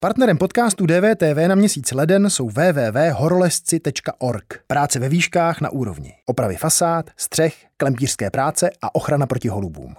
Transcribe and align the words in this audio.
Partnerem 0.00 0.38
podcastu 0.38 0.86
DVTV 0.86 1.48
na 1.48 1.54
měsíc 1.54 1.92
leden 1.92 2.30
jsou 2.30 2.48
www.horolezci.org. 2.48 4.60
Práce 4.66 4.98
ve 4.98 5.08
výškách 5.08 5.60
na 5.60 5.70
úrovni. 5.70 6.14
Opravy 6.26 6.56
fasád, 6.56 7.10
střech, 7.16 7.66
klempířské 7.76 8.30
práce 8.30 8.70
a 8.82 8.94
ochrana 8.94 9.26
proti 9.26 9.48
holubům. 9.48 9.94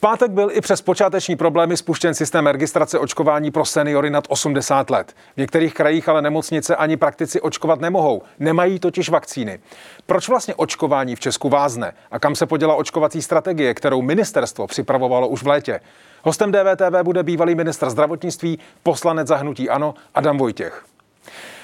Pátek 0.00 0.30
byl 0.30 0.48
i 0.52 0.60
přes 0.60 0.82
počáteční 0.82 1.36
problémy 1.36 1.76
spuštěn 1.76 2.14
systém 2.14 2.46
registrace 2.46 2.98
očkování 2.98 3.50
pro 3.50 3.64
seniory 3.64 4.10
nad 4.10 4.24
80 4.28 4.90
let. 4.90 5.16
V 5.34 5.36
některých 5.36 5.74
krajích 5.74 6.08
ale 6.08 6.22
nemocnice 6.22 6.76
ani 6.76 6.96
praktici 6.96 7.40
očkovat 7.40 7.80
nemohou. 7.80 8.22
Nemají 8.38 8.78
totiž 8.78 9.08
vakcíny. 9.08 9.60
Proč 10.06 10.28
vlastně 10.28 10.54
očkování 10.54 11.16
v 11.16 11.20
Česku 11.20 11.48
vázne? 11.48 11.92
A 12.10 12.18
kam 12.18 12.34
se 12.34 12.46
poděla 12.46 12.74
očkovací 12.74 13.22
strategie, 13.22 13.74
kterou 13.74 14.02
ministerstvo 14.02 14.66
připravovalo 14.66 15.28
už 15.28 15.42
v 15.42 15.46
létě? 15.46 15.80
Hostem 16.22 16.52
DVTV 16.52 17.02
bude 17.02 17.22
bývalý 17.22 17.54
ministr 17.54 17.90
zdravotnictví, 17.90 18.58
poslanec 18.82 19.28
zahnutí 19.28 19.70
ANO 19.70 19.94
Adam 20.14 20.38
Vojtěch. 20.38 20.84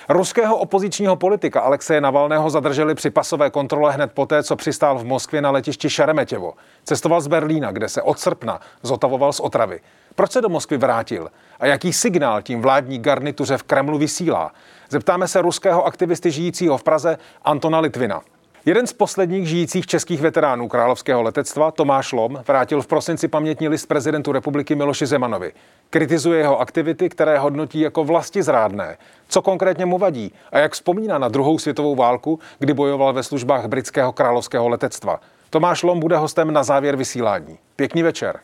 Ruského 0.08 0.56
opozičního 0.56 1.16
politika 1.16 1.60
Alexeje 1.60 2.00
Navalného 2.00 2.50
zadrželi 2.50 2.94
při 2.94 3.10
pasové 3.10 3.50
kontrole 3.50 3.92
hned 3.92 4.12
poté, 4.12 4.42
co 4.42 4.56
přistál 4.56 4.98
v 4.98 5.04
Moskvě 5.04 5.42
na 5.42 5.50
letišti 5.50 5.90
Šeremetěvo. 5.90 6.54
Cestoval 6.84 7.20
z 7.20 7.26
Berlína, 7.26 7.72
kde 7.72 7.88
se 7.88 8.02
od 8.02 8.18
srpna 8.18 8.60
zotavoval 8.82 9.32
z 9.32 9.40
otravy. 9.40 9.80
Proč 10.14 10.32
se 10.32 10.40
do 10.40 10.48
Moskvy 10.48 10.76
vrátil? 10.76 11.30
A 11.60 11.66
jaký 11.66 11.92
signál 11.92 12.42
tím 12.42 12.62
vládní 12.62 12.98
garnituře 12.98 13.56
v 13.56 13.62
Kremlu 13.62 13.98
vysílá? 13.98 14.52
Zeptáme 14.90 15.28
se 15.28 15.42
ruského 15.42 15.84
aktivisty 15.84 16.30
žijícího 16.30 16.78
v 16.78 16.82
Praze 16.82 17.18
Antona 17.44 17.80
Litvina. 17.80 18.20
Jeden 18.68 18.86
z 18.86 18.92
posledních 18.92 19.48
žijících 19.48 19.86
českých 19.86 20.20
veteránů 20.20 20.68
královského 20.68 21.22
letectva, 21.22 21.70
Tomáš 21.70 22.12
Lom, 22.12 22.42
vrátil 22.48 22.82
v 22.82 22.86
prosinci 22.86 23.28
pamětní 23.28 23.68
list 23.68 23.86
prezidentu 23.86 24.32
republiky 24.32 24.74
Miloši 24.74 25.06
Zemanovi. 25.06 25.52
Kritizuje 25.90 26.38
jeho 26.38 26.60
aktivity, 26.60 27.08
které 27.08 27.38
hodnotí 27.38 27.80
jako 27.80 28.04
vlasti 28.04 28.42
zrádné. 28.42 28.96
Co 29.28 29.42
konkrétně 29.42 29.86
mu 29.86 29.98
vadí 29.98 30.32
a 30.52 30.58
jak 30.58 30.72
vzpomíná 30.72 31.18
na 31.18 31.28
druhou 31.28 31.58
světovou 31.58 31.94
válku, 31.94 32.38
kdy 32.58 32.74
bojoval 32.74 33.12
ve 33.12 33.22
službách 33.22 33.66
britského 33.66 34.12
královského 34.12 34.68
letectva. 34.68 35.20
Tomáš 35.50 35.82
Lom 35.82 36.00
bude 36.00 36.16
hostem 36.16 36.52
na 36.52 36.62
závěr 36.62 36.96
vysílání. 36.96 37.58
Pěkný 37.76 38.02
večer. 38.02 38.40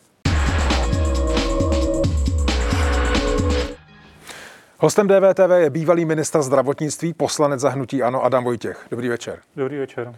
Hostem 4.82 5.06
DVTV 5.06 5.50
je 5.56 5.70
bývalý 5.70 6.04
ministr 6.04 6.42
zdravotnictví, 6.42 7.14
poslanec 7.14 7.60
zahnutí 7.60 8.02
Ano 8.02 8.24
Adam 8.24 8.44
Vojtěch. 8.44 8.86
Dobrý 8.90 9.08
večer. 9.08 9.38
Dobrý 9.56 9.78
večer. 9.78 10.14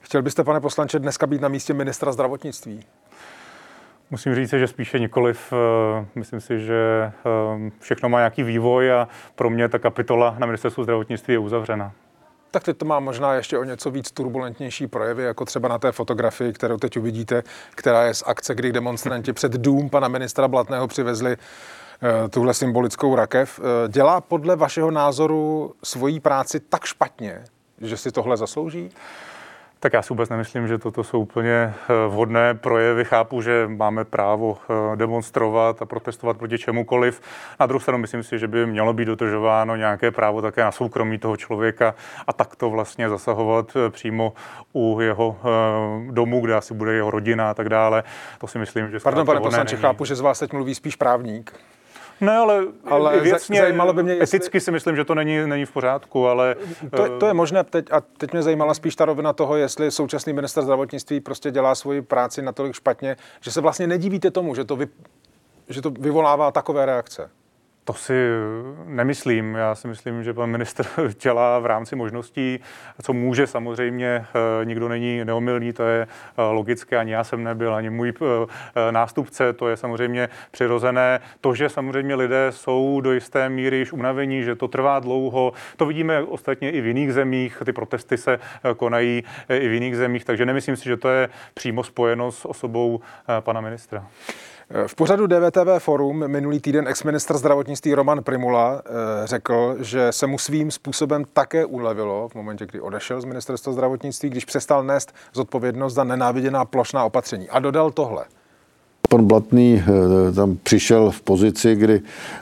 Chtěl 0.00 0.22
byste, 0.22 0.44
pane 0.44 0.60
poslanče, 0.60 0.98
dneska 0.98 1.26
být 1.26 1.40
na 1.40 1.48
místě 1.48 1.74
ministra 1.74 2.12
zdravotnictví? 2.12 2.80
Musím 4.10 4.34
říct, 4.34 4.50
že 4.50 4.66
spíše 4.66 4.98
nikoliv. 4.98 5.52
Eh, 5.52 6.06
myslím 6.14 6.40
si, 6.40 6.60
že 6.60 6.74
eh, 7.04 7.70
všechno 7.80 8.08
má 8.08 8.18
nějaký 8.18 8.42
vývoj 8.42 8.92
a 8.92 9.08
pro 9.34 9.50
mě 9.50 9.68
ta 9.68 9.78
kapitola 9.78 10.34
na 10.38 10.46
ministerstvu 10.46 10.82
zdravotnictví 10.82 11.34
je 11.34 11.38
uzavřena. 11.38 11.92
Tak 12.50 12.64
teď 12.64 12.76
to 12.76 12.84
má 12.84 13.00
možná 13.00 13.34
ještě 13.34 13.58
o 13.58 13.64
něco 13.64 13.90
víc 13.90 14.10
turbulentnější 14.10 14.86
projevy, 14.86 15.24
jako 15.24 15.44
třeba 15.44 15.68
na 15.68 15.78
té 15.78 15.92
fotografii, 15.92 16.52
kterou 16.52 16.76
teď 16.76 16.96
uvidíte, 16.96 17.42
která 17.74 18.04
je 18.04 18.14
z 18.14 18.22
akce, 18.26 18.54
kdy 18.54 18.72
demonstranti 18.72 19.32
před 19.32 19.52
dům 19.52 19.90
pana 19.90 20.08
ministra 20.08 20.48
Blatného 20.48 20.88
přivezli 20.88 21.36
tuhle 22.30 22.54
symbolickou 22.54 23.14
rakev. 23.14 23.60
Eh, 23.60 23.88
dělá 23.88 24.20
podle 24.20 24.56
vašeho 24.56 24.90
názoru 24.90 25.72
svoji 25.82 26.20
práci 26.20 26.60
tak 26.60 26.84
špatně, 26.84 27.44
že 27.80 27.96
si 27.96 28.12
tohle 28.12 28.36
zaslouží? 28.36 28.90
Tak 29.80 29.92
já 29.92 30.02
si 30.02 30.08
vůbec 30.08 30.28
nemyslím, 30.30 30.68
že 30.68 30.78
toto 30.78 31.04
jsou 31.04 31.20
úplně 31.20 31.52
eh, 31.52 31.74
vhodné 32.08 32.54
projevy. 32.54 33.04
Chápu, 33.04 33.42
že 33.42 33.68
máme 33.76 34.04
právo 34.04 34.58
demonstrovat 34.94 35.82
a 35.82 35.86
protestovat 35.86 36.36
proti 36.36 36.58
čemukoliv. 36.58 37.20
Na 37.60 37.66
druhou 37.66 37.80
stranu 37.80 37.98
myslím 37.98 38.22
si, 38.22 38.38
že 38.38 38.48
by 38.48 38.66
mělo 38.66 38.92
být 38.92 39.04
dodržováno 39.04 39.76
nějaké 39.76 40.10
právo 40.10 40.42
také 40.42 40.64
na 40.64 40.72
soukromí 40.72 41.18
toho 41.18 41.36
člověka 41.36 41.94
a 42.26 42.32
takto 42.32 42.70
vlastně 42.70 43.08
zasahovat 43.08 43.76
přímo 43.90 44.32
u 44.72 45.00
jeho 45.00 45.36
domu, 46.10 46.40
kde 46.40 46.54
asi 46.54 46.74
bude 46.74 46.92
jeho 46.92 47.10
rodina 47.10 47.50
a 47.50 47.54
tak 47.54 47.68
dále. 47.68 48.02
To 48.38 48.46
si 48.46 48.58
myslím, 48.58 48.90
že... 48.90 49.00
Pardon, 49.00 49.26
pane 49.26 49.40
poslanče, 49.40 49.76
chápu, 49.76 50.04
že 50.04 50.14
z 50.14 50.20
vás 50.20 50.38
teď 50.38 50.52
mluví 50.52 50.74
spíš 50.74 50.96
právník. 50.96 51.52
Ne, 52.20 52.36
ale, 52.36 52.64
ale 52.84 53.20
věcně, 53.20 53.60
zajímalo 53.60 53.92
by 53.92 54.02
mě, 54.02 54.14
jestli... 54.14 54.36
eticky 54.36 54.60
si 54.60 54.70
myslím, 54.70 54.96
že 54.96 55.04
to 55.04 55.14
není, 55.14 55.46
není 55.46 55.64
v 55.64 55.72
pořádku, 55.72 56.26
ale... 56.26 56.56
To, 56.96 57.18
to 57.18 57.26
je 57.26 57.34
možné 57.34 57.64
teď, 57.64 57.92
a 57.92 58.00
teď 58.00 58.32
mě 58.32 58.42
zajímala 58.42 58.74
spíš 58.74 58.96
ta 58.96 59.04
rovina 59.04 59.32
toho, 59.32 59.56
jestli 59.56 59.90
současný 59.90 60.32
minister 60.32 60.62
zdravotnictví 60.62 61.20
prostě 61.20 61.50
dělá 61.50 61.74
svoji 61.74 62.02
práci 62.02 62.42
natolik 62.42 62.74
špatně, 62.74 63.16
že 63.40 63.52
se 63.52 63.60
vlastně 63.60 63.86
nedívíte 63.86 64.30
tomu, 64.30 64.54
že 64.54 64.64
to, 64.64 64.76
vy, 64.76 64.86
že 65.68 65.82
to 65.82 65.90
vyvolává 65.90 66.50
takové 66.50 66.86
reakce. 66.86 67.30
To 67.88 67.94
si 67.94 68.14
nemyslím. 68.84 69.54
Já 69.54 69.74
si 69.74 69.88
myslím, 69.88 70.24
že 70.24 70.34
pan 70.34 70.50
minister 70.50 70.86
dělá 71.22 71.58
v 71.64 71.66
rámci 71.66 71.96
možností, 71.96 72.60
co 73.02 73.12
může 73.12 73.46
samozřejmě. 73.46 74.26
Eh, 74.60 74.64
nikdo 74.64 74.88
není 74.88 75.24
neomylný, 75.24 75.72
to 75.72 75.82
je 75.82 76.02
eh, 76.02 76.42
logické, 76.42 76.96
ani 76.96 77.12
já 77.12 77.24
jsem 77.24 77.44
nebyl, 77.44 77.74
ani 77.74 77.90
můj 77.90 78.12
eh, 78.20 78.92
nástupce, 78.92 79.52
to 79.52 79.68
je 79.68 79.76
samozřejmě 79.76 80.28
přirozené. 80.50 81.20
To, 81.40 81.54
že 81.54 81.68
samozřejmě 81.68 82.14
lidé 82.14 82.46
jsou 82.50 83.00
do 83.00 83.12
jisté 83.12 83.48
míry 83.48 83.76
již 83.76 83.92
unavení, 83.92 84.42
že 84.42 84.54
to 84.54 84.68
trvá 84.68 85.00
dlouho, 85.00 85.52
to 85.76 85.86
vidíme 85.86 86.22
ostatně 86.22 86.70
i 86.70 86.80
v 86.80 86.86
jiných 86.86 87.12
zemích, 87.12 87.62
ty 87.64 87.72
protesty 87.72 88.16
se 88.16 88.38
konají 88.76 89.24
i 89.48 89.68
v 89.68 89.72
jiných 89.72 89.96
zemích, 89.96 90.24
takže 90.24 90.46
nemyslím 90.46 90.76
si, 90.76 90.84
že 90.84 90.96
to 90.96 91.08
je 91.08 91.28
přímo 91.54 91.84
spojeno 91.84 92.32
s 92.32 92.48
osobou 92.48 93.00
pana 93.40 93.60
ministra. 93.60 94.06
V 94.86 94.94
pořadu 94.94 95.26
DVTV 95.26 95.78
Forum 95.78 96.28
minulý 96.28 96.60
týden 96.60 96.88
exministr 96.88 97.38
zdravotnictví 97.38 97.94
Roman 97.94 98.22
Primula 98.22 98.82
eh, 98.84 98.90
řekl, 99.26 99.76
že 99.80 100.12
se 100.12 100.26
mu 100.26 100.38
svým 100.38 100.70
způsobem 100.70 101.24
také 101.32 101.64
ulevilo 101.64 102.28
v 102.28 102.34
momentě, 102.34 102.66
kdy 102.66 102.80
odešel 102.80 103.20
z 103.20 103.24
ministerstva 103.24 103.72
zdravotnictví, 103.72 104.30
když 104.30 104.44
přestal 104.44 104.84
nést 104.84 105.12
zodpovědnost 105.34 105.94
za 105.94 106.04
nenáviděná 106.04 106.64
plošná 106.64 107.04
opatření. 107.04 107.48
A 107.48 107.58
dodal 107.58 107.90
tohle. 107.90 108.24
Pan 109.08 109.24
Blatný 109.24 109.82
eh, 109.82 110.32
tam 110.32 110.56
přišel 110.62 111.10
v 111.10 111.20
pozici, 111.20 111.74
kdy 111.74 112.00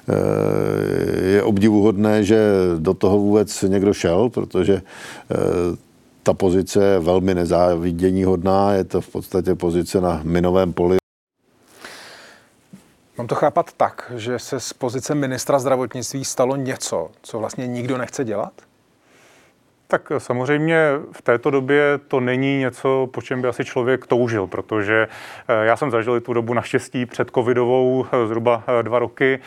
eh, 0.09 1.27
je 1.27 1.43
obdivuhodné, 1.43 2.25
že 2.25 2.39
do 2.79 2.95
toho 2.95 3.19
vůbec 3.19 3.63
někdo 3.63 3.95
šel, 3.95 4.29
protože 4.29 4.83
ta 6.23 6.35
pozice 6.35 6.85
je 6.85 6.99
velmi 6.99 7.35
nezávidění 7.35 8.25
hodná, 8.25 8.73
je 8.73 8.85
to 8.85 9.01
v 9.01 9.09
podstatě 9.09 9.55
pozice 9.55 10.01
na 10.01 10.21
minovém 10.25 10.73
poli. 10.73 10.97
Mám 13.19 13.27
to 13.27 13.35
chápat 13.35 13.73
tak, 13.73 14.13
že 14.17 14.39
se 14.39 14.61
z 14.61 14.73
pozice 14.73 15.15
ministra 15.15 15.59
zdravotnictví 15.59 16.25
stalo 16.25 16.57
něco, 16.57 17.11
co 17.23 17.39
vlastně 17.39 17.67
nikdo 17.67 17.99
nechce 17.99 18.25
dělat? 18.25 18.53
Tak 19.89 20.13
samozřejmě 20.19 20.91
v 21.13 21.23
této 21.23 21.51
době 21.51 21.83
to 22.09 22.21
není 22.21 22.59
něco, 22.59 23.09
po 23.13 23.23
čem 23.23 23.43
by 23.43 23.49
asi 23.49 23.65
člověk 23.65 24.07
toužil, 24.07 24.47
protože 24.47 25.09
eh, 25.49 25.67
já 25.67 25.77
jsem 25.77 25.91
zažil 25.91 26.21
tu 26.21 26.33
dobu 26.33 26.55
naštěstí 26.55 27.07
před 27.07 27.31
covidovou 27.31 28.07
eh, 28.07 28.27
zhruba 28.27 28.65
eh, 28.67 28.83
dva 28.83 28.99
roky, 28.99 29.39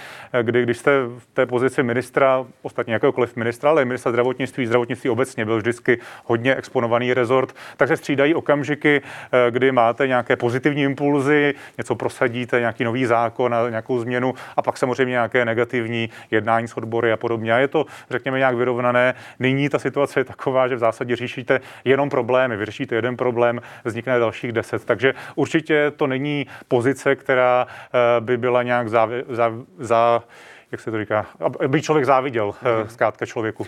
kdy 0.42 0.64
když 0.64 0.78
jste 0.78 0.92
v 1.18 1.28
té 1.34 1.46
pozici 1.46 1.84
ministra, 1.84 2.46
ostatně 2.62 2.94
jakéhokoliv 2.94 3.36
ministra, 3.36 3.70
ale 3.70 3.86
ministra 3.86 4.12
zdravotnictví, 4.12 4.66
zdravotnictví 4.66 5.10
obecně 5.10 5.46
byl 5.46 5.58
vždycky 5.58 6.00
hodně 6.26 6.56
exponovaný 6.56 7.14
rezort, 7.14 7.56
tak 7.78 7.88
se 7.88 7.98
střídají 7.98 8.36
okamžiky, 8.36 9.02
kdy 9.50 9.72
máte 9.72 10.08
nějaké 10.08 10.36
pozitivní 10.36 10.84
impulzy, 10.84 11.54
něco 11.78 11.96
prosadíte, 11.96 12.60
nějaký 12.60 12.84
nový 12.84 13.06
zákon 13.06 13.54
a 13.54 13.70
nějakou 13.70 14.00
změnu 14.00 14.34
a 14.56 14.62
pak 14.62 14.78
samozřejmě 14.78 15.12
nějaké 15.12 15.46
negativní 15.46 16.10
jednání 16.32 16.68
s 16.68 16.78
odbory 16.78 17.12
a 17.12 17.18
podobně. 17.18 17.54
A 17.54 17.58
je 17.58 17.68
to, 17.68 17.86
řekněme, 18.10 18.38
nějak 18.38 18.56
vyrovnané. 18.56 19.14
Nyní 19.40 19.70
ta 19.70 19.80
situace 19.80 20.20
je 20.20 20.29
taková, 20.30 20.68
že 20.68 20.76
v 20.76 20.80
zásadě 20.80 21.16
řešíte 21.16 21.62
jenom 21.86 22.10
problémy. 22.10 22.58
Vyřešíte 22.58 22.96
jeden 22.96 23.18
problém, 23.18 23.62
vznikne 23.86 24.20
dalších 24.20 24.52
deset. 24.52 24.86
Takže 24.86 25.14
určitě 25.36 25.92
to 25.92 26.08
není 26.08 26.48
pozice, 26.68 27.16
která 27.16 27.68
eh, 27.68 28.22
by 28.22 28.38
byla 28.38 28.64
nějak 28.64 28.90
za, 28.90 29.10
za, 29.30 29.52
za 29.80 30.24
jak 30.72 30.82
se 30.82 30.92
to 30.92 31.00
říká, 31.00 31.26
aby 31.66 31.82
člověk 31.82 32.06
záviděl 32.06 32.54
hmm. 32.62 32.90
zkrátka 32.90 33.26
člověku. 33.26 33.66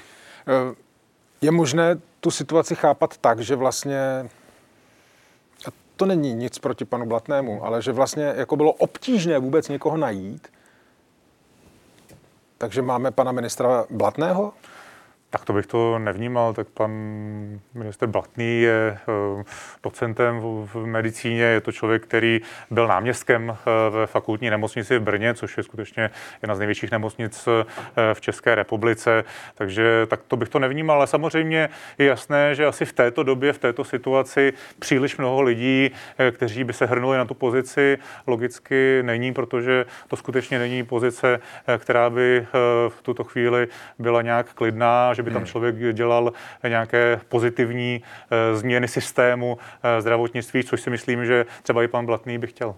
Eh, 0.47 0.75
je 1.41 1.51
možné 1.51 1.97
tu 2.19 2.31
situaci 2.31 2.75
chápat 2.75 3.17
tak, 3.17 3.39
že 3.39 3.55
vlastně 3.55 4.29
to 5.95 6.05
není 6.05 6.33
nic 6.33 6.59
proti 6.59 6.85
panu 6.85 7.05
Blatnému, 7.05 7.65
ale 7.65 7.81
že 7.81 7.91
vlastně 7.91 8.33
jako 8.35 8.55
bylo 8.55 8.71
obtížné 8.71 9.39
vůbec 9.39 9.69
někoho 9.69 9.97
najít, 9.97 10.47
takže 12.57 12.81
máme 12.81 13.11
pana 13.11 13.31
ministra 13.31 13.85
Blatného? 13.89 14.53
Tak 15.31 15.45
to 15.45 15.53
bych 15.53 15.67
to 15.67 15.99
nevnímal. 15.99 16.53
Tak 16.53 16.67
pan 16.67 16.91
minister 17.73 18.09
Blatný 18.09 18.61
je 18.61 18.97
eh, 18.97 19.43
docentem 19.83 20.39
v 20.41 20.85
medicíně, 20.85 21.43
je 21.43 21.61
to 21.61 21.71
člověk, 21.71 22.03
který 22.03 22.41
byl 22.71 22.87
náměstkem 22.87 23.57
eh, 23.59 23.89
ve 23.89 24.07
fakultní 24.07 24.49
nemocnici 24.49 24.97
v 24.97 25.01
Brně, 25.01 25.33
což 25.33 25.57
je 25.57 25.63
skutečně 25.63 26.09
jedna 26.41 26.55
z 26.55 26.59
největších 26.59 26.91
nemocnic 26.91 27.47
eh, 27.47 28.13
v 28.13 28.21
České 28.21 28.55
republice. 28.55 29.23
Takže 29.55 30.07
tak 30.07 30.19
to 30.27 30.37
bych 30.37 30.49
to 30.49 30.59
nevnímal, 30.59 30.97
ale 30.97 31.07
samozřejmě 31.07 31.69
je 31.97 32.05
jasné, 32.05 32.55
že 32.55 32.65
asi 32.65 32.85
v 32.85 32.93
této 32.93 33.23
době, 33.23 33.53
v 33.53 33.57
této 33.57 33.83
situaci 33.83 34.53
příliš 34.79 35.17
mnoho 35.17 35.41
lidí, 35.41 35.91
kteří 36.31 36.63
by 36.63 36.73
se 36.73 36.85
hrnuli 36.85 37.17
na 37.17 37.25
tu 37.25 37.33
pozici, 37.33 37.97
logicky 38.27 39.03
není, 39.03 39.33
protože 39.33 39.85
to 40.07 40.15
skutečně 40.15 40.59
není 40.59 40.83
pozice, 40.83 41.39
která 41.77 42.09
by 42.09 42.47
v 42.89 43.01
tuto 43.01 43.23
chvíli 43.23 43.67
byla 43.99 44.21
nějak 44.21 44.53
klidná, 44.53 45.13
že 45.21 45.25
by 45.25 45.31
tam 45.31 45.41
hmm. 45.41 45.47
člověk 45.47 45.75
dělal 45.93 46.33
nějaké 46.67 47.21
pozitivní 47.29 48.03
eh, 48.03 48.55
změny 48.55 48.87
systému 48.87 49.57
eh, 49.83 50.01
zdravotnictví, 50.01 50.63
což 50.63 50.81
si 50.81 50.89
myslím, 50.89 51.25
že 51.25 51.45
třeba 51.63 51.83
i 51.83 51.87
pan 51.87 52.05
Blatný 52.05 52.37
by 52.37 52.47
chtěl. 52.47 52.75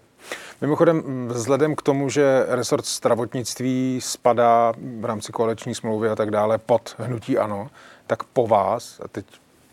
Mimochodem, 0.62 1.28
vzhledem 1.28 1.76
k 1.76 1.82
tomu, 1.82 2.10
že 2.10 2.46
resort 2.48 2.86
zdravotnictví 2.86 4.00
spadá 4.02 4.74
v 5.00 5.06
rámci 5.06 5.32
koaliční 5.32 5.76
smlouvy 5.76 6.10
a 6.10 6.16
tak 6.16 6.32
dále 6.32 6.58
pod 6.58 6.96
hnutí 7.00 7.38
ANO, 7.38 7.70
tak 8.08 8.24
po 8.24 8.48
vás, 8.48 9.02
a 9.04 9.08
teď 9.08 9.26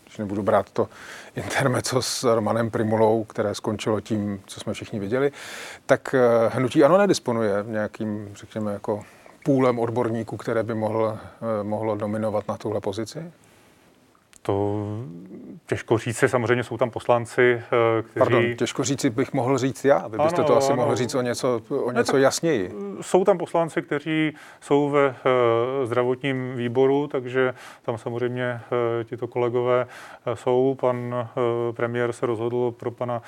když 0.05 0.17
nebudu 0.17 0.43
brát 0.43 0.71
to 0.71 0.89
intermeco 1.35 2.01
s 2.01 2.23
Romanem 2.35 2.71
Primulou, 2.71 3.23
které 3.23 3.55
skončilo 3.55 4.01
tím, 4.01 4.41
co 4.45 4.59
jsme 4.59 4.73
všichni 4.73 4.99
viděli, 4.99 5.31
tak 5.85 6.15
eh, 6.15 6.49
hnutí 6.53 6.83
ANO 6.83 6.97
nedisponuje 6.97 7.51
nějakým, 7.67 8.29
řekněme, 8.35 8.73
jako 8.73 9.03
půlem 9.43 9.79
odborníků, 9.79 10.37
které 10.37 10.63
by 10.63 10.75
mohl, 10.75 11.17
eh, 11.17 11.63
mohlo 11.63 11.95
dominovat 11.95 12.47
na 12.47 12.57
tuhle 12.57 12.81
pozici? 12.81 13.31
To 14.41 14.85
těžko 15.65 15.97
říct, 15.97 16.23
samozřejmě 16.27 16.63
jsou 16.63 16.77
tam 16.77 16.89
poslanci, 16.89 17.41
eh, 17.41 18.01
kteří... 18.01 18.19
Pardon, 18.19 18.55
těžko 18.55 18.83
říct 18.83 19.05
bych 19.05 19.33
mohl 19.33 19.57
říct 19.57 19.85
já, 19.85 20.07
vy 20.07 20.17
byste 20.17 20.41
ano, 20.41 20.47
to 20.47 20.57
asi 20.57 20.73
ano. 20.73 20.81
mohl 20.81 20.95
říct 20.95 21.15
o 21.15 21.21
něco, 21.21 21.61
o 21.69 21.91
něco 21.91 22.15
ne, 22.17 22.21
jasněji. 22.21 22.71
Jsou 23.01 23.23
tam 23.23 23.37
poslanci, 23.37 23.81
kteří 23.81 24.35
jsou 24.61 24.89
ve 24.89 25.09
uh, 25.09 25.15
zdravotním 25.85 26.55
výboru, 26.55 27.07
takže 27.07 27.53
tam 27.81 27.97
samozřejmě 27.97 28.61
tito 29.03 29.27
kolegové 29.27 29.87
jsou. 30.33 30.77
Pan 30.79 31.29
premiér 31.71 32.13
se 32.13 32.25
rozhodl 32.25 32.71
pro 32.71 32.91
pana 32.91 33.21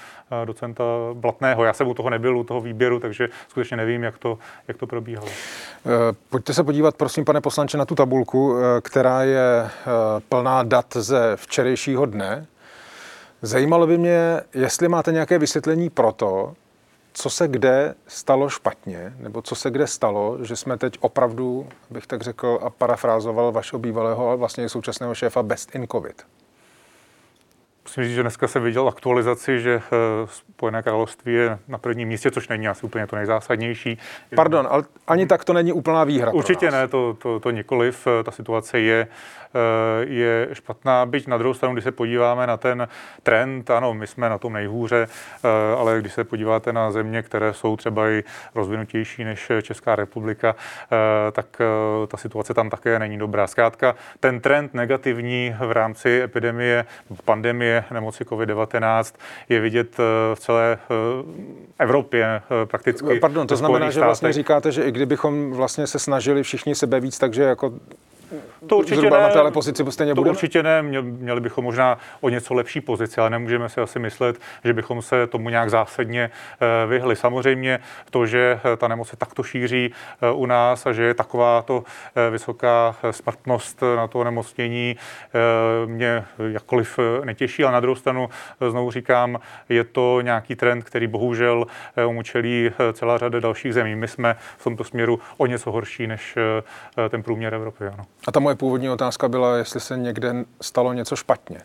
docenta 0.45 0.83
Blatného. 1.13 1.63
Já 1.63 1.73
jsem 1.73 1.87
u 1.87 1.93
toho 1.93 2.09
nebyl, 2.09 2.37
u 2.37 2.43
toho 2.43 2.61
výběru, 2.61 2.99
takže 2.99 3.29
skutečně 3.47 3.77
nevím, 3.77 4.03
jak 4.03 4.17
to, 4.17 4.37
jak 4.67 4.77
to 4.77 4.87
probíhalo. 4.87 5.27
Pojďte 6.29 6.53
se 6.53 6.63
podívat, 6.63 6.95
prosím, 6.95 7.25
pane 7.25 7.41
poslanče, 7.41 7.77
na 7.77 7.85
tu 7.85 7.95
tabulku, 7.95 8.55
která 8.81 9.23
je 9.23 9.69
plná 10.29 10.63
dat 10.63 10.85
ze 11.03 11.35
včerejšího 11.35 12.05
dne. 12.05 12.47
Zajímalo 13.41 13.87
by 13.87 13.97
mě, 13.97 14.41
jestli 14.53 14.87
máte 14.87 15.11
nějaké 15.11 15.37
vysvětlení 15.39 15.89
pro 15.89 16.11
to, 16.11 16.53
co 17.13 17.29
se 17.29 17.47
kde 17.47 17.95
stalo 18.07 18.49
špatně, 18.49 19.13
nebo 19.19 19.41
co 19.41 19.55
se 19.55 19.71
kde 19.71 19.87
stalo, 19.87 20.37
že 20.41 20.55
jsme 20.55 20.77
teď 20.77 20.97
opravdu, 20.99 21.67
bych 21.89 22.07
tak 22.07 22.21
řekl 22.21 22.59
a 22.61 22.69
parafrázoval 22.69 23.51
vašeho 23.51 23.79
bývalého, 23.79 24.27
ale 24.27 24.37
vlastně 24.37 24.69
současného 24.69 25.15
šéfa 25.15 25.43
Best 25.43 25.75
in 25.75 25.87
COVID. 25.87 26.25
Musím 27.83 28.03
říct, 28.03 28.13
že 28.13 28.21
dneska 28.21 28.47
jsem 28.47 28.63
viděl 28.63 28.87
aktualizaci, 28.87 29.59
že 29.59 29.73
eh, 29.73 29.91
Spojené 30.25 30.83
království 30.83 31.33
je 31.33 31.59
na 31.67 31.77
prvním 31.77 32.07
místě, 32.07 32.31
což 32.31 32.47
není 32.47 32.67
asi 32.67 32.85
úplně 32.85 33.07
to 33.07 33.15
nejzásadnější. 33.15 33.97
Pardon, 34.35 34.67
ale 34.69 34.83
ani 35.07 35.25
tak 35.25 35.45
to 35.45 35.53
není 35.53 35.73
úplná 35.73 36.03
výhra. 36.03 36.31
Určitě 36.31 36.71
ne, 36.71 36.87
to, 36.87 37.13
to, 37.19 37.39
to 37.39 37.51
nikoliv. 37.51 38.07
Ta 38.23 38.31
situace 38.31 38.79
je, 38.79 39.07
eh, 39.55 40.05
je 40.05 40.49
špatná, 40.53 41.05
byť 41.05 41.27
na 41.27 41.37
druhou 41.37 41.53
stranu, 41.53 41.75
když 41.75 41.83
se 41.83 41.91
podíváme 41.91 42.47
na 42.47 42.57
ten 42.57 42.87
trend, 43.23 43.69
ano, 43.69 43.93
my 43.93 44.07
jsme 44.07 44.29
na 44.29 44.37
tom 44.37 44.53
nejhůře, 44.53 45.07
eh, 45.07 45.49
ale 45.77 46.01
když 46.01 46.13
se 46.13 46.23
podíváte 46.23 46.73
na 46.73 46.91
země, 46.91 47.21
které 47.21 47.53
jsou 47.53 47.77
třeba 47.77 48.09
i 48.09 48.23
rozvinutější 48.55 49.23
než 49.23 49.51
Česká 49.61 49.95
republika, 49.95 50.55
tak 51.31 51.61
ta 52.07 52.17
situace 52.17 52.53
tam 52.53 52.69
také 52.69 52.99
není 52.99 53.17
dobrá. 53.17 53.47
Zkrátka, 53.47 53.95
ten 54.19 54.39
trend 54.39 54.73
negativní 54.73 55.55
v 55.59 55.71
rámci 55.71 56.21
epidemie, 56.21 56.85
pandemie, 57.25 57.72
nemoci 57.91 58.23
COVID-19 58.23 59.13
je 59.49 59.59
vidět 59.59 59.99
eh, 59.99 60.35
v 60.35 60.39
celé 60.39 60.77
eh, 60.77 61.83
Evropě 61.83 62.25
eh, 62.25 62.65
prakticky. 62.65 63.19
Pardon, 63.19 63.47
to 63.47 63.55
znamená, 63.55 63.89
že 63.89 64.01
vlastně 64.01 64.33
říkáte, 64.33 64.71
že 64.71 64.83
i 64.83 64.91
kdybychom 64.91 65.51
vlastně 65.51 65.87
se 65.87 65.99
snažili 65.99 66.43
všichni 66.43 66.75
sebe 66.75 66.99
víc, 66.99 67.19
takže 67.19 67.43
jako 67.43 67.73
to 68.67 68.77
určitě 68.77 68.95
Zhruba 68.95 69.17
ne, 69.17 69.23
na 69.23 69.29
téhle 69.29 69.51
pozici 69.51 69.83
stejně 69.89 70.11
to 70.11 70.21
budeme? 70.21 70.31
určitě 70.31 70.63
ne, 70.63 70.81
měli 71.01 71.41
bychom 71.41 71.63
možná 71.63 71.97
o 72.21 72.29
něco 72.29 72.53
lepší 72.53 72.81
pozici, 72.81 73.21
ale 73.21 73.29
nemůžeme 73.29 73.69
si 73.69 73.81
asi 73.81 73.99
myslet, 73.99 74.39
že 74.63 74.73
bychom 74.73 75.01
se 75.01 75.27
tomu 75.27 75.49
nějak 75.49 75.69
zásadně 75.69 76.29
eh, 76.61 76.87
vyhli. 76.87 77.15
Samozřejmě 77.15 77.79
to, 78.09 78.25
že 78.25 78.59
eh, 78.73 78.77
ta 78.77 78.87
nemoc 78.87 79.07
se 79.07 79.15
takto 79.15 79.43
šíří 79.43 79.91
eh, 80.21 80.31
u 80.31 80.45
nás 80.45 80.85
a 80.85 80.93
že 80.93 81.03
je 81.03 81.13
taková 81.13 81.61
to 81.61 81.83
vysoká 82.31 82.95
smrtnost 83.11 83.83
na 83.95 84.07
to 84.07 84.23
nemocnění, 84.23 84.95
mě 85.85 86.25
jakkoliv 86.51 86.99
netěší, 87.23 87.63
ale 87.63 87.73
na 87.73 87.79
druhou 87.79 87.95
stranu 87.95 88.29
znovu 88.69 88.91
říkám, 88.91 89.39
je 89.69 89.83
to 89.83 90.21
nějaký 90.21 90.55
trend, 90.55 90.83
který 90.83 91.07
bohužel 91.07 91.65
umučelí 92.07 92.71
celá 92.93 93.17
řada 93.17 93.39
dalších 93.39 93.73
zemí. 93.73 93.95
My 93.95 94.07
jsme 94.07 94.35
v 94.57 94.63
tomto 94.63 94.83
směru 94.83 95.19
o 95.37 95.45
něco 95.45 95.71
horší 95.71 96.07
než 96.07 96.37
ten 97.09 97.23
průměr 97.23 97.53
Evropy. 97.53 97.85
Ano. 97.87 98.05
A 98.27 98.31
ta 98.31 98.39
moje 98.39 98.55
původní 98.55 98.89
otázka 98.89 99.27
byla, 99.27 99.57
jestli 99.57 99.79
se 99.79 99.97
někde 99.97 100.45
stalo 100.61 100.93
něco 100.93 101.15
špatně. 101.15 101.61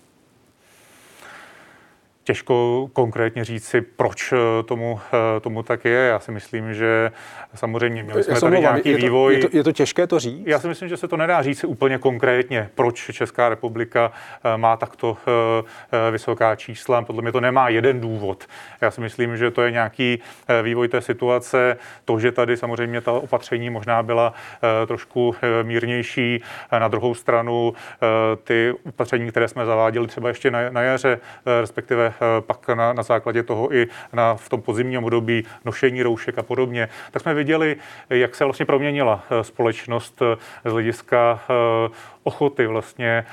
Těžko 2.28 2.88
konkrétně 2.92 3.44
říci, 3.44 3.80
proč 3.80 4.32
eh, 4.32 4.62
tomu, 4.62 5.00
eh, 5.36 5.40
tomu 5.40 5.62
tak 5.62 5.84
je. 5.84 6.06
Já 6.06 6.18
si 6.18 6.32
myslím, 6.32 6.74
že 6.74 7.12
samozřejmě 7.54 8.02
měli 8.02 8.24
jsme 8.24 8.40
tady 8.40 8.60
nějaký 8.60 8.88
je 8.88 8.96
to, 8.98 9.02
vývoj. 9.02 9.34
Je 9.34 9.40
to, 9.40 9.56
je 9.56 9.64
to 9.64 9.72
těžké 9.72 10.06
to 10.06 10.18
říct? 10.18 10.46
Já 10.46 10.58
si 10.58 10.68
myslím, 10.68 10.88
že 10.88 10.96
se 10.96 11.08
to 11.08 11.16
nedá 11.16 11.42
říct 11.42 11.64
úplně 11.64 11.98
konkrétně, 11.98 12.70
proč 12.74 13.10
Česká 13.12 13.48
republika 13.48 14.12
eh, 14.44 14.56
má 14.56 14.76
takto 14.76 15.16
vysoká 16.10 16.56
čísla. 16.56 17.02
Podle 17.02 17.22
mě 17.22 17.32
to 17.32 17.40
nemá 17.40 17.68
jeden 17.68 18.00
důvod. 18.00 18.44
Já 18.80 18.90
si 18.90 19.00
myslím, 19.00 19.36
že 19.36 19.50
to 19.50 19.62
je 19.62 19.70
nějaký 19.70 20.22
vývoj 20.62 20.88
té 20.88 21.00
situace. 21.00 21.76
To, 22.04 22.18
že 22.18 22.32
tady 22.32 22.56
samozřejmě 22.56 23.00
ta 23.00 23.12
opatření 23.12 23.70
možná 23.70 24.02
byla 24.02 24.32
trošku 24.86 25.34
mírnější. 25.62 26.42
Na 26.78 26.88
druhou 26.88 27.14
stranu 27.14 27.72
ty 28.44 28.74
opatření, 28.86 29.30
které 29.30 29.48
jsme 29.48 29.66
zaváděli 29.66 30.06
třeba 30.06 30.28
ještě 30.28 30.50
na, 30.50 30.82
jaře, 30.82 31.20
respektive 31.60 32.12
pak 32.40 32.68
na, 32.68 32.92
na 32.92 33.02
základě 33.02 33.42
toho 33.42 33.74
i 33.74 33.86
na, 34.12 34.34
v 34.34 34.48
tom 34.48 34.62
podzimním 34.62 35.04
období 35.04 35.44
nošení 35.64 36.02
roušek 36.02 36.38
a 36.38 36.42
podobně, 36.42 36.88
tak 37.10 37.22
jsme 37.22 37.34
viděli, 37.34 37.76
jak 38.10 38.34
se 38.34 38.44
vlastně 38.44 38.66
proměnila 38.66 39.22
eh, 39.30 39.44
společnost 39.44 40.22
eh, 40.22 40.36
z 40.70 40.72
hlediska 40.72 41.40
ochoty 42.28 42.66
vlastně 42.66 43.24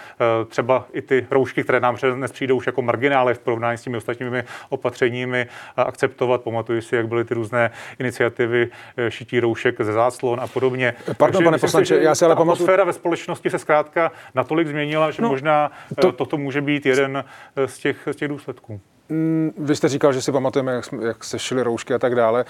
třeba 0.47 0.85
i 0.93 1.01
ty 1.01 1.27
roušky, 1.31 1.63
které 1.63 1.79
nám 1.79 1.95
dnes 2.13 2.31
přijdou 2.31 2.57
už 2.57 2.65
jako 2.65 2.81
marginály 2.81 3.33
v 3.33 3.39
porovnání 3.39 3.77
s 3.77 3.81
těmi 3.81 3.97
ostatními 3.97 4.43
opatřeními 4.69 5.47
akceptovat. 5.77 6.41
Pamatuju 6.41 6.81
si, 6.81 6.95
jak 6.95 7.07
byly 7.07 7.25
ty 7.25 7.33
různé 7.33 7.71
iniciativy 7.99 8.69
šití 9.09 9.39
roušek 9.39 9.81
ze 9.81 9.93
záclon 9.93 10.39
a 10.39 10.47
podobně. 10.47 10.93
Pardon, 11.17 11.31
Takže 11.31 11.45
pane 11.45 11.57
poslanče, 11.57 11.95
já 12.01 12.15
si 12.15 12.25
ale 12.25 12.35
pamatuju... 12.35 12.53
Atmosféra 12.55 12.83
ve 12.83 12.93
společnosti 12.93 13.49
se 13.49 13.59
zkrátka 13.59 14.11
natolik 14.35 14.67
změnila, 14.67 15.11
že 15.11 15.21
no, 15.21 15.29
možná 15.29 15.71
to... 16.01 16.11
toto 16.11 16.37
může 16.37 16.61
být 16.61 16.85
jeden 16.85 17.23
z 17.65 17.79
těch, 17.79 18.07
z 18.11 18.15
těch 18.15 18.27
důsledků. 18.27 18.81
Mm, 19.09 19.51
vy 19.57 19.75
jste 19.75 19.89
říkal, 19.89 20.13
že 20.13 20.21
si 20.21 20.31
pamatujeme, 20.31 20.73
jak, 20.73 20.85
jak 21.01 21.23
se 21.23 21.39
šily 21.39 21.63
roušky 21.63 21.93
a 21.93 21.99
tak 21.99 22.15
dále. 22.15 22.45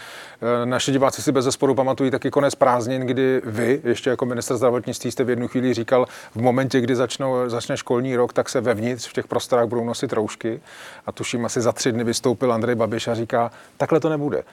E, 0.62 0.66
naši 0.66 0.92
diváci 0.92 1.22
si 1.22 1.32
bez 1.32 1.46
zesporu 1.46 1.76
pamatují 1.76 2.12
taky 2.12 2.32
konec 2.32 2.56
prázdnin, 2.56 3.02
kdy 3.02 3.42
vy, 3.46 3.82
ještě 3.84 4.10
jako 4.10 4.26
minister 4.26 4.58
zdravotnictví, 4.58 5.12
jste 5.12 5.24
v 5.24 5.30
jednu 5.30 5.48
chvíli 5.48 5.74
říkal, 5.74 6.08
v 6.36 6.42
momentě, 6.42 6.82
kdy 6.82 6.96
začnou, 6.96 7.50
začne 7.50 7.78
školní 7.78 8.16
rok, 8.16 8.34
tak 8.34 8.50
se 8.50 8.62
vevnitř 8.62 9.10
v 9.10 9.14
těch 9.14 9.28
prostorách 9.28 9.68
budou 9.68 9.86
nosit 9.86 10.14
roušky. 10.14 10.62
A 11.06 11.12
tuším, 11.12 11.46
asi 11.46 11.62
za 11.62 11.72
tři 11.72 11.92
dny 11.92 12.04
vystoupil 12.04 12.54
Andrej 12.54 12.76
Babiš 12.76 13.08
a 13.08 13.16
říká, 13.16 13.52
takhle 13.78 14.00
to 14.00 14.10
nebude. 14.10 14.44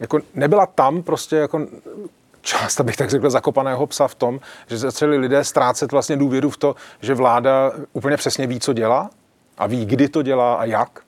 Jako 0.00 0.18
nebyla 0.34 0.66
tam 0.66 1.02
prostě 1.02 1.36
jako 1.36 1.66
část, 2.40 2.80
abych 2.80 2.96
tak 2.96 3.10
řekl, 3.10 3.30
zakopaného 3.30 3.86
psa 3.86 4.08
v 4.08 4.14
tom, 4.14 4.40
že 4.66 4.78
začali 4.78 5.18
lidé 5.18 5.44
ztrácet 5.44 5.92
vlastně 5.92 6.16
důvěru 6.16 6.50
v 6.50 6.56
to, 6.56 6.76
že 7.00 7.14
vláda 7.14 7.72
úplně 7.92 8.16
přesně 8.16 8.46
ví, 8.46 8.60
co 8.60 8.72
dělá 8.72 9.10
a 9.58 9.66
ví, 9.66 9.86
kdy 9.86 10.08
to 10.08 10.22
dělá 10.22 10.54
a 10.54 10.64
jak? 10.64 11.07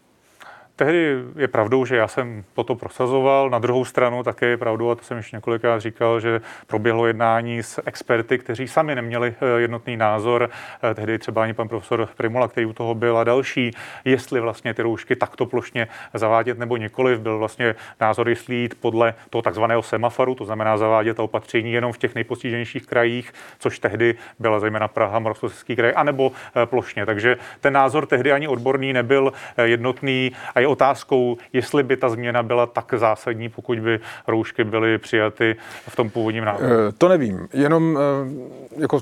Tehdy 0.81 1.17
je 1.37 1.49
pravdou, 1.49 1.85
že 1.85 1.97
já 1.97 2.09
jsem 2.09 2.45
toto 2.55 2.75
prosazoval. 2.75 3.51
Na 3.51 3.59
druhou 3.59 3.85
stranu 3.85 4.23
také 4.23 4.47
je 4.47 4.57
pravdou, 4.57 4.91
a 4.91 4.95
to 4.95 5.05
jsem 5.05 5.17
ještě 5.17 5.37
několikrát 5.37 5.79
říkal, 5.79 6.21
že 6.21 6.41
proběhlo 6.67 7.07
jednání 7.07 7.63
s 7.63 7.83
experty, 7.87 8.39
kteří 8.39 8.69
sami 8.69 8.95
neměli 8.95 9.35
eh, 9.41 9.61
jednotný 9.61 9.97
názor. 9.97 10.51
Eh, 10.83 10.95
tehdy 10.95 11.19
třeba 11.19 11.43
ani 11.43 11.55
pan 11.55 11.69
profesor 11.69 12.09
Primula, 12.17 12.49
který 12.49 12.67
u 12.67 12.73
toho 12.73 12.95
byl 12.95 13.19
a 13.19 13.25
další, 13.25 13.71
jestli 14.05 14.41
vlastně 14.41 14.75
ty 14.75 14.83
roušky 14.83 15.17
takto 15.17 15.47
plošně 15.47 15.89
zavádět 16.15 16.59
nebo 16.59 16.77
nikoliv. 16.77 17.21
Byl 17.21 17.39
vlastně 17.39 17.75
názor, 18.01 18.29
jestli 18.29 18.55
jít 18.55 18.75
podle 18.81 19.15
toho 19.31 19.43
takzvaného 19.43 19.83
semaforu, 19.83 20.35
to 20.35 20.45
znamená 20.45 20.77
zavádět 20.77 21.17
ta 21.17 21.23
opatření 21.23 21.73
jenom 21.73 21.93
v 21.93 21.99
těch 21.99 22.15
nejpostiženějších 22.15 22.87
krajích, 22.87 23.33
což 23.59 23.79
tehdy 23.79 24.15
byla 24.39 24.61
zejména 24.61 24.89
Praha, 24.89 25.19
Moravskoslezský 25.19 25.77
kraj, 25.77 25.93
anebo 25.97 26.33
plošně. 26.65 27.07
Takže 27.07 27.37
ten 27.61 27.73
názor 27.73 28.07
tehdy 28.07 28.33
ani 28.33 28.49
odborný 28.49 28.93
nebyl 28.93 29.33
jednotný 29.65 30.33
a 30.55 30.61
je 30.61 30.70
otázkou, 30.71 31.37
jestli 31.53 31.83
by 31.83 31.97
ta 31.97 32.09
změna 32.09 32.43
byla 32.43 32.67
tak 32.67 32.95
zásadní, 32.97 33.49
pokud 33.49 33.79
by 33.79 34.01
roušky 34.27 34.65
byly 34.65 34.99
přijaty 34.99 35.57
v 35.89 35.97
tom 35.97 36.11
původním 36.11 36.45
návrhu. 36.45 36.73
Eh, 36.89 36.93
to 36.99 37.09
nevím, 37.09 37.49
jenom 37.53 37.99
eh, 37.99 38.81
jako 38.81 39.01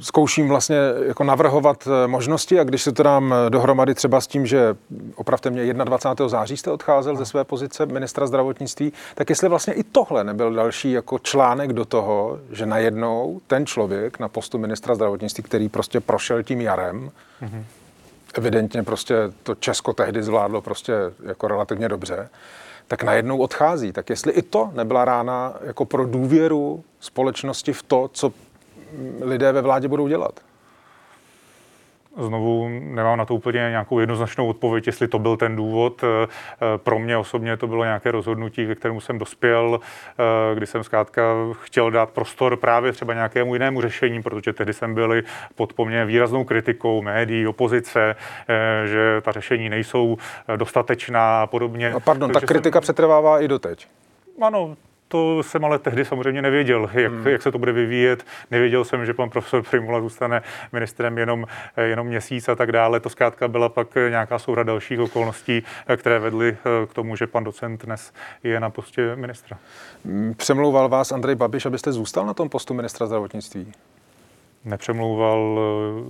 zkouším 0.00 0.48
vlastně 0.48 0.76
jako 1.06 1.24
navrhovat 1.24 1.88
eh, 2.04 2.08
možnosti 2.08 2.60
a 2.60 2.64
když 2.64 2.82
se 2.82 2.92
to 2.92 3.02
dám 3.02 3.34
dohromady 3.48 3.94
třeba 3.94 4.20
s 4.20 4.26
tím, 4.26 4.46
že 4.46 4.76
opravdu 5.14 5.50
mě 5.50 5.74
21. 5.74 6.28
září 6.28 6.56
jste 6.56 6.70
odcházel 6.70 7.16
ze 7.16 7.26
své 7.26 7.44
pozice 7.44 7.86
ministra 7.86 8.26
zdravotnictví, 8.26 8.92
tak 9.14 9.30
jestli 9.30 9.48
vlastně 9.48 9.74
i 9.74 9.82
tohle 9.82 10.24
nebyl 10.24 10.52
další 10.52 10.92
jako 10.92 11.18
článek 11.18 11.72
do 11.72 11.84
toho, 11.84 12.38
že 12.52 12.66
najednou 12.66 13.40
ten 13.46 13.66
člověk 13.66 14.18
na 14.18 14.28
postu 14.28 14.58
ministra 14.58 14.94
zdravotnictví, 14.94 15.42
který 15.42 15.68
prostě 15.68 16.00
prošel 16.00 16.42
tím 16.42 16.60
jarem, 16.60 17.10
mm-hmm 17.42 17.62
evidentně 18.34 18.82
prostě 18.82 19.14
to 19.42 19.54
Česko 19.54 19.92
tehdy 19.92 20.22
zvládlo 20.22 20.60
prostě 20.60 20.92
jako 21.22 21.48
relativně 21.48 21.88
dobře, 21.88 22.28
tak 22.88 23.02
najednou 23.02 23.38
odchází. 23.38 23.92
Tak 23.92 24.10
jestli 24.10 24.32
i 24.32 24.42
to 24.42 24.70
nebyla 24.74 25.04
rána 25.04 25.54
jako 25.60 25.84
pro 25.84 26.06
důvěru 26.06 26.84
společnosti 27.00 27.72
v 27.72 27.82
to, 27.82 28.10
co 28.12 28.32
lidé 29.20 29.52
ve 29.52 29.62
vládě 29.62 29.88
budou 29.88 30.08
dělat? 30.08 30.40
Znovu 32.18 32.68
nemám 32.68 33.18
na 33.18 33.24
to 33.24 33.34
úplně 33.34 33.58
nějakou 33.58 33.98
jednoznačnou 33.98 34.48
odpověď, 34.48 34.86
jestli 34.86 35.08
to 35.08 35.18
byl 35.18 35.36
ten 35.36 35.56
důvod. 35.56 36.04
Eh, 36.04 36.26
eh, 36.26 36.78
pro 36.78 36.98
mě 36.98 37.16
osobně 37.16 37.56
to 37.56 37.66
bylo 37.66 37.84
nějaké 37.84 38.10
rozhodnutí, 38.10 38.66
ke 38.66 38.74
kterému 38.74 39.00
jsem 39.00 39.18
dospěl, 39.18 39.80
eh, 39.80 40.54
kdy 40.54 40.66
jsem 40.66 40.84
zkrátka 40.84 41.22
chtěl 41.52 41.90
dát 41.90 42.10
prostor 42.10 42.56
právě 42.56 42.92
třeba 42.92 43.14
nějakému 43.14 43.54
jinému 43.54 43.80
řešení, 43.80 44.22
protože 44.22 44.52
tehdy 44.52 44.72
jsem 44.72 44.94
byli 44.94 45.22
pod 45.54 45.72
poměrně 45.72 46.06
výraznou 46.06 46.44
kritikou 46.44 47.02
médií, 47.02 47.46
opozice, 47.46 48.16
že 48.84 49.20
ta 49.22 49.32
řešení 49.32 49.68
nejsou 49.68 50.16
dostatečná 50.56 51.42
a 51.42 51.46
podobně. 51.46 51.92
A 51.92 52.00
pardon, 52.00 52.30
ta 52.30 52.40
kritika 52.40 52.76
jsem... 52.76 52.82
přetrvává 52.82 53.40
i 53.40 53.48
doteď. 53.48 53.86
Ano, 54.42 54.76
to 55.08 55.42
jsem 55.42 55.64
ale 55.64 55.78
tehdy 55.78 56.04
samozřejmě 56.04 56.42
nevěděl, 56.42 56.90
jak, 56.92 57.12
hmm. 57.12 57.26
jak 57.26 57.42
se 57.42 57.52
to 57.52 57.58
bude 57.58 57.72
vyvíjet. 57.72 58.26
Nevěděl 58.50 58.84
jsem, 58.84 59.06
že 59.06 59.14
pan 59.14 59.30
profesor 59.30 59.62
Primula 59.62 60.00
zůstane 60.00 60.42
ministrem 60.72 61.18
jenom, 61.18 61.46
jenom 61.76 62.06
měsíc 62.06 62.48
a 62.48 62.54
tak 62.54 62.72
dále. 62.72 63.00
To 63.00 63.08
zkrátka 63.08 63.48
byla 63.48 63.68
pak 63.68 63.88
nějaká 64.08 64.38
soura 64.38 64.62
dalších 64.62 65.00
okolností, 65.00 65.62
které 65.96 66.18
vedly 66.18 66.56
eh, 66.60 66.86
k 66.86 66.94
tomu, 66.94 67.16
že 67.16 67.26
pan 67.26 67.44
docent 67.44 67.84
dnes 67.84 68.12
je 68.42 68.60
na 68.60 68.70
postě 68.70 69.16
ministra. 69.16 69.58
Hmm, 70.04 70.34
přemlouval 70.34 70.88
vás 70.88 71.12
Andrej 71.12 71.34
Babiš, 71.34 71.66
abyste 71.66 71.92
zůstal 71.92 72.26
na 72.26 72.34
tom 72.34 72.48
postu 72.48 72.74
ministra 72.74 73.06
zdravotnictví? 73.06 73.72
Nepřemlouval, 74.64 75.60
eh, 75.60 76.02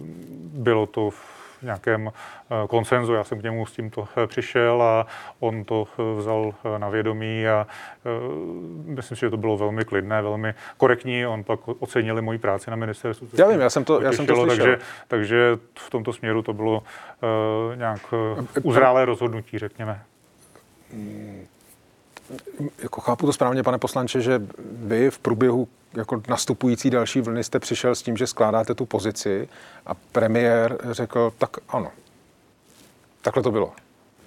bylo 0.53 0.87
to 0.87 1.11
v 1.11 1.38
nějakém 1.63 2.09
eh, 2.09 2.69
konsenzu. 2.69 3.15
Já 3.15 3.25
jsem 3.25 3.41
k 3.41 3.43
němu 3.43 3.67
s 3.67 3.73
tímto 3.73 4.09
eh, 4.17 4.27
přišel 4.27 4.83
a 4.83 5.07
on 5.41 5.65
to 5.65 5.89
eh, 5.99 6.19
vzal 6.19 6.55
na 6.79 6.89
vědomí 6.89 7.49
a 7.49 7.67
myslím 8.85 9.17
si, 9.17 9.21
že 9.21 9.31
to 9.31 9.37
bylo 9.37 9.57
velmi 9.57 9.85
klidné, 9.85 10.23
velmi 10.23 10.55
korektní. 10.77 11.27
On 11.27 11.45
pak 11.45 11.61
ocenili 11.69 12.23
moji 12.23 12.39
práci 12.39 12.71
na 12.71 12.77
ministerstvu. 12.77 13.29
Já 13.39 13.49
vím, 13.49 13.61
já 13.61 13.71
jsem 13.71 13.85
to, 13.85 14.01
já 14.01 14.13
jsem 14.13 14.27
to 14.27 14.35
slyšel. 14.35 14.57
Takže, 14.57 14.79
takže 15.09 15.59
v 15.79 15.91
tomto 15.91 16.13
směru 16.13 16.43
to 16.43 16.53
bylo 16.53 16.83
nějak 17.75 18.15
uzrálé 18.63 19.05
rozhodnutí, 19.05 19.59
řekněme. 19.59 20.03
Hmm 20.93 21.47
jako 22.83 23.01
chápu 23.01 23.27
to 23.27 23.33
správně, 23.33 23.63
pane 23.63 23.79
poslanče, 23.79 24.21
že 24.21 24.43
vy 24.73 25.11
v 25.11 25.19
průběhu 25.19 25.69
jako 25.97 26.23
nastupující 26.29 26.91
další 26.91 27.21
vlny 27.21 27.45
jste 27.45 27.59
přišel 27.59 27.95
s 27.95 28.03
tím, 28.03 28.17
že 28.17 28.27
skládáte 28.27 28.75
tu 28.75 28.87
pozici 28.87 29.49
a 29.87 29.95
premiér 29.95 30.79
řekl, 30.91 31.33
tak 31.39 31.57
ano. 31.69 31.91
Takhle 33.23 33.43
to 33.43 33.51
bylo. 33.51 33.73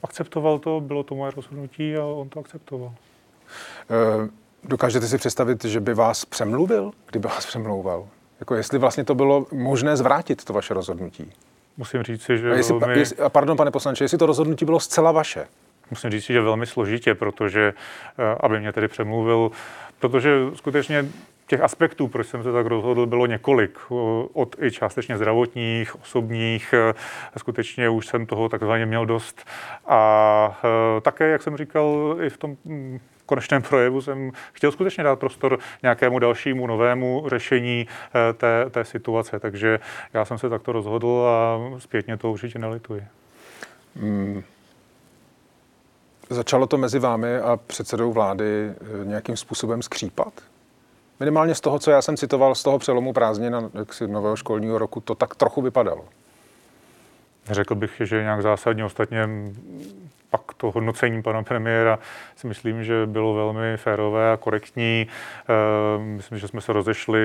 Akceptoval 0.04 0.60
to, 0.60 0.80
bylo 0.80 1.04
to 1.04 1.16
moje 1.16 1.32
rozhodnutí 1.32 1.96
a 1.96 2.06
on 2.06 2.30
to 2.30 2.40
akceptoval. 2.40 2.94
E, 2.94 4.30
dokážete 4.64 5.08
si 5.08 5.18
představit, 5.18 5.66
že 5.66 5.80
by 5.80 5.94
vás 5.94 6.26
přemluvil, 6.26 6.92
kdyby 7.10 7.28
vás 7.28 7.46
přemlouval? 7.46 8.08
Jako 8.40 8.56
jestli 8.56 8.78
vlastně 8.78 9.04
to 9.04 9.16
bylo 9.16 9.46
možné 9.52 9.98
zvrátit, 9.98 10.44
to 10.44 10.54
vaše 10.54 10.74
rozhodnutí? 10.74 11.34
Musím 11.78 12.04
říct 12.04 12.24
si, 12.24 12.38
že... 12.38 12.52
A 12.52 12.56
jestli, 12.56 12.80
velmi... 12.80 13.00
jestli, 13.00 13.18
pardon, 13.30 13.58
pane 13.58 13.72
poslanče, 13.72 14.04
jestli 14.04 14.18
to 14.18 14.26
rozhodnutí 14.26 14.66
bylo 14.66 14.80
zcela 14.80 15.12
vaše? 15.12 15.48
musím 15.92 16.10
říct, 16.10 16.24
že 16.24 16.42
velmi 16.42 16.66
složitě, 16.68 17.16
protože, 17.16 17.74
eh, 18.20 18.36
aby 18.40 18.60
mě 18.60 18.74
tedy 18.74 18.88
přemluvil, 18.88 19.52
protože 20.00 20.32
skutečně 20.56 21.06
těch 21.52 21.62
aspektů, 21.62 22.08
proč 22.08 22.28
jsem 22.28 22.44
se 22.44 22.52
tak 22.52 22.66
rozhodl, 22.66 23.06
bylo 23.06 23.26
několik. 23.26 23.80
Od 24.34 24.56
i 24.62 24.72
částečně 24.72 25.18
zdravotních, 25.18 26.02
osobních. 26.02 26.74
Eh, 26.74 26.94
skutečně 27.38 27.90
už 27.90 28.08
jsem 28.08 28.26
toho 28.26 28.50
takzvaně 28.50 28.86
měl 28.86 29.06
dost. 29.06 29.46
A 29.88 30.62
eh, 30.64 31.02
také, 31.02 31.30
jak 31.30 31.42
jsem 31.42 31.58
říkal, 31.58 32.18
i 32.22 32.30
v 32.30 32.38
tom 32.38 32.58
hm, 32.66 33.00
konečném 33.26 33.62
projevu 33.62 34.02
jsem 34.02 34.32
chtěl 34.54 34.72
skutečně 34.72 35.04
dát 35.04 35.20
prostor 35.20 35.60
nějakému 35.84 36.20
dalšímu 36.20 36.68
novému 36.68 37.24
řešení 37.28 37.88
té, 38.38 38.70
té 38.70 38.86
situace. 38.86 39.40
Takže 39.40 39.80
já 40.14 40.26
jsem 40.26 40.38
se 40.38 40.50
takto 40.50 40.72
rozhodl 40.72 41.26
a 41.28 41.60
zpětně 41.80 42.18
to 42.18 42.32
určitě 42.32 42.60
nelituji. 42.60 43.04
Hmm. 43.96 44.44
Začalo 46.30 46.68
to 46.68 46.78
mezi 46.78 47.00
vámi 47.00 47.38
a 47.38 47.60
předsedou 47.68 48.14
vlády 48.14 48.74
nějakým 49.04 49.38
způsobem 49.38 49.82
skřípat? 49.82 50.51
Minimálně 51.22 51.56
z 51.56 51.62
toho, 51.62 51.80
co 51.80 51.92
já 51.92 52.02
jsem 52.02 52.18
citoval 52.18 52.56
z 52.56 52.64
toho 52.64 52.80
přelomu 52.80 53.14
prázdnin 53.14 53.52
na 53.52 53.70
nového 54.08 54.36
školního 54.36 54.78
roku, 54.78 55.00
to 55.00 55.16
tak 55.16 55.36
trochu 55.36 55.62
vypadalo. 55.62 56.06
Řekl 57.52 57.76
bych, 57.76 58.02
že 58.04 58.22
nějak 58.22 58.42
zásadně 58.42 58.86
ostatně 58.86 59.30
pak 60.30 60.42
to 60.58 60.72
hodnocení 60.72 61.22
pana 61.22 61.44
premiéra 61.44 62.00
si 62.36 62.48
myslím, 62.48 62.84
že 62.84 63.06
bylo 63.06 63.34
velmi 63.34 63.78
férové 63.78 64.32
a 64.32 64.38
korektní. 64.38 65.08
Eh, 65.08 66.04
myslím, 66.04 66.38
že 66.38 66.48
jsme 66.48 66.62
se 66.62 66.74
rozešli 66.74 67.20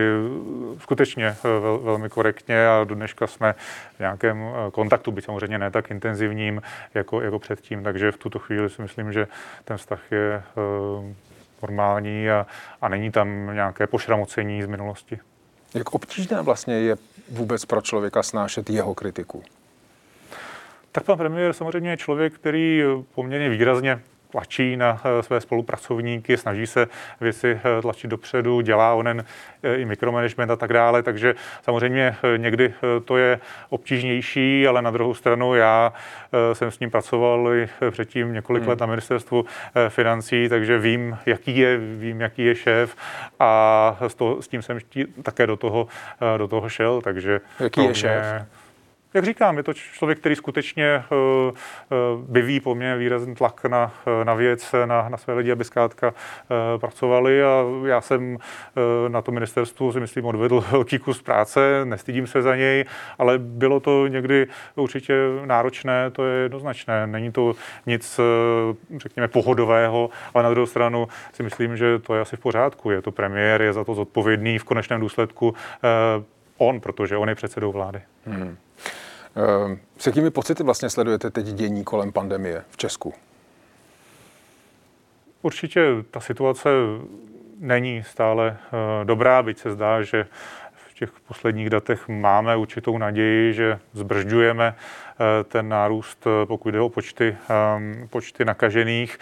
skutečně 0.79 1.27
eh, 1.27 1.49
velmi 1.83 2.09
korektně 2.09 2.69
a 2.69 2.85
do 2.85 2.95
dneška 2.95 3.27
jsme 3.27 3.55
v 3.97 4.01
nějakém 4.01 4.43
eh, 4.43 4.71
kontaktu, 4.71 5.13
byť 5.13 5.25
samozřejmě 5.25 5.59
ne 5.59 5.71
tak 5.71 5.91
intenzivním 5.91 6.63
jako, 6.95 7.21
jako 7.21 7.39
předtím, 7.39 7.85
takže 7.85 8.13
v 8.13 8.19
tuto 8.19 8.39
chvíli 8.39 8.71
si 8.71 8.83
myslím, 8.83 9.13
že 9.13 9.29
ten 9.65 9.77
vztah 9.77 10.01
je 10.13 10.43
normální 11.63 12.31
a, 12.31 12.47
a 12.83 12.89
není 12.89 13.11
tam 13.11 13.55
nějaké 13.55 13.87
pošramocení 13.87 14.63
z 14.63 14.67
minulosti. 14.67 15.19
Jak 15.75 15.95
obtížné 15.95 16.43
vlastně 16.43 16.75
je 16.75 16.97
vůbec 17.31 17.65
pro 17.65 17.83
člověka 17.83 18.23
snášet 18.23 18.71
jeho 18.71 18.95
kritiku? 18.95 19.43
Tak 20.93 21.05
pan 21.05 21.19
premiér 21.19 21.53
samozřejmě 21.53 21.91
je 21.91 21.97
člověk, 21.97 22.33
který 22.33 22.83
poměrně 23.15 23.49
výrazně 23.49 24.01
tlačí 24.37 24.77
na 24.77 25.01
eh, 25.05 25.23
své 25.23 25.41
spolupracovníky, 25.41 26.37
snaží 26.37 26.67
se 26.67 26.87
věci 27.21 27.61
eh, 27.65 27.83
tlačit 27.83 28.11
dopředu, 28.11 28.61
dělá 28.61 28.95
onen 28.95 29.25
eh, 29.63 29.77
i 29.77 29.85
mikromanagement 29.85 30.51
a 30.51 30.57
tak 30.57 30.73
dále, 30.73 31.03
takže 31.03 31.35
samozřejmě 31.63 32.17
někdy 32.37 32.75
to 33.05 33.17
je 33.17 33.41
obtížnější, 33.69 34.69
ale 34.69 34.83
na 34.83 34.91
druhou 34.91 35.15
stranu 35.15 35.55
já 35.55 35.93
jsem 36.53 36.71
s 36.71 36.81
ním 36.81 36.91
pracoval 36.91 37.55
i 37.55 37.69
předtím 37.91 38.33
několik 38.33 38.63
hmm. 38.63 38.71
let 38.71 38.81
na 38.81 38.87
ministerstvu 38.87 39.45
financí, 39.89 40.49
takže 40.49 40.79
vím, 40.79 41.19
jaký 41.27 41.59
je, 41.59 41.79
vím, 41.79 42.21
jaký 42.21 42.45
je 42.45 42.55
šéf 42.55 42.97
a 43.41 43.97
s, 44.01 44.15
to, 44.15 44.43
s 44.43 44.49
tím 44.49 44.63
jsem 44.63 44.79
také 45.23 45.47
do 45.47 45.57
toho, 45.57 45.87
do 46.37 46.49
toho 46.49 46.69
šel, 46.69 47.01
takže... 47.01 47.41
Jaký 47.61 47.85
je 47.85 47.95
šéf? 47.95 48.25
Jak 49.15 49.25
říkám, 49.25 49.57
je 49.57 49.63
to 49.63 49.75
člověk, 49.75 50.19
který 50.19 50.37
skutečně 50.37 50.85
eh, 50.85 51.03
eh, 51.03 51.97
vyvíjí 52.29 52.61
poměrně 52.61 52.97
výrazný 52.97 53.35
tlak 53.35 53.65
na, 53.65 53.93
eh, 54.07 54.25
na 54.25 54.35
věc, 54.35 54.75
na, 54.85 55.09
na 55.09 55.17
své 55.17 55.35
lidi, 55.35 55.53
aby 55.53 55.65
zkrátka 55.65 56.15
pracovali 56.81 57.45
a 57.45 57.65
já 57.87 58.01
jsem 58.01 58.39
na 59.09 59.23
to 59.23 59.33
ministerstvu 59.33 59.93
si 59.93 60.01
myslím 60.01 60.25
odvedl 60.25 60.61
velký 60.71 60.99
kus 60.99 61.23
práce, 61.23 61.81
nestydím 61.85 62.27
se 62.27 62.43
za 62.43 62.57
něj, 62.57 62.85
ale 63.19 63.39
bylo 63.39 63.81
to 63.81 64.07
někdy 64.07 64.47
určitě 64.75 65.15
náročné, 65.45 66.11
to 66.11 66.27
je 66.27 66.43
jednoznačné. 66.43 67.07
Není 67.07 67.33
to 67.33 67.55
nic, 67.87 68.21
řekněme, 68.97 69.29
pohodového, 69.29 70.11
ale 70.35 70.45
na 70.45 70.51
druhou 70.51 70.67
stranu 70.67 71.09
si 71.33 71.43
myslím, 71.43 71.77
že 71.77 71.99
to 71.99 72.15
je 72.15 72.21
asi 72.21 72.37
v 72.37 72.41
pořádku. 72.41 72.91
Je 72.91 73.03
to 73.03 73.13
premiér, 73.13 73.63
je 73.63 73.73
za 73.73 73.85
to 73.85 73.95
zodpovědný 73.95 74.59
v 74.59 74.65
konečném 74.65 75.01
důsledku 75.01 75.55
on, 76.59 76.81
protože 76.81 77.17
on 77.17 77.29
je 77.29 77.35
předsedou 77.35 77.73
vlády. 77.73 78.01
Hmm. 78.27 78.57
Eh, 79.37 79.79
s 79.99 80.07
jakými 80.07 80.31
pocity 80.31 80.63
vlastně 80.63 80.91
sledujete 80.91 81.31
teď 81.31 81.47
dění 81.47 81.85
kolem 81.85 82.13
pandemie 82.13 82.65
v 82.71 82.77
Česku? 82.77 83.15
Určitě 85.43 85.87
ta 86.11 86.21
situace 86.21 86.69
není 87.59 88.03
stále 88.03 88.57
eh, 88.59 89.05
dobrá, 89.05 89.43
byť 89.43 89.59
se 89.59 89.73
zdá, 89.73 90.03
že 90.03 90.27
těch 90.99 91.11
posledních 91.29 91.71
datech 91.71 92.09
máme 92.09 92.57
určitou 92.57 92.99
naději, 92.99 93.55
že 93.55 93.79
zbržďujeme 93.93 94.75
ten 95.49 95.69
nárůst, 95.69 96.27
pokud 96.45 96.71
jde 96.71 96.81
o 96.81 96.89
počty, 96.89 97.37
počty 98.11 98.45
nakažených. 98.45 99.19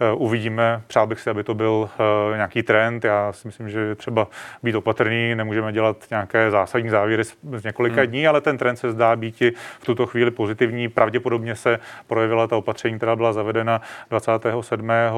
Eh, 0.00 0.12
uvidíme. 0.12 0.82
Přál 0.86 1.06
bych 1.06 1.20
si, 1.20 1.30
aby 1.30 1.44
to 1.44 1.54
byl 1.54 1.90
eh, 2.32 2.36
nějaký 2.36 2.62
trend. 2.62 3.04
Já 3.04 3.32
si 3.32 3.48
myslím, 3.48 3.70
že 3.70 3.80
je 3.80 3.94
třeba 3.94 4.28
být 4.62 4.74
opatrný, 4.74 5.34
nemůžeme 5.34 5.72
dělat 5.72 5.96
nějaké 6.10 6.50
zásadní 6.50 6.90
závěry 6.90 7.24
z 7.56 7.64
několika 7.64 8.00
hmm. 8.00 8.10
dní, 8.10 8.26
ale 8.26 8.40
ten 8.40 8.58
trend 8.58 8.76
se 8.76 8.92
zdá 8.92 9.16
být 9.16 9.42
i 9.42 9.52
v 9.80 9.84
tuto 9.84 10.06
chvíli 10.06 10.30
pozitivní. 10.30 10.88
Pravděpodobně 10.88 11.56
se 11.56 11.78
projevila 12.06 12.46
ta 12.46 12.56
opatření, 12.56 12.96
která 12.96 13.16
byla 13.16 13.32
zavedena 13.32 13.80
27. 14.10 14.90
Eh, 14.90 15.08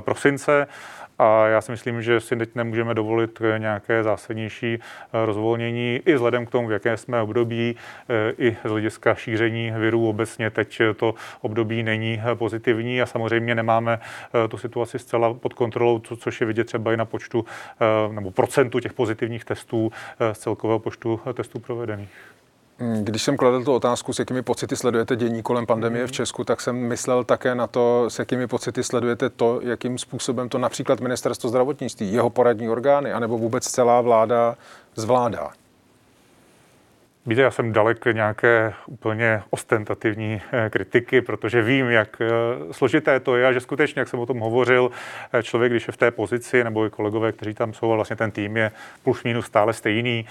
prosince. 0.00 0.66
A 1.18 1.46
já 1.46 1.60
si 1.60 1.72
myslím, 1.72 2.02
že 2.02 2.20
si 2.20 2.36
teď 2.36 2.54
nemůžeme 2.54 2.94
dovolit 2.94 3.42
nějaké 3.58 4.02
zásadnější 4.02 4.74
eh, 4.74 5.26
rozvolnění 5.26 6.00
i 6.06 6.14
vzhledem 6.14 6.46
k 6.46 6.50
tomu, 6.50 6.68
v 6.68 6.72
jaké 6.72 6.96
jsme 6.96 7.22
období, 7.22 7.76
eh, 8.08 8.32
i 8.38 8.56
z 8.64 8.68
hlediska 8.68 9.14
šíření 9.14 9.70
virů 9.70 10.08
obecně 10.08 10.50
teď 10.50 10.82
to 10.96 11.14
období 11.40 11.82
není 11.82 12.22
eh, 12.32 12.34
pozitivní 12.34 13.02
a 13.02 13.06
samozřejmě 13.06 13.54
nemáme 13.54 14.00
tu 14.48 14.58
situaci 14.58 14.98
zcela 14.98 15.34
pod 15.34 15.54
kontrolou, 15.54 15.98
což 15.98 16.40
je 16.40 16.46
vidět 16.46 16.64
třeba 16.64 16.92
i 16.92 16.96
na 16.96 17.04
počtu 17.04 17.44
nebo 18.10 18.30
procentu 18.30 18.80
těch 18.80 18.92
pozitivních 18.92 19.44
testů 19.44 19.92
z 20.32 20.38
celkového 20.38 20.78
počtu 20.78 21.20
testů 21.34 21.58
provedených. 21.58 22.37
Když 22.78 23.22
jsem 23.22 23.36
kladl 23.36 23.64
tu 23.64 23.72
otázku, 23.72 24.12
s 24.12 24.18
jakými 24.18 24.42
pocity 24.42 24.76
sledujete 24.76 25.16
dění 25.16 25.42
kolem 25.42 25.66
pandemie 25.66 26.06
v 26.06 26.12
Česku, 26.12 26.44
tak 26.44 26.60
jsem 26.60 26.76
myslel 26.76 27.24
také 27.24 27.54
na 27.54 27.66
to, 27.66 28.04
s 28.08 28.18
jakými 28.18 28.46
pocity 28.46 28.84
sledujete 28.84 29.30
to, 29.30 29.60
jakým 29.62 29.98
způsobem 29.98 30.48
to 30.48 30.58
například 30.58 31.00
ministerstvo 31.00 31.48
zdravotnictví, 31.48 32.12
jeho 32.12 32.30
poradní 32.30 32.68
orgány, 32.68 33.12
anebo 33.12 33.38
vůbec 33.38 33.64
celá 33.64 34.00
vláda 34.00 34.56
zvládá. 34.96 35.50
Víte, 37.28 37.42
já 37.42 37.50
jsem 37.50 37.72
dalek 37.72 38.04
nějaké 38.04 38.72
úplně 38.86 39.42
ostentativní 39.50 40.40
eh, 40.52 40.70
kritiky, 40.70 41.20
protože 41.20 41.62
vím, 41.62 41.90
jak 41.90 42.20
eh, 42.20 42.28
složité 42.72 43.20
to 43.20 43.36
je 43.36 43.46
a 43.46 43.52
že 43.52 43.60
skutečně, 43.60 44.00
jak 44.00 44.08
jsem 44.08 44.20
o 44.20 44.26
tom 44.26 44.38
hovořil, 44.38 44.90
eh, 45.32 45.42
člověk, 45.42 45.72
když 45.72 45.86
je 45.86 45.92
v 45.92 45.96
té 45.96 46.10
pozici, 46.10 46.64
nebo 46.64 46.86
i 46.86 46.90
kolegové, 46.90 47.32
kteří 47.32 47.54
tam 47.54 47.72
jsou, 47.72 47.88
vlastně 47.88 48.16
ten 48.16 48.30
tým 48.30 48.56
je 48.56 48.70
plus 49.02 49.24
minus 49.24 49.46
stále 49.46 49.72
stejný, 49.72 50.26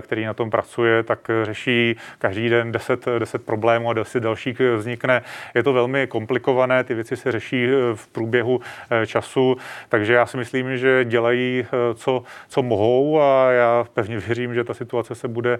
který 0.00 0.24
na 0.24 0.34
tom 0.34 0.50
pracuje, 0.50 1.02
tak 1.02 1.30
řeší 1.42 1.96
každý 2.18 2.48
den 2.48 2.72
10, 2.72 3.06
10 3.18 3.44
problémů 3.44 3.90
a 3.90 3.92
10 3.92 4.20
dalších 4.20 4.60
vznikne. 4.76 5.22
Je 5.54 5.62
to 5.62 5.72
velmi 5.72 6.06
komplikované, 6.06 6.84
ty 6.84 6.94
věci 6.94 7.16
se 7.16 7.32
řeší 7.32 7.66
v 7.94 8.08
průběhu 8.12 8.60
času, 9.06 9.56
takže 9.88 10.12
já 10.12 10.26
si 10.26 10.36
myslím, 10.36 10.76
že 10.76 11.04
dělají, 11.04 11.66
co, 11.94 12.22
co 12.48 12.62
mohou 12.62 13.20
a 13.20 13.50
já 13.50 13.84
pevně 13.94 14.18
věřím, 14.18 14.54
že 14.54 14.64
ta 14.64 14.74
situace 14.74 15.14
se 15.14 15.28
bude 15.28 15.58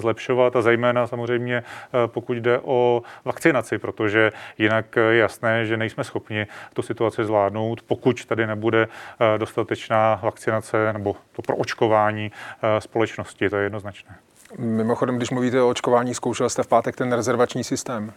zlepšovat 0.00 0.56
a 0.56 0.62
zejména 0.62 1.06
samozřejmě 1.06 1.56
eh, 1.56 1.62
pokud 2.06 2.36
jde 2.36 2.60
o 2.62 3.02
vakcinaci, 3.24 3.78
protože 3.78 4.32
jinak 4.58 4.96
je 4.96 5.16
jasné, 5.16 5.66
že 5.66 5.76
nejsme 5.76 6.04
schopni 6.04 6.46
tu 6.74 6.82
situaci 6.82 7.24
zvládnout, 7.24 7.82
pokud 7.82 8.24
tady 8.24 8.46
nebude 8.46 8.88
eh, 8.88 9.38
dostatečná 9.38 10.20
vakcinace 10.22 10.92
nebo 10.92 11.16
to 11.32 11.42
pro 11.42 11.56
očkování 11.56 12.32
eh, 12.62 12.80
společnosti, 12.80 13.50
to 13.50 13.56
je 13.56 13.62
jednoznačné. 13.62 14.16
Mimochodem, 14.58 15.16
když 15.16 15.30
mluvíte 15.30 15.62
o 15.62 15.68
očkování, 15.68 16.14
zkoušel 16.14 16.48
jste 16.48 16.62
v 16.62 16.66
pátek 16.66 16.96
ten 16.96 17.12
rezervační 17.12 17.64
systém? 17.64 18.12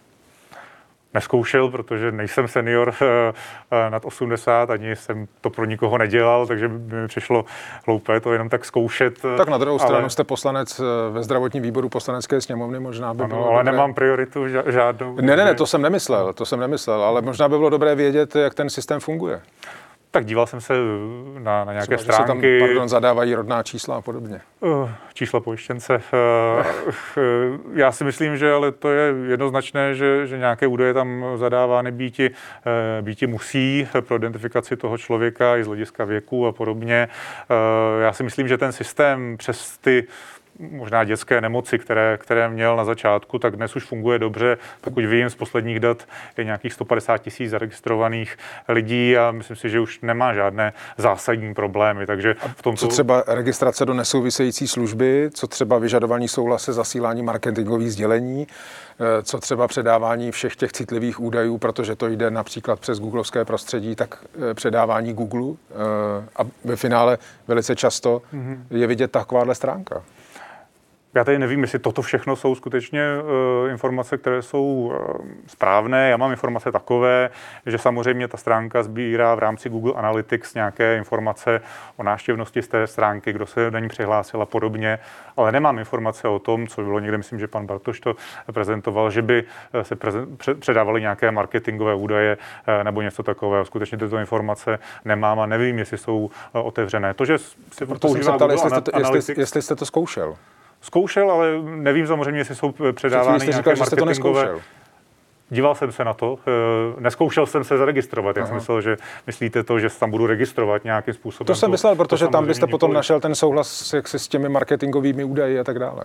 Neskoušel, 1.14 1.70
protože 1.70 2.12
nejsem 2.12 2.48
senior 2.48 2.94
eh, 3.02 3.34
eh, 3.72 3.90
nad 3.90 4.06
80, 4.06 4.70
ani 4.70 4.96
jsem 4.96 5.28
to 5.42 5.50
pro 5.50 5.66
nikoho 5.66 5.98
nedělal, 5.98 6.48
takže 6.48 6.68
by 6.68 6.96
mi 6.96 7.08
přišlo 7.08 7.46
hloupé 7.86 8.20
to 8.20 8.34
jenom 8.34 8.50
tak 8.50 8.66
zkoušet. 8.66 9.22
Tak 9.38 9.48
na 9.48 9.58
druhou 9.58 9.80
ale... 9.80 9.88
stranu 9.88 10.10
jste 10.10 10.24
poslanec 10.24 10.80
eh, 10.80 10.84
ve 11.12 11.24
zdravotním 11.24 11.64
výboru 11.64 11.90
poslanecké 11.90 12.42
sněmovny, 12.42 12.80
možná 12.80 13.14
by 13.14 13.24
ano, 13.24 13.36
bylo 13.36 13.50
ale 13.50 13.64
dobré... 13.64 13.72
nemám 13.72 13.94
prioritu 13.94 14.48
žádnou. 14.66 15.16
Ne, 15.16 15.36
ne, 15.36 15.46
ne, 15.46 15.56
to 15.56 15.66
jsem 15.66 15.82
nemyslel, 15.82 16.34
to 16.34 16.46
jsem 16.46 16.60
nemyslel, 16.60 17.04
ale 17.04 17.22
možná 17.22 17.50
by 17.50 17.58
bylo 17.58 17.70
dobré 17.70 17.96
vědět, 17.96 18.36
jak 18.36 18.54
ten 18.54 18.70
systém 18.70 19.00
funguje. 19.00 19.42
Tak 20.14 20.26
díval 20.26 20.48
jsem 20.48 20.62
se 20.62 20.74
na, 21.40 21.64
na 21.66 21.72
nějaké 21.72 21.98
Třeba, 21.98 22.14
stránky. 22.14 22.60
Tam, 22.60 22.68
pardon, 22.68 22.90
zadávají 22.90 23.36
rodná 23.36 23.64
čísla 23.64 23.96
a 23.98 24.02
podobně. 24.02 24.42
Uh, 24.60 24.90
čísla 25.14 25.40
pojištěnce. 25.40 26.02
Uh, 27.18 27.60
já 27.74 27.92
si 27.92 28.04
myslím, 28.04 28.38
že 28.38 28.52
ale 28.52 28.72
to 28.72 28.92
je 28.92 29.14
jednoznačné, 29.28 29.96
že, 29.96 30.28
že 30.28 30.38
nějaké 30.38 30.68
údaje 30.68 30.94
tam 30.94 31.26
zadávány 31.36 31.92
býti, 31.92 32.30
uh, 32.30 33.06
býti 33.06 33.28
musí 33.28 33.88
pro 34.02 34.16
identifikaci 34.16 34.78
toho 34.78 34.98
člověka 34.98 35.58
i 35.58 35.64
z 35.64 35.68
hlediska 35.68 36.06
věku 36.06 36.48
a 36.48 36.52
podobně. 36.52 37.08
Uh, 37.50 38.02
já 38.02 38.14
si 38.14 38.24
myslím, 38.24 38.48
že 38.48 38.58
ten 38.58 38.72
systém 38.72 39.38
přes 39.38 39.78
ty 39.78 40.08
možná 40.60 41.04
dětské 41.04 41.42
nemoci, 41.42 41.80
které, 41.80 42.18
které 42.18 42.50
měl 42.50 42.76
na 42.76 42.86
začátku, 42.86 43.40
tak 43.40 43.56
dnes 43.56 43.76
už 43.76 43.84
funguje 43.84 44.20
dobře. 44.20 44.58
Pokud 44.82 45.06
vím, 45.06 45.30
z 45.30 45.36
posledních 45.36 45.80
dat 45.80 46.08
je 46.38 46.44
nějakých 46.44 46.74
150 46.74 47.18
tisíc 47.18 47.52
zaregistrovaných 47.52 48.38
lidí 48.68 49.18
a 49.18 49.32
myslím 49.32 49.58
si, 49.58 49.70
že 49.70 49.80
už 49.80 50.02
nemá 50.02 50.34
žádné 50.34 50.74
zásadní 50.98 51.54
problémy. 51.54 52.06
Takže 52.06 52.36
v 52.56 52.62
tom 52.62 52.78
Co 52.78 52.88
třeba 52.88 53.24
registrace 53.28 53.86
do 53.86 53.94
nesouvisející 53.94 54.68
služby, 54.68 55.30
co 55.34 55.48
třeba 55.48 55.78
vyžadování 55.78 56.28
souhlase 56.28 56.74
zasílání 56.74 57.24
marketingových 57.24 57.92
sdělení, 57.92 58.48
eh, 58.48 59.24
co 59.24 59.40
třeba 59.40 59.68
předávání 59.68 60.32
všech 60.32 60.56
těch 60.56 60.72
citlivých 60.72 61.20
údajů, 61.20 61.58
protože 61.58 61.96
to 61.96 62.08
jde 62.08 62.32
například 62.32 62.80
přes 62.80 63.00
googlovské 63.00 63.46
prostředí, 63.46 63.96
tak 63.96 64.24
eh, 64.52 64.54
předávání 64.54 65.14
Google 65.14 65.54
eh, 65.72 65.74
a 66.36 66.44
ve 66.64 66.76
finále 66.76 67.18
velice 67.48 67.76
často 67.76 68.22
mhm. 68.32 68.68
je 68.70 68.88
vidět 68.88 69.12
takováhle 69.12 69.56
stránka. 69.56 70.04
Já 71.16 71.24
tady 71.24 71.40
nevím, 71.40 71.62
jestli 71.62 71.80
toto 71.80 72.02
všechno 72.02 72.36
jsou 72.36 72.56
skutečně 72.56 73.02
uh, 73.64 73.70
informace, 73.70 74.18
které 74.18 74.42
jsou 74.42 74.64
uh, 74.64 74.94
správné. 75.48 76.10
Já 76.10 76.18
mám 76.18 76.32
informace 76.32 76.72
takové, 76.72 77.30
že 77.66 77.78
samozřejmě 77.78 78.28
ta 78.28 78.38
stránka 78.38 78.84
sbírá 78.84 79.36
v 79.36 79.40
rámci 79.40 79.70
Google 79.70 79.94
Analytics 79.94 80.54
nějaké 80.54 80.98
informace 80.98 81.62
o 81.98 82.04
návštěvnosti 82.04 82.62
z 82.62 82.68
té 82.68 82.88
stránky, 82.88 83.34
kdo 83.34 83.46
se 83.46 83.72
do 83.72 83.80
ní 83.80 83.88
přihlásil 83.88 84.42
a 84.42 84.46
podobně, 84.46 85.00
ale 85.38 85.52
nemám 85.52 85.80
informace 85.80 86.28
o 86.28 86.40
tom, 86.40 86.68
co 86.68 86.82
bylo 86.82 87.00
někde, 87.00 87.18
myslím, 87.18 87.40
že 87.40 87.48
pan 87.48 87.66
Bartoš 87.66 88.00
to 88.00 88.16
prezentoval, 88.54 89.12
že 89.12 89.22
by 89.22 89.44
eh, 89.74 89.84
se 89.84 89.96
prezen- 89.96 90.38
předávaly 90.60 91.02
nějaké 91.02 91.32
marketingové 91.32 91.96
údaje 91.96 92.38
uh, 92.38 92.84
nebo 92.84 93.02
něco 93.02 93.24
takového. 93.24 93.66
Skutečně 93.66 93.98
tyto 93.98 94.18
informace 94.18 94.80
nemám 95.06 95.40
a 95.40 95.46
nevím, 95.46 95.80
jestli 95.80 95.98
jsou 95.98 96.18
uh, 96.18 96.68
otevřené. 96.68 97.14
To, 97.14 97.26
že 97.26 97.38
si 97.38 97.86
Proto 97.86 98.08
jsem 98.08 98.24
se 98.24 98.32
ptal, 98.32 98.52
jestli 98.52 98.70
jste, 98.70 98.82
to, 98.82 99.16
jestli, 99.16 99.34
jestli 99.38 99.62
jste 99.62 99.76
to 99.76 99.86
zkoušel 99.86 100.36
zkoušel, 100.84 101.32
ale 101.32 101.62
nevím 101.64 102.08
samozřejmě, 102.08 102.40
jestli 102.40 102.56
jsou 102.56 102.74
předávány 102.92 103.46
nějaké 103.46 103.58
říkal, 103.58 103.76
marketingové... 103.76 104.48
to 104.48 104.62
Díval 105.50 105.76
jsem 105.76 105.92
se 105.92 106.04
na 106.04 106.14
to, 106.14 106.40
eh, 106.48 107.02
neskoušel 107.02 107.46
jsem 107.46 107.64
se 107.64 107.78
zaregistrovat. 107.78 108.38
Já 108.38 108.46
jsem 108.46 108.56
myslel, 108.56 108.82
že 108.82 108.98
myslíte 109.28 109.64
to, 109.64 109.80
že 109.80 109.90
se 109.90 110.00
tam 110.00 110.12
budu 110.12 110.28
registrovat 110.28 110.84
nějakým 110.84 111.14
způsobem. 111.14 111.48
To 111.48 111.56
jsem 111.56 111.72
myslel, 111.72 111.96
protože 111.96 112.28
tam 112.28 112.46
byste 112.46 112.68
potom 112.68 112.90
nikoli. 112.90 112.96
našel 112.96 113.20
ten 113.20 113.36
souhlas 113.36 113.94
jak 113.94 114.08
s 114.08 114.28
těmi 114.28 114.50
marketingovými 114.50 115.24
údaji 115.24 115.60
a 115.60 115.64
tak 115.64 115.80
dále. 115.80 116.04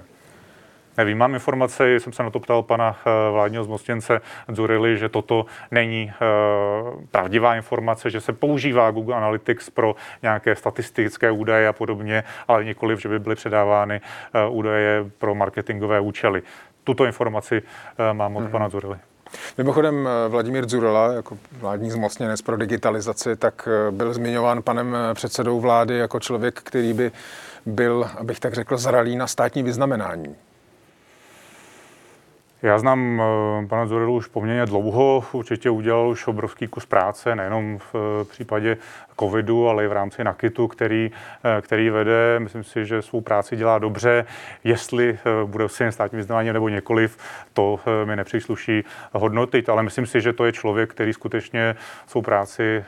Nevím, 0.98 1.18
mám 1.18 1.34
informace, 1.34 2.00
jsem 2.00 2.12
se 2.12 2.22
na 2.22 2.30
to 2.30 2.40
ptal 2.40 2.62
pana 2.62 2.96
eh, 3.06 3.30
vládního 3.32 3.64
zmocněnce 3.64 4.20
Dzurily, 4.52 4.98
že 4.98 5.08
toto 5.08 5.46
není 5.70 6.12
eh, 6.12 6.24
pravdivá 7.10 7.56
informace, 7.56 8.10
že 8.10 8.20
se 8.20 8.32
používá 8.32 8.90
Google 8.90 9.14
Analytics 9.16 9.70
pro 9.70 9.94
nějaké 10.22 10.56
statistické 10.56 11.30
údaje 11.30 11.68
a 11.68 11.72
podobně, 11.72 12.24
ale 12.48 12.64
nikoliv, 12.64 13.00
že 13.00 13.08
by 13.08 13.18
byly 13.18 13.34
předávány 13.34 14.00
eh, 14.34 14.48
údaje 14.48 15.04
pro 15.18 15.34
marketingové 15.34 16.00
účely. 16.00 16.42
Tuto 16.84 17.04
informaci 17.04 17.62
mám 18.12 18.36
od 18.36 18.40
hmm. 18.40 18.50
pana 18.50 18.68
Dzurily. 18.68 18.96
Mimochodem 19.58 20.08
Vladimír 20.28 20.66
Dzurela, 20.66 21.12
jako 21.12 21.38
vládní 21.52 21.90
zmocněnec 21.90 22.42
pro 22.42 22.56
digitalizaci, 22.56 23.36
tak 23.36 23.68
byl 23.90 24.14
zmiňován 24.14 24.62
panem 24.62 24.96
předsedou 25.14 25.60
vlády 25.60 25.98
jako 25.98 26.20
člověk, 26.20 26.60
který 26.62 26.92
by 26.92 27.12
byl, 27.66 28.10
abych 28.18 28.40
tak 28.40 28.54
řekl, 28.54 28.76
zralý 28.76 29.16
na 29.16 29.26
státní 29.26 29.62
vyznamenání. 29.62 30.36
Já 32.62 32.78
znám 32.78 33.22
eh, 33.22 33.66
pana 33.66 33.86
Zorilu 33.86 34.14
už 34.14 34.26
poměrně 34.26 34.66
dlouho, 34.66 35.24
určitě 35.32 35.70
udělal 35.70 36.08
už 36.08 36.26
obrovský 36.26 36.66
kus 36.66 36.86
práce, 36.86 37.36
nejenom 37.36 37.78
v 37.78 37.94
eh, 37.94 38.24
případě 38.24 38.76
covidu, 39.20 39.68
ale 39.68 39.84
i 39.84 39.88
v 39.88 39.92
rámci 39.92 40.24
Nakitu, 40.24 40.68
který, 40.68 41.10
eh, 41.44 41.62
který 41.62 41.90
vede. 41.90 42.38
Myslím 42.38 42.64
si, 42.64 42.86
že 42.86 43.02
svou 43.02 43.20
práci 43.20 43.56
dělá 43.56 43.78
dobře. 43.78 44.24
Jestli 44.64 45.18
bude 45.44 45.68
si 45.68 45.92
státní 45.92 46.16
vyznání 46.16 46.52
nebo 46.52 46.68
několiv, 46.68 47.18
to 47.52 47.80
mi 48.04 48.16
nepřísluší 48.16 48.84
hodnotit, 49.12 49.68
ale 49.68 49.82
myslím 49.82 50.06
si, 50.06 50.20
že 50.20 50.32
to 50.32 50.44
je 50.44 50.52
člověk, 50.52 50.90
který 50.90 51.12
skutečně 51.12 51.76
svou 52.06 52.22
práci 52.22 52.84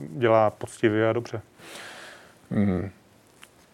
dělá 0.00 0.50
poctivě 0.50 1.08
a 1.08 1.12
dobře. 1.12 1.40
Hmm. 2.50 2.90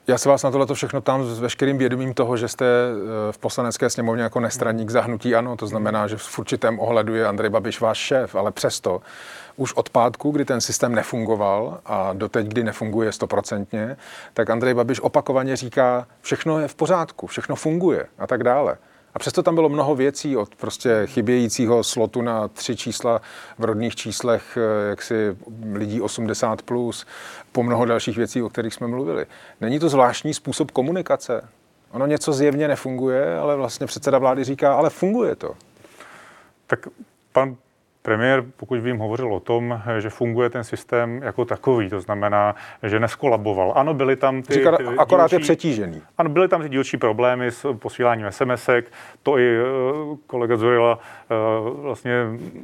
Já 0.08 0.18
se 0.18 0.28
vás 0.28 0.42
na 0.42 0.50
tohle 0.50 0.74
všechno 0.74 1.00
tam 1.00 1.24
s 1.24 1.38
veškerým 1.38 1.78
vědomím 1.78 2.14
toho, 2.14 2.36
že 2.36 2.48
jste 2.48 2.64
eh, 2.64 3.32
v 3.32 3.38
poslanecké 3.38 3.90
sněmovně 3.90 4.22
jako 4.22 4.40
nestraník 4.40 4.90
zahnutí 4.90 5.34
ano, 5.34 5.56
to 5.56 5.66
znamená, 5.66 6.06
že 6.06 6.16
v 6.16 6.38
určitém 6.38 6.80
ohledu 6.80 7.14
je 7.14 7.26
Andrej 7.26 7.50
Babiš 7.50 7.80
váš 7.80 7.98
šéf, 7.98 8.34
ale 8.34 8.52
přesto 8.52 9.00
už 9.56 9.72
od 9.72 9.90
pátku, 9.90 10.30
kdy 10.30 10.44
ten 10.44 10.60
systém 10.60 10.94
nefungoval 10.94 11.80
a 11.86 12.12
doteď, 12.12 12.46
kdy 12.46 12.64
nefunguje 12.64 13.12
stoprocentně, 13.12 13.96
tak 14.34 14.50
Andrej 14.50 14.74
Babiš 14.74 15.00
opakovaně 15.00 15.56
říká, 15.56 16.06
všechno 16.20 16.58
je 16.58 16.68
v 16.68 16.74
pořádku, 16.74 17.26
všechno 17.26 17.56
funguje 17.56 18.06
a 18.18 18.26
tak 18.26 18.44
dále. 18.44 18.76
A 19.18 19.20
přesto 19.20 19.42
tam 19.42 19.54
bylo 19.54 19.68
mnoho 19.68 19.94
věcí 19.94 20.36
od 20.36 20.54
prostě 20.54 21.02
chybějícího 21.06 21.84
slotu 21.84 22.22
na 22.22 22.48
tři 22.48 22.76
čísla 22.76 23.20
v 23.58 23.64
rodných 23.64 23.96
číslech 23.96 24.56
eh, 24.56 24.88
jaksi 24.88 25.36
lidí 25.72 26.00
80 26.00 26.62
plus, 26.62 27.06
po 27.52 27.62
mnoho 27.62 27.84
dalších 27.84 28.16
věcí, 28.16 28.42
o 28.42 28.48
kterých 28.48 28.74
jsme 28.74 28.86
mluvili. 28.86 29.26
Není 29.60 29.78
to 29.78 29.88
zvláštní 29.88 30.34
způsob 30.34 30.70
komunikace? 30.70 31.48
Ono 31.90 32.06
něco 32.06 32.32
zjevně 32.32 32.68
nefunguje, 32.68 33.38
ale 33.38 33.56
vlastně 33.56 33.86
předseda 33.86 34.18
vlády 34.18 34.44
říká, 34.44 34.74
ale 34.74 34.90
funguje 34.90 35.36
to. 35.36 35.54
Tak 36.66 36.88
pan 37.32 37.56
Premiér, 38.02 38.44
pokud 38.56 38.80
vím, 38.80 38.98
hovořil 38.98 39.34
o 39.34 39.40
tom, 39.40 39.82
že 39.98 40.10
funguje 40.10 40.50
ten 40.50 40.64
systém 40.64 41.22
jako 41.22 41.44
takový, 41.44 41.88
to 41.88 42.00
znamená, 42.00 42.54
že 42.82 43.00
neskolaboval. 43.00 43.72
Ano, 43.76 43.94
byly 43.94 44.16
tam 44.16 44.42
ty... 44.42 44.54
Říká, 44.54 44.76
ty 44.76 44.84
akorát 44.98 45.30
dílčí, 45.30 45.34
je 45.34 45.40
přetížený. 45.40 46.02
Ano, 46.18 46.30
byly 46.30 46.48
tam 46.48 46.62
ty 46.62 46.68
dílčí 46.68 46.96
problémy 46.96 47.46
s 47.46 47.74
posíláním 47.74 48.26
SMSek, 48.30 48.92
to 49.22 49.38
i 49.38 49.58
eh, 49.58 49.62
kolega 50.26 50.56
Zorila 50.56 50.98
eh, 50.98 51.34
vlastně 51.82 52.12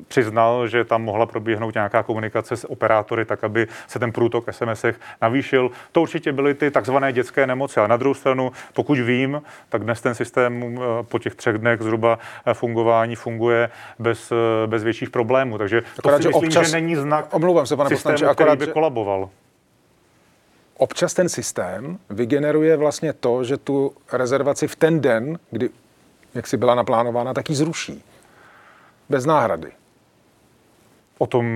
přiznal, 0.09 0.69
že 0.69 0.85
tam 0.85 1.03
mohla 1.03 1.27
proběhnout 1.27 1.75
nějaká 1.75 2.03
komunikace 2.03 2.57
s 2.57 2.71
operátory, 2.71 3.25
tak 3.25 3.45
aby 3.45 3.67
se 3.87 3.99
ten 3.99 4.13
průtok 4.13 4.45
SMSek 4.51 5.01
navýšil. 5.23 5.71
To 5.93 6.03
určitě 6.03 6.33
byly 6.33 6.55
ty 6.55 6.71
takzvané 6.71 7.13
dětské 7.13 7.47
nemoci. 7.47 7.81
A 7.81 7.87
na 7.87 7.97
druhou 7.97 8.15
stranu, 8.15 8.53
pokud 8.73 8.99
vím, 8.99 9.43
tak 9.69 9.85
dnes 9.85 10.01
ten 10.01 10.15
systém 10.15 10.79
eh, 10.79 11.03
po 11.03 11.19
těch 11.19 11.35
třech 11.35 11.59
dnech 11.59 11.81
zhruba 11.81 12.19
fungování 12.53 13.17
funguje 13.17 13.71
bez, 13.99 14.33
bez 14.67 14.85
větších 14.85 15.11
problémů 15.11 15.24
problémů. 15.25 15.59
Takže 15.59 15.81
to 15.81 15.87
akorát, 15.99 16.23
si 16.23 16.29
myslím, 16.29 16.51
že, 16.51 16.59
občas, 16.59 16.71
že 16.71 16.81
není 16.81 16.97
znak 16.97 17.35
omlouvám 17.35 17.67
se, 17.67 17.77
pane 17.77 17.89
systému, 17.89 18.13
poslanče, 18.13 18.27
akorát, 18.27 18.57
který 18.57 18.67
by 18.67 18.73
kolaboval. 18.73 19.31
Občas 20.77 21.15
ten 21.15 21.29
systém 21.29 21.99
vygeneruje 22.11 22.77
vlastně 22.77 23.13
to, 23.13 23.45
že 23.45 23.57
tu 23.57 23.93
rezervaci 24.13 24.69
v 24.69 24.77
ten 24.77 25.01
den, 25.01 25.39
kdy 25.51 25.71
jak 26.35 26.47
si 26.47 26.57
byla 26.57 26.75
naplánována, 26.75 27.35
tak 27.35 27.51
ji 27.51 27.57
zruší. 27.57 28.05
Bez 29.09 29.27
náhrady. 29.27 29.73
O 31.19 31.27
tom 31.27 31.47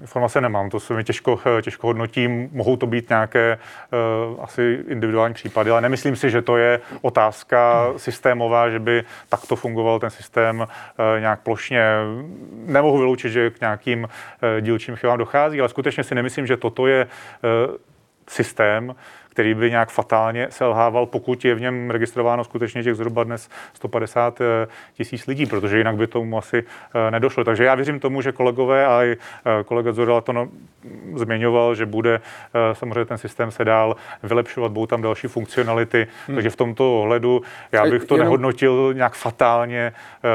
informace 0.00 0.40
nemám, 0.40 0.70
to 0.70 0.80
se 0.80 0.94
mi 0.94 1.04
těžko, 1.04 1.40
těžko 1.62 1.86
hodnotím. 1.86 2.48
Mohou 2.52 2.76
to 2.76 2.86
být 2.86 3.08
nějaké 3.08 3.58
uh, 4.36 4.44
asi 4.44 4.78
individuální 4.88 5.34
případy, 5.34 5.70
ale 5.70 5.80
nemyslím 5.80 6.16
si, 6.16 6.30
že 6.30 6.42
to 6.42 6.56
je 6.56 6.80
otázka 7.02 7.92
systémová, 7.96 8.70
že 8.70 8.78
by 8.78 9.04
takto 9.28 9.56
fungoval 9.56 9.98
ten 10.00 10.10
systém 10.10 10.60
uh, 10.60 11.20
nějak 11.20 11.40
plošně. 11.40 11.84
Nemohu 12.52 12.98
vyloučit, 12.98 13.32
že 13.32 13.50
k 13.50 13.60
nějakým 13.60 14.04
uh, 14.04 14.08
dílčím 14.60 14.96
chybám 14.96 15.18
dochází, 15.18 15.60
ale 15.60 15.68
skutečně 15.68 16.04
si 16.04 16.14
nemyslím, 16.14 16.46
že 16.46 16.56
toto 16.56 16.86
je 16.86 17.04
uh, 17.06 17.74
systém, 18.28 18.94
který 19.36 19.54
by 19.54 19.70
nějak 19.70 19.90
fatálně 19.90 20.46
selhával, 20.50 21.06
pokud 21.06 21.44
je 21.44 21.54
v 21.54 21.60
něm 21.60 21.90
registrováno 21.90 22.44
skutečně 22.44 22.82
těch 22.82 22.94
zhruba 22.94 23.24
dnes 23.24 23.48
150 23.74 24.40
eh, 24.40 24.66
tisíc 24.94 25.26
lidí, 25.26 25.46
protože 25.46 25.78
jinak 25.78 25.96
by 25.96 26.06
tomu 26.06 26.38
asi 26.38 26.64
eh, 26.64 27.10
nedošlo. 27.10 27.44
Takže 27.44 27.64
já 27.64 27.74
věřím 27.74 28.00
tomu, 28.00 28.22
že 28.22 28.32
kolegové 28.32 28.86
a 28.86 29.04
i 29.04 29.12
eh, 29.12 29.64
kolega 29.64 29.92
Zorela 29.92 30.20
to 30.20 30.32
no, 30.32 30.48
zmiňoval, 31.14 31.74
že 31.74 31.86
bude 31.86 32.20
samozřejmě 32.72 33.04
ten 33.04 33.18
systém 33.18 33.50
se 33.50 33.64
dál 33.64 33.96
vylepšovat, 34.22 34.72
budou 34.72 34.86
tam 34.86 35.02
další 35.02 35.28
funkcionality, 35.28 36.06
hmm. 36.26 36.36
takže 36.36 36.50
v 36.50 36.56
tomto 36.56 37.00
ohledu 37.00 37.42
já 37.72 37.86
bych 37.86 38.04
to 38.04 38.14
Jenom... 38.14 38.24
nehodnotil 38.24 38.94
nějak 38.94 39.14
fatálně 39.14 39.92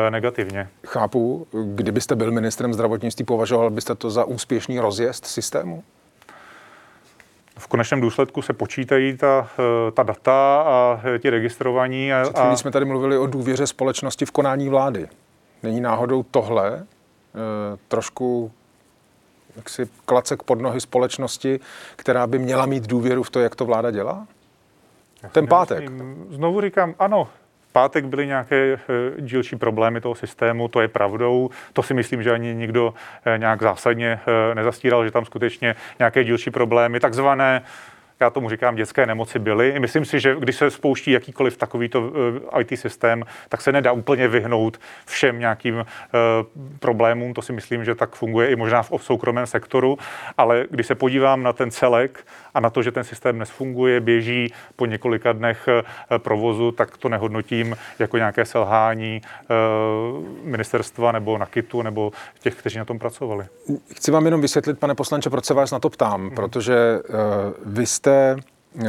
negativně. 0.10 0.68
Chápu, 0.88 1.48
kdybyste 1.66 2.16
byl 2.16 2.32
ministrem 2.32 2.74
zdravotnictví, 2.74 3.26
považoval 3.26 3.70
byste 3.70 3.96
to 3.96 4.10
za 4.10 4.26
úspěšný 4.26 4.80
rozjezd 4.80 5.26
systému? 5.26 5.84
V 7.62 7.68
konečném 7.68 8.02
důsledku 8.02 8.42
se 8.42 8.54
počítají 8.54 9.18
ta, 9.18 9.50
eh, 9.60 9.92
ta 9.92 10.04
data 10.04 10.62
a 10.62 11.02
eh, 11.04 11.20
ti 11.20 11.30
registrovaní. 11.30 12.14
A, 12.14 12.24
Před 12.24 12.40
chvílí 12.40 12.58
jsme 12.58 12.72
tady 12.72 12.86
mluvili 12.86 13.18
o 13.18 13.28
důvěře 13.28 13.68
společnosti 13.68 14.26
v 14.26 14.32
konání 14.32 14.70
vlády. 14.70 15.08
Není 15.64 15.82
náhodou 15.82 16.24
tohle 16.24 16.74
e, 16.74 16.84
trošku 17.88 18.52
jaksi 19.56 19.90
klacek 20.06 20.44
pod 20.44 20.62
nohy 20.62 20.82
společnosti, 20.82 21.60
která 21.96 22.28
by 22.28 22.40
měla 22.40 22.66
mít 22.66 22.88
důvěru 22.88 23.24
v 23.24 23.30
to, 23.30 23.40
jak 23.40 23.56
to 23.56 23.66
vláda 23.66 23.92
dělá? 23.92 24.28
Ten 25.32 25.48
pátek. 25.48 25.92
Znovu 26.30 26.62
říkám, 26.62 26.96
ano, 27.00 27.28
pátek 27.72 28.06
byly 28.06 28.28
nějaké 28.28 28.74
eh, 28.74 28.78
dílčí 29.22 29.56
problémy 29.56 30.02
toho 30.02 30.16
systému, 30.16 30.68
to 30.68 30.82
je 30.82 30.88
pravdou. 30.88 31.50
To 31.74 31.84
si 31.84 31.94
myslím, 31.94 32.24
že 32.24 32.32
ani 32.32 32.56
nikdo 32.56 32.94
eh, 33.26 33.38
nějak 33.38 33.62
zásadně 33.62 34.20
eh, 34.52 34.56
nezastíral, 34.56 35.06
že 35.06 35.12
tam 35.12 35.26
skutečně 35.26 35.76
nějaké 36.00 36.24
dílčí 36.24 36.52
problémy, 36.52 37.00
takzvané 37.00 37.62
já 38.20 38.30
tomu 38.30 38.50
říkám, 38.50 38.76
dětské 38.76 39.06
nemoci 39.06 39.40
byly. 39.40 39.80
Myslím 39.80 40.06
si, 40.06 40.20
že 40.20 40.36
když 40.40 40.56
se 40.56 40.72
spouští 40.72 41.12
jakýkoliv 41.12 41.58
takovýto 41.58 42.12
IT 42.60 42.80
systém, 42.80 43.24
tak 43.50 43.62
se 43.62 43.72
nedá 43.72 43.92
úplně 43.92 44.28
vyhnout 44.28 44.80
všem 45.06 45.40
nějakým 45.40 45.86
problémům. 46.80 47.34
To 47.34 47.42
si 47.42 47.54
myslím, 47.54 47.86
že 47.86 47.96
tak 47.96 48.16
funguje 48.16 48.50
i 48.50 48.56
možná 48.56 48.84
v 48.84 48.92
soukromém 49.00 49.48
sektoru. 49.48 49.98
Ale 50.38 50.66
když 50.70 50.88
se 50.88 50.96
podívám 50.96 51.44
na 51.44 51.54
ten 51.54 51.72
celek 51.72 52.26
a 52.54 52.60
na 52.60 52.70
to, 52.70 52.84
že 52.84 52.92
ten 52.92 53.04
systém 53.04 53.40
nesfunguje, 53.40 54.00
běží 54.00 54.54
po 54.76 54.86
několika 54.86 55.32
dnech 55.32 55.68
uh, 55.68 56.18
provozu, 56.18 56.72
tak 56.72 56.98
to 56.98 57.10
nehodnotím 57.10 57.76
jako 58.00 58.18
nějaké 58.18 58.46
selhání 58.46 59.22
uh, 59.22 60.28
ministerstva 60.44 61.12
nebo 61.12 61.38
NAKITu 61.38 61.82
nebo 61.82 62.12
těch, 62.40 62.56
kteří 62.56 62.78
na 62.78 62.86
tom 62.86 63.00
pracovali. 63.00 63.46
Chci 63.96 64.12
vám 64.12 64.26
jenom 64.26 64.42
vysvětlit, 64.42 64.80
pane 64.80 64.96
poslanče, 64.96 65.30
proč 65.30 65.46
se 65.46 65.54
vás 65.54 65.72
na 65.72 65.80
to 65.80 65.90
ptám, 65.90 66.22
hmm. 66.22 66.36
protože 66.36 67.00
vy 67.66 67.86
jste 67.86 68.36
eh, 68.86 68.88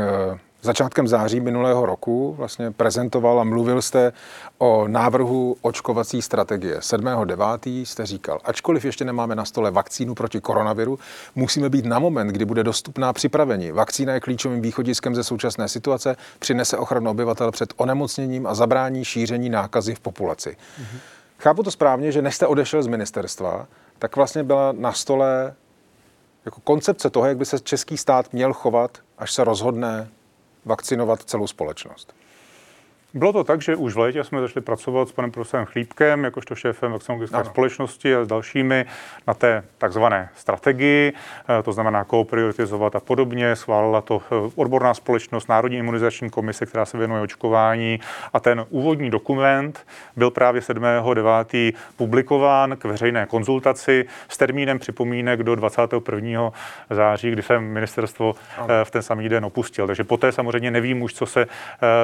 začátkem 0.62 1.08
září 1.08 1.40
minulého 1.40 1.86
roku 1.86 2.34
vlastně 2.38 2.70
prezentoval 2.70 3.40
a 3.40 3.44
mluvil 3.44 3.82
jste 3.82 4.12
o 4.58 4.88
návrhu 4.88 5.56
očkovací 5.62 6.22
strategie. 6.22 6.78
7.9. 6.78 7.86
jste 7.86 8.06
říkal, 8.06 8.40
ačkoliv 8.44 8.84
ještě 8.84 9.04
nemáme 9.04 9.34
na 9.34 9.44
stole 9.44 9.70
vakcínu 9.70 10.14
proti 10.14 10.40
koronaviru, 10.40 10.98
musíme 11.34 11.70
být 11.70 11.84
na 11.84 11.98
moment, 11.98 12.28
kdy 12.28 12.44
bude 12.44 12.64
dostupná 12.64 13.12
připraveni. 13.12 13.72
Vakcína 13.72 14.14
je 14.14 14.20
klíčovým 14.20 14.62
východiskem 14.62 15.14
ze 15.14 15.24
současné 15.24 15.68
situace, 15.68 16.16
přinese 16.38 16.78
ochranu 16.78 17.10
obyvatel 17.10 17.50
před 17.50 17.72
onemocněním 17.76 18.46
a 18.46 18.54
zabrání 18.54 19.04
šíření 19.04 19.50
nákazy 19.50 19.94
v 19.94 20.00
populaci. 20.00 20.50
Mm-hmm. 20.50 20.98
Chápu 21.38 21.62
to 21.62 21.70
správně, 21.70 22.12
že 22.12 22.22
než 22.22 22.34
jste 22.34 22.46
odešel 22.46 22.82
z 22.82 22.86
ministerstva, 22.86 23.66
tak 23.98 24.16
vlastně 24.16 24.42
byla 24.42 24.72
na 24.72 24.92
stole 24.92 25.54
jako 26.44 26.60
koncepce 26.60 27.10
toho, 27.10 27.26
jak 27.26 27.36
by 27.36 27.44
se 27.44 27.60
český 27.60 27.96
stát 27.96 28.32
měl 28.32 28.52
chovat, 28.52 28.98
až 29.18 29.32
se 29.32 29.44
rozhodne 29.44 30.08
vakcinovat 30.64 31.22
celou 31.22 31.46
společnost. 31.46 32.14
Bylo 33.14 33.32
to 33.32 33.44
tak, 33.44 33.62
že 33.62 33.76
už 33.76 33.94
v 33.94 33.98
létě 33.98 34.24
jsme 34.24 34.40
začali 34.40 34.64
pracovat 34.64 35.08
s 35.08 35.12
panem 35.12 35.30
profesorem 35.30 35.66
Chlípkem, 35.66 36.24
jakožto 36.24 36.54
šéfem 36.54 36.92
vakcinologické 36.92 37.44
společnosti 37.44 38.14
a 38.14 38.24
s 38.24 38.28
dalšími 38.28 38.84
na 39.26 39.34
té 39.34 39.64
takzvané 39.78 40.28
strategii, 40.34 41.12
eh, 41.12 41.62
to 41.62 41.72
znamená 41.72 42.04
koprioritizovat 42.04 42.96
a 42.96 43.00
podobně. 43.00 43.56
Schválila 43.56 44.00
to 44.00 44.22
eh, 44.24 44.50
odborná 44.56 44.94
společnost, 44.94 45.48
Národní 45.48 45.78
imunizační 45.78 46.30
komise, 46.30 46.66
která 46.66 46.84
se 46.84 46.98
věnuje 46.98 47.22
očkování 47.22 48.00
a 48.32 48.40
ten 48.40 48.66
úvodní 48.70 49.10
dokument 49.10 49.86
byl 50.16 50.30
právě 50.30 50.60
7.9. 50.60 51.74
publikován 51.96 52.76
k 52.76 52.84
veřejné 52.84 53.26
konzultaci 53.26 54.06
s 54.28 54.38
termínem 54.38 54.78
připomínek 54.78 55.42
do 55.42 55.54
21. 55.54 56.52
září, 56.90 57.30
kdy 57.30 57.42
se 57.42 57.60
ministerstvo 57.60 58.34
eh, 58.58 58.84
v 58.84 58.90
ten 58.90 59.02
samý 59.02 59.28
den 59.28 59.44
opustil. 59.44 59.86
Takže 59.86 60.04
poté 60.04 60.32
samozřejmě 60.32 60.70
nevím 60.70 61.02
už, 61.02 61.14
co 61.14 61.26
se, 61.26 61.46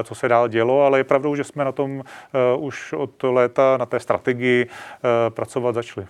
co 0.04 0.14
se 0.14 0.28
dál 0.28 0.48
dělo, 0.48 0.82
ale 0.82 0.97
je 0.98 1.04
pravdou, 1.04 1.34
že 1.34 1.44
jsme 1.44 1.64
na 1.64 1.72
tom 1.72 1.98
uh, 1.98 2.64
už 2.64 2.92
od 2.92 3.22
léta, 3.22 3.76
na 3.76 3.86
té 3.86 4.00
strategii 4.00 4.66
uh, 4.66 5.34
pracovat 5.34 5.74
začali. 5.74 6.06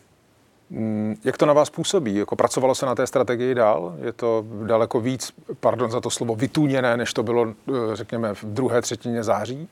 Mm, 0.71 1.17
jak 1.25 1.37
to 1.39 1.47
na 1.47 1.53
vás 1.53 1.71
působí? 1.71 2.17
Jako 2.17 2.37
pracovalo 2.37 2.75
se 2.75 2.87
na 2.87 2.95
té 2.95 3.07
strategii 3.07 3.55
dál? 3.55 3.95
Je 4.01 4.13
to 4.13 4.45
daleko 4.67 5.01
víc, 5.01 5.33
pardon 5.61 5.91
za 5.91 6.01
to 6.01 6.11
slovo, 6.11 6.35
vytůněné, 6.35 6.97
než 6.97 7.13
to 7.13 7.23
bylo, 7.23 7.47
eh, 7.49 7.73
řekněme, 7.93 8.35
v 8.35 8.45
druhé 8.45 8.83
třetině 8.83 9.23
září? 9.25 9.69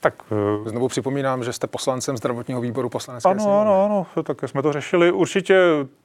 Tak 0.00 0.14
znovu 0.66 0.88
připomínám, 0.88 1.44
že 1.44 1.52
jste 1.52 1.66
poslancem 1.66 2.16
zdravotního 2.16 2.60
výboru 2.60 2.88
poslanecké 2.88 3.30
Ano, 3.30 3.60
ano, 3.60 3.84
ano, 3.84 4.22
tak 4.22 4.48
jsme 4.48 4.62
to 4.62 4.72
řešili. 4.72 5.12
Určitě 5.12 5.62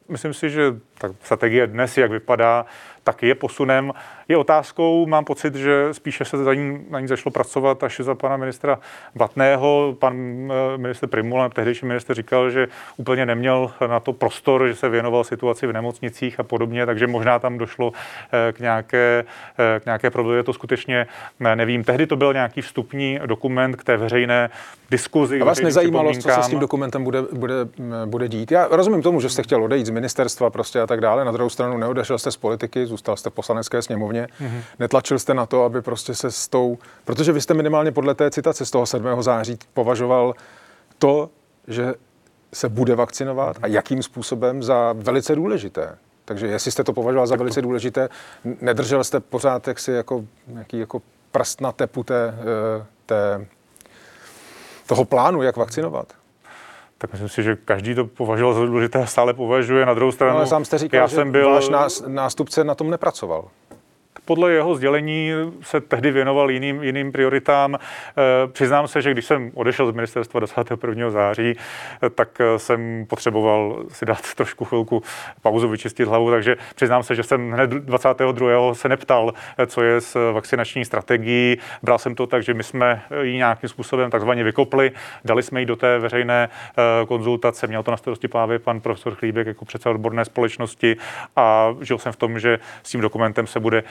myslím 0.10 0.34
si, 0.34 0.50
že 0.50 0.76
ta 0.98 1.10
strategie 1.24 1.68
dnes, 1.68 1.98
jak 1.98 2.12
vypadá, 2.12 2.66
tak 3.04 3.24
je 3.24 3.36
posunem. 3.36 3.94
Je 4.28 4.38
otázkou, 4.38 5.06
mám 5.06 5.26
pocit, 5.26 5.56
že 5.56 5.88
spíše 5.92 6.26
se 6.26 6.38
za 6.38 6.54
ní, 6.54 6.86
na 6.90 7.00
ní 7.00 7.08
začalo 7.08 7.32
pracovat 7.32 7.84
až 7.84 8.02
za 8.04 8.16
pana 8.16 8.38
ministra 8.38 8.80
Blatného. 9.16 9.96
Pan 10.00 10.16
eh, 10.52 10.78
minister 10.78 11.10
Primula, 11.10 11.50
tehdejší 11.50 11.86
minister, 11.86 12.16
říkal, 12.16 12.50
že 12.50 12.68
úplně 12.98 13.26
neměl 13.26 13.72
na 13.88 14.00
to 14.00 14.14
prostor, 14.14 14.68
že 14.68 14.76
se 14.76 14.90
věnoval 14.90 15.24
situaci 15.24 15.68
v 15.68 15.74
nemocnicích 15.74 16.40
a 16.40 16.44
podobně, 16.44 16.86
takže 16.86 17.08
možná 17.08 17.40
tam 17.40 17.58
došlo 17.58 17.92
eh, 18.32 18.54
k 18.54 18.60
nějaké, 18.60 19.26
eh, 19.60 19.80
k 19.80 19.86
nějaké 19.86 20.10
problémy. 20.10 20.44
To 20.44 20.54
skutečně 20.54 21.08
nevím. 21.40 21.84
Tehdy 21.84 22.08
to 22.08 22.16
byl 22.16 22.34
nějaký 22.34 22.62
vstupní 22.62 23.20
dokument 23.26 23.76
k 23.76 23.84
té 23.84 23.98
veřejné 23.98 24.50
diskuzi. 24.92 25.42
A 25.42 25.46
vás 25.46 25.62
nezajímalo, 25.62 26.14
co 26.14 26.22
se 26.22 26.44
s 26.44 26.48
tím 26.48 26.60
dokumentem 26.60 27.04
bude, 27.04 27.22
bude, 27.22 27.56
bude 28.06 28.28
dít? 28.28 28.52
Já 28.52 28.68
rozumím 28.72 29.02
tomu, 29.02 29.22
že 29.22 29.30
jste 29.30 29.44
chtěl 29.44 29.64
odejít 29.64 29.86
z 29.86 29.90
ministerstva 29.90 30.50
prostě 30.50 30.82
a 30.82 30.88
tak 30.88 31.02
dále. 31.02 31.26
Na 31.26 31.32
druhou 31.32 31.50
stranu 31.50 31.78
neodešel 31.78 32.18
jste 32.18 32.32
z 32.32 32.38
politiky, 32.38 32.86
zůstal 32.86 33.18
jste 33.18 33.30
v 33.30 33.34
poslanecké 33.34 33.82
sněmovně, 33.82 34.13
mm-hmm. 34.22 34.62
netlačil 34.80 35.20
jste 35.20 35.34
na 35.34 35.46
to, 35.46 35.64
aby 35.64 35.82
prostě 35.82 36.16
se 36.16 36.32
s 36.32 36.48
tou, 36.48 36.78
protože 37.06 37.32
vy 37.32 37.42
jste 37.42 37.54
minimálně 37.54 37.92
podle 37.92 38.16
té 38.16 38.32
citace 38.32 38.66
z 38.66 38.72
toho 38.72 38.86
7. 38.86 39.24
září 39.24 39.60
považoval 39.74 40.34
to, 40.98 41.30
že 41.68 41.94
se 42.54 42.70
bude 42.70 42.96
vakcinovat 42.96 43.58
a 43.62 43.68
jakým 43.68 44.04
způsobem 44.04 44.64
za 44.64 44.94
velice 44.94 45.36
důležité. 45.36 45.98
Takže 46.26 46.48
jestli 46.48 46.72
jste 46.72 46.84
to 46.84 46.94
považoval 46.94 47.28
za 47.28 47.36
velice 47.36 47.62
důležité, 47.62 48.10
nedržel 48.62 49.04
jste 49.04 49.20
pořád 49.20 49.68
jaksi 49.68 49.92
jako, 49.92 50.26
nějaký 50.48 50.80
jako 50.80 51.02
prst 51.32 51.62
na 51.62 51.72
tepu 51.72 52.04
té, 52.04 52.36
eh, 52.40 52.86
té, 53.06 53.46
toho 54.88 55.06
plánu, 55.06 55.42
jak 55.42 55.58
vakcinovat? 55.58 56.14
tak 57.04 57.12
myslím 57.12 57.30
si, 57.30 57.44
že 57.44 57.56
každý 57.56 57.96
to 57.96 58.06
považoval 58.06 58.54
za 58.54 58.66
důležité 58.66 59.00
a 59.00 59.06
stále 59.06 59.34
považuje. 59.34 59.86
Na 59.86 59.94
druhou 59.94 60.12
stranu, 60.12 60.34
no, 60.34 60.38
ale 60.38 60.48
sám 60.48 60.66
jste 60.66 60.78
říkal, 60.78 61.00
já 61.00 61.08
že 61.08 61.16
jsem 61.16 61.32
byl, 61.32 61.50
váš 61.50 61.70
nástupce 62.08 62.64
na 62.64 62.76
tom 62.76 62.90
nepracoval 62.90 63.48
podle 64.26 64.52
jeho 64.52 64.76
sdělení 64.76 65.32
se 65.62 65.82
tehdy 65.82 66.12
věnoval 66.12 66.52
jiným, 66.52 66.84
jiným 66.84 67.12
prioritám. 67.12 67.76
Eh, 67.76 68.48
přiznám 68.48 68.88
se, 68.88 69.02
že 69.02 69.12
když 69.12 69.26
jsem 69.26 69.52
odešel 69.54 69.92
z 69.92 69.96
ministerstva 69.96 70.40
21. 70.40 71.10
září, 71.12 71.56
eh, 72.04 72.10
tak 72.10 72.30
eh, 72.42 72.60
jsem 72.60 73.06
potřeboval 73.10 73.84
si 73.90 74.06
dát 74.06 74.22
trošku 74.36 74.66
chvilku 74.66 75.04
pauzu, 75.42 75.70
vyčistit 75.70 76.08
hlavu, 76.08 76.32
takže 76.32 76.56
přiznám 76.76 77.04
se, 77.04 77.16
že 77.16 77.24
jsem 77.24 77.52
hned 77.52 77.70
22. 77.70 78.74
se 78.74 78.90
neptal, 78.90 79.34
co 79.68 79.84
je 79.84 80.02
s 80.02 80.32
vakcinační 80.32 80.86
strategií. 80.86 81.58
Bral 81.84 81.98
jsem 81.98 82.16
to 82.16 82.28
tak, 82.28 82.44
že 82.44 82.54
my 82.54 82.64
jsme 82.64 83.02
ji 83.22 83.38
nějakým 83.38 83.70
způsobem 83.70 84.12
takzvaně 84.12 84.44
vykopli, 84.44 84.92
dali 85.26 85.44
jsme 85.44 85.60
ji 85.60 85.66
do 85.66 85.76
té 85.76 86.00
veřejné 86.00 86.50
konzultace, 87.08 87.68
měl 87.68 87.84
to 87.84 87.92
na 87.92 87.98
starosti 87.98 88.28
právě 88.28 88.60
pan 88.60 88.82
profesor 88.82 89.16
Chlíbek 89.16 89.48
jako 89.48 89.66
předseda 89.66 89.92
odborné 89.92 90.26
společnosti 90.26 90.98
a 91.36 91.76
žil 91.82 91.98
jsem 91.98 92.12
v 92.12 92.16
tom, 92.16 92.40
že 92.40 92.60
s 92.84 92.90
tím 92.90 93.02
dokumentem 93.02 93.48
se 93.48 93.60
bude 93.60 93.84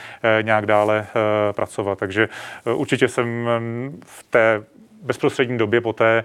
nějak 0.43 0.67
dále 0.67 1.07
eh, 1.09 1.53
pracovat. 1.53 1.99
Takže 1.99 2.29
eh, 2.67 2.73
určitě 2.73 3.09
jsem 3.09 3.27
mm, 3.27 4.01
v 4.07 4.23
té 4.23 4.63
bezprostřední 5.03 5.59
době 5.59 5.81
poté 5.81 6.25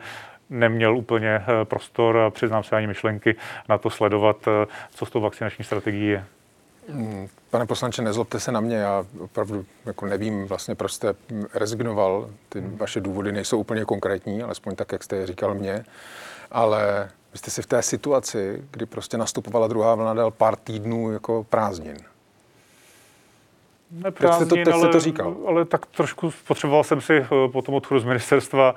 neměl 0.49 0.97
úplně 0.97 1.41
prostor 1.63 2.17
a 2.17 2.29
přiznám 2.29 2.63
se 2.63 2.75
ani 2.75 2.87
myšlenky 2.87 3.35
na 3.69 3.77
to 3.77 3.89
sledovat, 3.89 4.37
co 4.89 5.05
s 5.05 5.09
tou 5.09 5.21
vakcinační 5.21 5.65
strategií 5.65 6.07
je. 6.07 6.25
Hmm, 6.89 7.27
pane 7.49 7.65
poslanče, 7.65 8.01
nezlobte 8.01 8.39
se 8.39 8.51
na 8.51 8.59
mě, 8.59 8.75
já 8.75 9.05
opravdu 9.19 9.65
jako 9.85 10.05
nevím 10.05 10.45
vlastně, 10.45 10.75
proč 10.75 10.91
jste 10.91 11.13
rezignoval. 11.53 12.29
Ty 12.49 12.61
vaše 12.61 13.01
důvody 13.01 13.31
nejsou 13.31 13.57
úplně 13.57 13.85
konkrétní, 13.85 14.43
alespoň 14.43 14.75
tak, 14.75 14.91
jak 14.91 15.03
jste 15.03 15.15
je 15.15 15.27
říkal 15.27 15.53
mě, 15.53 15.85
ale 16.51 17.09
vy 17.31 17.37
jste 17.37 17.51
si 17.51 17.61
v 17.61 17.65
té 17.65 17.81
situaci, 17.81 18.63
kdy 18.71 18.85
prostě 18.85 19.17
nastupovala 19.17 19.67
druhá 19.67 19.95
vlna, 19.95 20.13
dal 20.13 20.31
pár 20.31 20.55
týdnů 20.55 21.11
jako 21.11 21.43
prázdnin. 21.49 21.97
Neprázdnin, 23.91 24.49
teď 24.49 24.59
jste 24.59 24.63
to, 24.63 24.65
teď 24.65 24.73
ale, 24.73 24.83
jste 24.83 24.91
to 24.91 24.99
říkal. 24.99 25.35
Ale 25.47 25.65
tak 25.65 25.85
trošku 25.85 26.31
potřeboval 26.47 26.83
jsem 26.83 27.01
si 27.01 27.13
eh, 27.13 27.27
po 27.51 27.61
tom 27.61 27.75
odchodu 27.75 27.99
z 27.99 28.03
ministerstva 28.03 28.75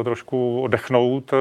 eh, 0.00 0.04
trošku 0.04 0.62
oddechnout. 0.62 1.32
Eh, 1.32 1.36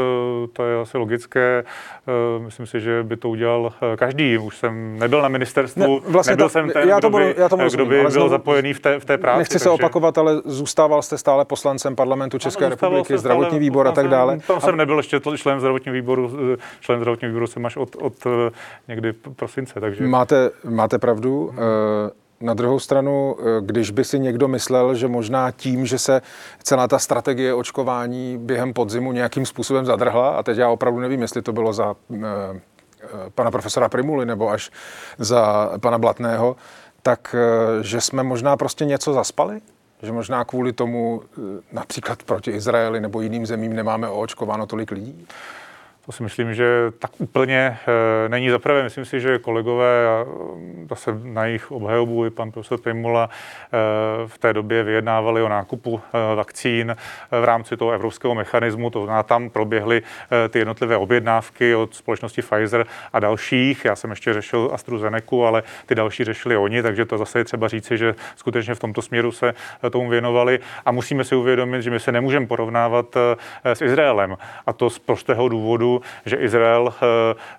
to 0.53 0.65
je 0.65 0.81
asi 0.81 0.97
logické. 0.97 1.63
Eh, 2.07 2.39
myslím 2.39 2.65
si, 2.65 2.79
že 2.79 3.03
by 3.03 3.17
to 3.17 3.29
udělal 3.29 3.73
každý. 3.95 4.37
Už 4.37 4.57
jsem 4.57 4.99
nebyl 4.99 5.21
na 5.21 5.27
ministerstvu, 5.27 6.01
ne, 6.05 6.11
vlastně 6.11 6.31
nebyl 6.31 6.45
ta, 6.45 6.49
jsem 6.49 6.69
ten, 6.69 6.89
já 6.89 7.01
to 7.01 7.09
kdo 7.09 7.17
by, 7.17 7.35
já 7.37 7.49
tomu 7.49 7.63
rozumím, 7.63 7.85
kdo 7.85 7.95
by 7.95 8.01
byl 8.01 8.11
znovu, 8.11 8.29
zapojený 8.29 8.73
v 8.73 8.79
té, 8.79 8.99
v 8.99 9.05
té 9.05 9.17
práci. 9.17 9.37
Nechci 9.37 9.53
takže... 9.53 9.63
se 9.63 9.69
opakovat, 9.69 10.17
ale 10.17 10.41
zůstával 10.45 11.01
jste 11.01 11.17
stále 11.17 11.45
poslancem 11.45 11.95
parlamentu 11.95 12.37
České 12.37 12.65
ano, 12.65 12.69
republiky, 12.69 13.17
zdravotní 13.17 13.59
výbor 13.59 13.87
a 13.87 13.91
tak 13.91 14.07
dále. 14.07 14.39
Tam 14.47 14.61
jsem 14.61 14.77
nebyl 14.77 14.97
ještě 14.97 15.19
člen 15.35 15.59
zdravotního 15.59 15.93
výboru, 15.93 16.31
člen 16.79 16.99
zdravotního 16.99 17.29
výboru 17.29 17.47
jsem 17.47 17.65
až 17.65 17.77
od, 17.77 17.95
od 17.95 18.13
někdy 18.87 19.13
prosince. 19.13 19.79
Takže... 19.79 20.07
Máte, 20.07 20.49
máte 20.69 20.99
pravdu. 20.99 21.47
Hmm. 21.47 22.26
Na 22.41 22.53
druhou 22.53 22.79
stranu, 22.79 23.35
eh, 23.39 23.43
když 23.61 23.91
by 23.91 24.03
si 24.03 24.19
někdo 24.19 24.47
myslel, 24.47 24.95
že 24.95 25.07
možná 25.07 25.51
tím, 25.51 25.85
že 25.85 25.99
se 25.99 26.21
celá 26.63 26.87
ta 26.87 26.99
strategie 26.99 27.53
očkování 27.53 28.37
během 28.37 28.73
podzimu 28.73 29.11
nějakým 29.11 29.45
způsobem 29.45 29.85
zadrhla, 29.85 30.29
a 30.29 30.43
teď 30.43 30.57
já 30.57 30.69
opravdu 30.69 30.99
nevím, 30.99 31.21
jestli 31.21 31.41
to 31.41 31.53
bylo 31.53 31.73
za 31.73 31.95
eh, 32.13 32.17
eh, 32.23 33.07
pana 33.35 33.51
profesora 33.51 33.89
Primuly 33.89 34.25
nebo 34.25 34.49
až 34.49 34.71
za 35.17 35.71
pana 35.81 35.97
Blatného, 35.97 36.55
tak 37.01 37.35
že 37.81 38.01
jsme 38.01 38.23
možná 38.23 38.57
prostě 38.57 38.85
něco 38.85 39.13
zaspali? 39.13 39.61
Že 40.01 40.11
možná 40.11 40.45
kvůli 40.45 40.73
tomu 40.73 41.21
například 41.71 42.23
proti 42.23 42.51
Izraeli 42.51 43.01
nebo 43.01 43.21
jiným 43.21 43.45
zemím 43.45 43.73
nemáme 43.73 44.09
oočkováno 44.09 44.65
tolik 44.65 44.91
lidí? 44.91 45.27
To 46.07 46.13
si 46.13 46.23
myslím, 46.23 46.53
že 46.53 46.91
tak 46.99 47.11
úplně 47.17 47.77
e, 48.25 48.29
není 48.29 48.49
zaprvé. 48.49 48.83
Myslím 48.83 49.05
si, 49.05 49.19
že 49.19 49.39
kolegové, 49.39 50.07
a 50.07 50.25
zase 50.89 51.19
na 51.23 51.45
jejich 51.45 51.71
obhajobu 51.71 52.25
i 52.25 52.29
pan 52.29 52.51
profesor 52.51 52.81
Primula 52.81 53.29
e, 53.29 54.27
v 54.27 54.37
té 54.37 54.53
době 54.53 54.83
vyjednávali 54.83 55.41
o 55.41 55.49
nákupu 55.49 56.01
e, 56.13 56.35
vakcín 56.35 56.95
v 57.31 57.43
rámci 57.43 57.77
toho 57.77 57.91
evropského 57.91 58.35
mechanismu. 58.35 58.89
To 58.89 59.03
znamená, 59.03 59.23
tam 59.23 59.49
proběhly 59.49 60.01
e, 60.45 60.49
ty 60.49 60.59
jednotlivé 60.59 60.97
objednávky 60.97 61.75
od 61.75 61.95
společnosti 61.95 62.41
Pfizer 62.41 62.85
a 63.13 63.19
dalších. 63.19 63.85
Já 63.85 63.95
jsem 63.95 64.09
ještě 64.09 64.33
řešil 64.33 64.69
AstraZeneca, 64.73 65.47
ale 65.47 65.63
ty 65.85 65.95
další 65.95 66.23
řešili 66.23 66.57
oni, 66.57 66.81
takže 66.81 67.05
to 67.05 67.17
zase 67.17 67.39
je 67.39 67.45
třeba 67.45 67.67
říci, 67.67 67.97
že 67.97 68.15
skutečně 68.35 68.75
v 68.75 68.79
tomto 68.79 69.01
směru 69.01 69.31
se 69.31 69.53
tomu 69.89 70.09
věnovali. 70.09 70.59
A 70.85 70.91
musíme 70.91 71.23
si 71.23 71.35
uvědomit, 71.35 71.81
že 71.81 71.91
my 71.91 71.99
se 71.99 72.11
nemůžeme 72.11 72.47
porovnávat 72.47 73.17
s 73.63 73.81
Izraelem. 73.81 74.37
A 74.65 74.73
to 74.73 74.89
z 74.89 74.99
prostého 74.99 75.49
důvodu, 75.49 75.96
že 76.25 76.35
Izrael 76.35 76.93
eh, 76.93 77.05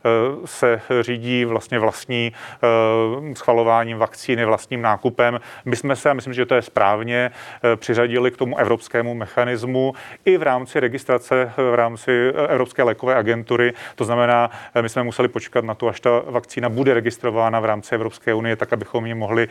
eh, 0.05 0.09
se 0.45 0.81
řídí 1.01 1.45
vlastně 1.45 1.79
vlastní 1.79 2.33
eh, 2.33 3.35
schvalováním 3.35 3.99
vakcíny, 3.99 4.45
vlastním 4.45 4.83
nákupem. 4.83 5.41
My 5.65 5.77
jsme 5.77 5.97
se, 5.97 6.11
a 6.11 6.15
myslím, 6.15 6.35
že 6.35 6.47
to 6.47 6.55
je 6.55 6.63
správně, 6.63 7.31
přiřadili 7.77 8.31
k 8.31 8.37
tomu 8.37 8.59
evropskému 8.59 9.15
mechanismu 9.15 9.93
i 10.25 10.39
v 10.39 10.43
rámci 10.43 10.81
registrace 10.81 11.53
v 11.57 11.75
rámci 11.75 12.33
Evropské 12.49 12.83
lékové 12.83 13.15
agentury. 13.15 13.73
To 13.95 14.05
znamená, 14.05 14.51
my 14.81 14.89
jsme 14.89 15.03
museli 15.03 15.29
počkat 15.29 15.65
na 15.65 15.75
to, 15.75 15.89
až 15.89 16.01
ta 16.01 16.11
vakcína 16.27 16.69
bude 16.69 16.95
registrována 16.95 17.61
v 17.61 17.65
rámci 17.65 17.95
Evropské 17.95 18.35
unie, 18.35 18.57
tak 18.57 18.73
abychom 18.73 19.07
ji 19.07 19.15
mohli 19.15 19.49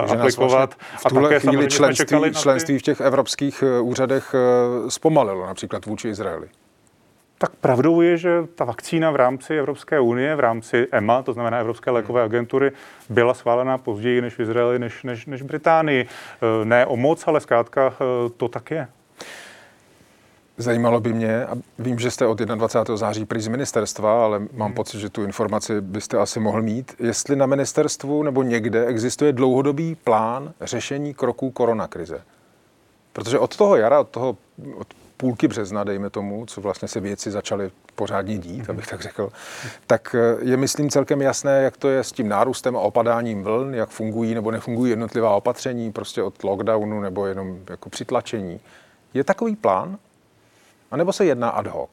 Takže 0.00 0.16
aplikovat. 0.16 0.76
Vlastně 0.90 1.08
v 1.08 1.12
tuhle 1.12 1.28
a 1.28 1.32
také 1.32 1.40
chvíli 1.40 1.68
členství, 1.68 2.34
členství 2.34 2.78
v 2.78 2.82
těch 2.82 3.00
evropských 3.00 3.64
úřadech 3.80 4.34
zpomalilo 4.88 5.46
například 5.46 5.86
vůči 5.86 6.08
Izraeli. 6.08 6.48
Tak 7.42 7.56
pravdou 7.56 8.00
je, 8.00 8.16
že 8.16 8.42
ta 8.54 8.64
vakcína 8.64 9.10
v 9.10 9.16
rámci 9.16 9.58
Evropské 9.58 10.00
unie, 10.00 10.36
v 10.36 10.40
rámci 10.40 10.86
EMA, 10.92 11.22
to 11.22 11.32
znamená 11.32 11.58
Evropské 11.58 11.90
lékové 11.90 12.22
agentury, 12.22 12.72
byla 13.08 13.34
schválená 13.34 13.78
později 13.78 14.20
než 14.20 14.34
v 14.34 14.40
Izraeli, 14.40 14.78
než, 14.78 15.02
než, 15.02 15.26
než 15.26 15.42
Británii. 15.42 16.06
E, 16.06 16.64
ne 16.64 16.86
o 16.86 16.96
moc, 16.96 17.28
ale 17.28 17.40
zkrátka 17.40 17.86
e, 17.92 18.30
to 18.36 18.48
tak 18.48 18.70
je. 18.70 18.88
Zajímalo 20.56 21.00
by 21.00 21.12
mě, 21.12 21.46
a 21.46 21.54
vím, 21.78 21.98
že 21.98 22.10
jste 22.10 22.26
od 22.26 22.38
21. 22.38 22.96
září 22.96 23.24
prý 23.24 23.40
z 23.40 23.48
ministerstva, 23.48 24.24
ale 24.24 24.38
mám 24.38 24.68
hmm. 24.68 24.74
pocit, 24.74 25.00
že 25.00 25.08
tu 25.08 25.24
informaci 25.24 25.80
byste 25.80 26.18
asi 26.18 26.40
mohl 26.40 26.62
mít, 26.62 26.94
jestli 26.98 27.36
na 27.36 27.46
ministerstvu 27.46 28.22
nebo 28.22 28.42
někde 28.42 28.86
existuje 28.86 29.32
dlouhodobý 29.32 29.94
plán 29.94 30.52
řešení 30.60 31.14
kroků 31.14 31.50
koronakrize. 31.50 32.22
Protože 33.12 33.38
od 33.38 33.56
toho 33.56 33.76
jara, 33.76 34.00
od 34.00 34.08
toho 34.08 34.36
od 34.76 34.86
půlky 35.20 35.48
března, 35.48 35.84
dejme 35.84 36.10
tomu, 36.10 36.46
co 36.46 36.60
vlastně 36.60 36.88
se 36.88 37.00
věci 37.00 37.30
začaly 37.30 37.70
pořádně 37.94 38.38
dít, 38.38 38.70
abych 38.70 38.86
tak 38.86 39.00
řekl, 39.00 39.30
tak 39.86 40.14
eh, 40.14 40.36
je 40.40 40.56
myslím 40.56 40.90
celkem 40.90 41.22
jasné, 41.22 41.62
jak 41.62 41.76
to 41.76 41.88
je 41.88 42.04
s 42.04 42.12
tím 42.12 42.28
nárůstem 42.28 42.76
a 42.76 42.80
opadáním 42.80 43.42
vln, 43.42 43.74
jak 43.74 43.88
fungují 43.88 44.34
nebo 44.34 44.50
nefungují 44.50 44.90
jednotlivá 44.90 45.36
opatření, 45.36 45.92
prostě 45.92 46.22
od 46.22 46.44
lockdownu 46.44 47.00
nebo 47.00 47.26
jenom 47.26 47.58
jako 47.70 47.90
přitlačení. 47.90 48.60
Je 49.14 49.24
takový 49.24 49.56
plán? 49.56 49.98
A 50.90 50.96
nebo 50.96 51.12
se 51.12 51.24
jedná 51.24 51.50
ad 51.50 51.66
hoc? 51.66 51.90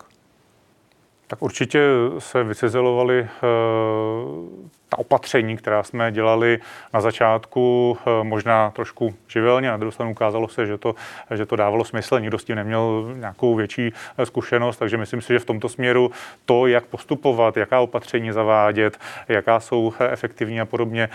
Tak 1.27 1.41
určitě 1.41 1.81
se 2.19 2.43
vycizelovaly 2.43 3.21
uh, 3.21 4.67
ta 4.89 4.99
opatření, 4.99 5.57
která 5.57 5.83
jsme 5.83 6.11
dělali 6.11 6.59
na 6.93 7.01
začátku, 7.01 7.97
eh, 8.01 8.23
možná 8.23 8.71
trošku 8.71 9.15
živelně, 9.27 9.69
na 9.69 9.77
druhou 9.77 9.91
stranu 9.91 10.11
ukázalo 10.11 10.47
se, 10.47 10.65
že 10.65 10.77
to, 10.77 10.95
že 11.35 11.45
to 11.45 11.55
dávalo 11.55 11.85
smysl, 11.85 12.19
nikdo 12.19 12.39
s 12.39 12.43
tím 12.43 12.55
neměl 12.55 13.13
nějakou 13.15 13.55
větší 13.55 13.93
eh, 14.17 14.25
zkušenost, 14.25 14.77
takže 14.77 14.97
myslím 14.97 15.21
si, 15.21 15.33
že 15.33 15.39
v 15.39 15.45
tomto 15.45 15.69
směru 15.69 16.11
to, 16.45 16.67
jak 16.67 16.85
postupovat, 16.85 17.57
jaká 17.57 17.79
opatření 17.79 18.31
zavádět, 18.31 18.97
jaká 19.27 19.59
jsou 19.59 19.93
eh, 19.99 20.09
efektivní 20.11 20.61
a 20.61 20.65
podobně, 20.65 21.09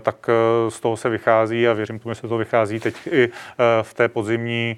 tak 0.00 0.30
z 0.68 0.80
toho 0.80 0.96
se 0.96 1.08
vychází 1.08 1.68
a 1.68 1.72
věřím 1.72 1.98
tomu, 1.98 2.14
že 2.14 2.20
se 2.20 2.28
to 2.28 2.36
vychází 2.36 2.80
teď 2.80 2.94
i 3.06 3.28
v 3.82 3.94
té 3.94 4.08
podzimní, 4.08 4.76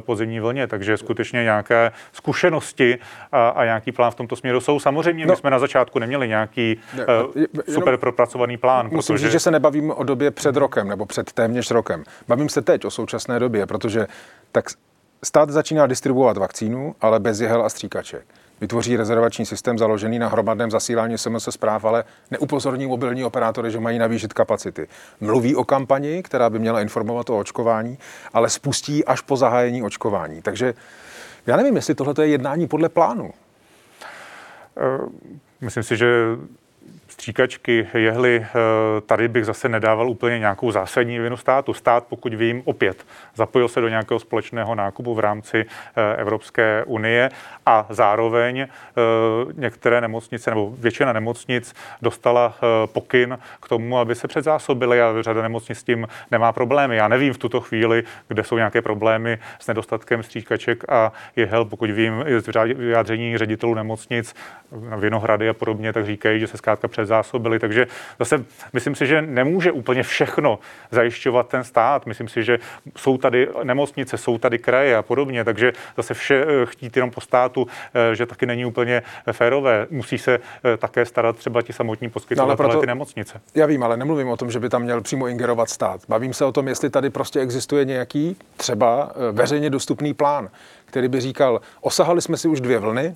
podzimní 0.00 0.40
vlně, 0.40 0.66
takže 0.66 0.96
skutečně 0.96 1.42
nějaké 1.42 1.92
zkušenosti 2.12 2.98
a, 3.32 3.48
a 3.48 3.64
nějaký 3.64 3.92
plán 3.92 4.10
v 4.10 4.14
tomto 4.14 4.36
směru 4.36 4.60
jsou. 4.60 4.80
Samozřejmě 4.80 5.26
no. 5.26 5.32
my 5.32 5.36
jsme 5.36 5.50
na 5.50 5.58
začátku 5.58 5.98
neměli 5.98 6.28
nějaký 6.28 6.80
ne, 6.96 7.04
super 7.80 7.96
propracovaný 7.96 8.56
plán. 8.56 8.88
Musím 8.92 9.14
protože... 9.14 9.26
říct, 9.26 9.32
že 9.32 9.40
se 9.40 9.50
nebavím 9.50 9.90
o 9.90 10.04
době 10.04 10.30
před 10.30 10.56
rokem 10.56 10.88
nebo 10.88 11.06
před 11.06 11.32
téměř 11.32 11.70
rokem. 11.70 12.04
Bavím 12.28 12.48
se 12.48 12.62
teď 12.62 12.84
o 12.84 12.90
současné 12.90 13.38
době, 13.38 13.66
protože 13.66 14.06
tak 14.52 14.64
stát 15.24 15.50
začíná 15.50 15.86
distribuovat 15.86 16.36
vakcínu, 16.36 16.94
ale 17.00 17.20
bez 17.20 17.40
jehel 17.40 17.64
a 17.64 17.68
stříkaček. 17.68 18.24
Vytvoří 18.60 18.96
rezervační 18.96 19.46
systém 19.46 19.78
založený 19.78 20.18
na 20.18 20.28
hromadném 20.28 20.70
zasílání 20.70 21.18
SMS 21.18 21.48
zpráv, 21.50 21.84
ale 21.84 22.04
neupozorní 22.30 22.86
mobilní 22.86 23.24
operátory, 23.24 23.70
že 23.70 23.80
mají 23.80 23.98
navýšit 23.98 24.32
kapacity. 24.32 24.88
Mluví 25.20 25.56
o 25.56 25.64
kampani, 25.64 26.22
která 26.22 26.50
by 26.50 26.58
měla 26.58 26.80
informovat 26.80 27.30
o 27.30 27.38
očkování, 27.38 27.98
ale 28.32 28.50
spustí 28.50 29.04
až 29.04 29.20
po 29.20 29.36
zahájení 29.36 29.82
očkování. 29.82 30.42
Takže 30.42 30.74
já 31.46 31.56
nevím, 31.56 31.76
jestli 31.76 31.94
tohle 31.94 32.14
je 32.20 32.26
jednání 32.26 32.66
podle 32.66 32.88
plánu. 32.88 33.32
Eh, 34.76 34.98
myslím 35.60 35.82
si, 35.82 35.96
že 35.96 36.26
stříkačky, 37.10 37.86
jehly, 37.94 38.46
eh, 38.46 39.00
tady 39.00 39.28
bych 39.28 39.44
zase 39.44 39.68
nedával 39.68 40.10
úplně 40.10 40.38
nějakou 40.38 40.70
zásadní 40.70 41.18
vinu 41.18 41.36
státu. 41.36 41.74
Stát, 41.74 42.06
pokud 42.08 42.34
vím, 42.34 42.62
opět 42.64 43.06
zapojil 43.34 43.68
se 43.68 43.80
do 43.80 43.88
nějakého 43.88 44.20
společného 44.20 44.74
nákupu 44.74 45.14
v 45.14 45.18
rámci 45.18 45.64
eh, 45.96 46.16
Evropské 46.16 46.84
unie 46.86 47.30
a 47.66 47.86
zároveň 47.90 48.60
eh, 48.60 48.66
některé 49.52 50.00
nemocnice 50.00 50.50
nebo 50.50 50.74
většina 50.78 51.12
nemocnic 51.12 51.74
dostala 52.02 52.54
pokyn 52.86 53.38
k 53.62 53.68
tomu, 53.68 53.98
aby 53.98 54.14
se 54.14 54.28
předzásobily 54.28 55.02
a 55.02 55.14
řada 55.20 55.42
nemocnic 55.42 55.78
s 55.78 55.84
tím 55.84 56.08
nemá 56.30 56.52
problémy. 56.52 56.96
Já 56.96 57.08
nevím 57.08 57.32
v 57.32 57.38
tuto 57.38 57.60
chvíli, 57.60 58.02
kde 58.28 58.44
jsou 58.44 58.56
nějaké 58.56 58.82
problémy 58.82 59.38
s 59.58 59.66
nedostatkem 59.66 60.22
stříkaček 60.22 60.84
a 60.88 61.12
jehel. 61.36 61.64
Pokud 61.64 61.90
vím 61.90 62.24
z 62.38 62.74
vyjádření 62.74 63.38
ředitelů 63.38 63.74
nemocnic, 63.74 64.34
Vinohrady 64.96 65.48
a 65.48 65.54
podobně, 65.54 65.92
tak 65.92 66.06
říkají, 66.06 66.40
že 66.40 66.46
se 66.46 66.56
zkrátka 66.56 66.88
předzásobili. 67.00 67.58
Takže 67.58 67.86
zase 68.18 68.44
myslím 68.72 68.94
si, 68.94 69.06
že 69.06 69.22
nemůže 69.22 69.72
úplně 69.72 70.02
všechno 70.02 70.58
zajišťovat 70.90 71.48
ten 71.48 71.64
stát. 71.64 72.06
Myslím 72.06 72.28
si, 72.28 72.44
že 72.44 72.58
jsou 72.96 73.18
tady 73.18 73.48
nemocnice, 73.62 74.18
jsou 74.18 74.38
tady 74.38 74.58
kraje 74.58 74.96
a 74.96 75.02
podobně, 75.02 75.44
takže 75.44 75.72
zase 75.96 76.14
vše 76.14 76.44
eh, 76.48 76.66
chtít 76.66 76.96
jenom 76.96 77.10
po 77.10 77.20
státu, 77.20 77.66
eh, 77.66 78.14
že 78.14 78.26
taky 78.26 78.46
není 78.46 78.64
úplně 78.64 79.02
férové. 79.32 79.86
Musí 79.90 80.18
se 80.18 80.38
eh, 80.38 80.76
také 80.76 81.04
starat 81.04 81.36
třeba 81.36 81.62
ti 81.62 81.72
samotní 81.72 82.10
poskytovatelé 82.10 82.74
no, 82.74 82.80
ty 82.80 82.86
nemocnice. 82.86 83.40
Já 83.54 83.66
vím, 83.66 83.82
ale 83.82 83.96
nemluvím 83.96 84.28
o 84.28 84.36
tom, 84.36 84.50
že 84.50 84.60
by 84.60 84.68
tam 84.68 84.82
měl 84.82 85.00
přímo 85.00 85.28
ingerovat 85.28 85.70
stát. 85.70 86.00
Bavím 86.08 86.34
se 86.34 86.44
o 86.44 86.52
tom, 86.52 86.68
jestli 86.68 86.90
tady 86.90 87.10
prostě 87.10 87.40
existuje 87.40 87.84
nějaký 87.84 88.36
třeba 88.56 89.12
veřejně 89.32 89.70
dostupný 89.70 90.14
plán, 90.14 90.50
který 90.84 91.08
by 91.08 91.20
říkal, 91.20 91.60
osahali 91.80 92.22
jsme 92.22 92.36
si 92.36 92.48
už 92.48 92.60
dvě 92.60 92.78
vlny, 92.78 93.14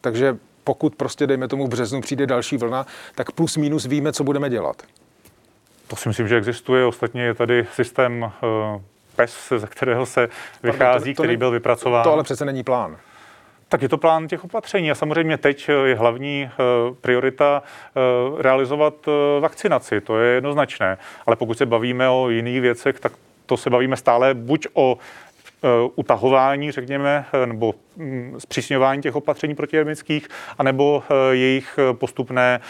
takže 0.00 0.36
pokud 0.68 0.96
prostě, 0.96 1.26
dejme 1.26 1.48
tomu, 1.48 1.66
v 1.66 1.68
březnu 1.68 2.00
přijde 2.00 2.26
další 2.26 2.56
vlna, 2.56 2.86
tak 3.14 3.32
plus 3.32 3.56
minus 3.56 3.86
víme, 3.86 4.12
co 4.12 4.24
budeme 4.24 4.50
dělat. 4.50 4.82
To 5.86 5.96
si 5.96 6.08
myslím, 6.08 6.28
že 6.28 6.36
existuje. 6.36 6.84
Ostatně 6.84 7.22
je 7.22 7.34
tady 7.34 7.66
systém 7.72 8.22
uh, 8.22 8.82
PES, 9.16 9.52
ze 9.56 9.66
kterého 9.66 10.06
se 10.06 10.28
vychází, 10.62 11.14
to, 11.14 11.16
to, 11.16 11.22
který 11.22 11.36
byl 11.36 11.50
vypracován. 11.50 12.04
To 12.04 12.12
ale 12.12 12.22
přece 12.22 12.44
není 12.44 12.64
plán. 12.64 12.96
Tak 13.68 13.82
je 13.82 13.88
to 13.88 13.98
plán 13.98 14.28
těch 14.28 14.44
opatření 14.44 14.90
a 14.90 14.94
samozřejmě 14.94 15.38
teď 15.38 15.68
je 15.84 15.96
hlavní 15.96 16.50
uh, 16.50 16.96
priorita 16.96 17.62
realizovat 18.38 18.94
vakcinaci, 19.40 20.00
to 20.00 20.20
je 20.20 20.34
jednoznačné. 20.34 20.98
Ale 21.26 21.36
pokud 21.36 21.58
se 21.58 21.66
bavíme 21.66 22.08
o 22.08 22.28
jiných 22.28 22.60
věcech, 22.60 23.00
tak 23.00 23.12
to 23.46 23.56
se 23.56 23.70
bavíme 23.70 23.96
stále 23.96 24.34
buď 24.34 24.66
o 24.74 24.98
Eh, 24.98 25.27
utahování, 25.94 26.70
řekněme, 26.70 27.24
eh, 27.32 27.46
nebo 27.46 27.74
mm, 27.96 28.34
zpřísňování 28.38 29.02
těch 29.02 29.16
opatření 29.16 29.54
protiermických, 29.54 30.28
anebo 30.58 31.02
eh, 31.02 31.34
jejich 31.34 31.78
postupné 31.92 32.60